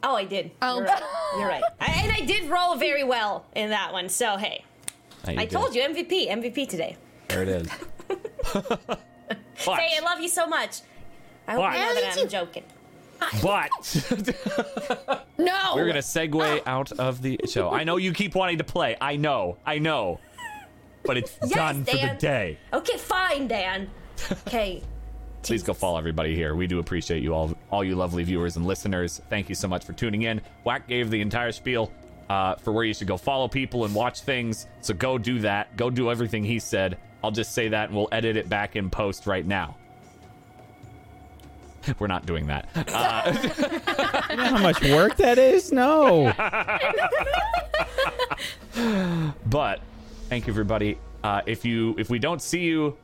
[0.03, 0.51] oh, I did.
[0.61, 0.77] Oh.
[0.79, 1.03] You're right.
[1.37, 1.63] You're right.
[1.79, 4.09] I, and I did roll very well in that one.
[4.09, 4.65] So hey,
[5.25, 6.97] I told you MVP, MVP today.
[7.29, 7.69] There it is.
[8.53, 8.99] but,
[9.55, 10.81] Faye, I love you so much.
[11.47, 11.73] I hope What?
[11.73, 12.63] you know that I'm joking.
[13.41, 13.69] but
[15.37, 15.73] No.
[15.75, 17.69] we're gonna segue out of the show.
[17.71, 18.97] I know you keep wanting to play.
[18.99, 19.57] I know.
[19.65, 20.19] I know.
[21.05, 22.57] But it's Yes, done for the day.
[22.73, 23.89] Okay, fine, Dan.
[24.47, 24.81] Okay.
[25.43, 26.55] Please go follow everybody here.
[26.55, 29.21] We do appreciate you all, all you lovely viewers and listeners.
[29.29, 30.41] Thank you so much for tuning in.
[30.63, 31.91] Whack gave the entire spiel
[32.29, 34.65] uh, for where you should go follow people and watch things.
[34.81, 35.77] So go do that.
[35.77, 36.97] Go do everything he said.
[37.23, 39.77] I'll just say that and we'll edit it back in post right now.
[41.99, 42.67] We're not doing that.
[42.75, 43.31] Uh,
[44.31, 45.71] You know how much work that is?
[45.71, 46.33] No.
[49.45, 49.79] but
[50.29, 50.97] thank you everybody.
[51.23, 52.95] Uh, if you if we don't see you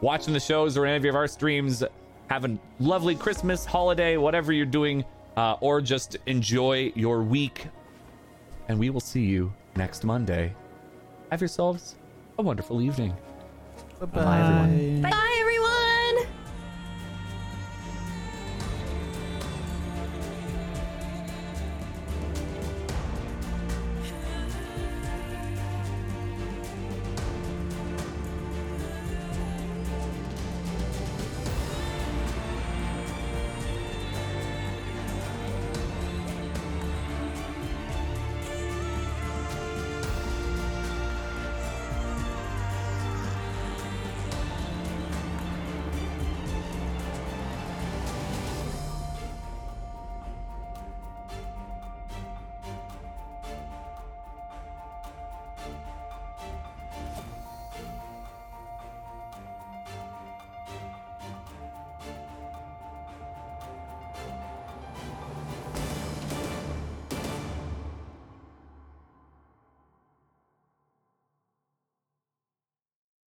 [0.00, 1.82] watching the shows or any of our streams,
[2.28, 5.04] have a lovely Christmas holiday, whatever you're doing,
[5.36, 7.66] uh, or just enjoy your week.
[8.68, 10.54] And we will see you next Monday.
[11.30, 11.96] Have yourselves
[12.38, 13.16] a wonderful evening.
[14.00, 15.02] Bye, everyone.
[15.02, 15.28] Bye.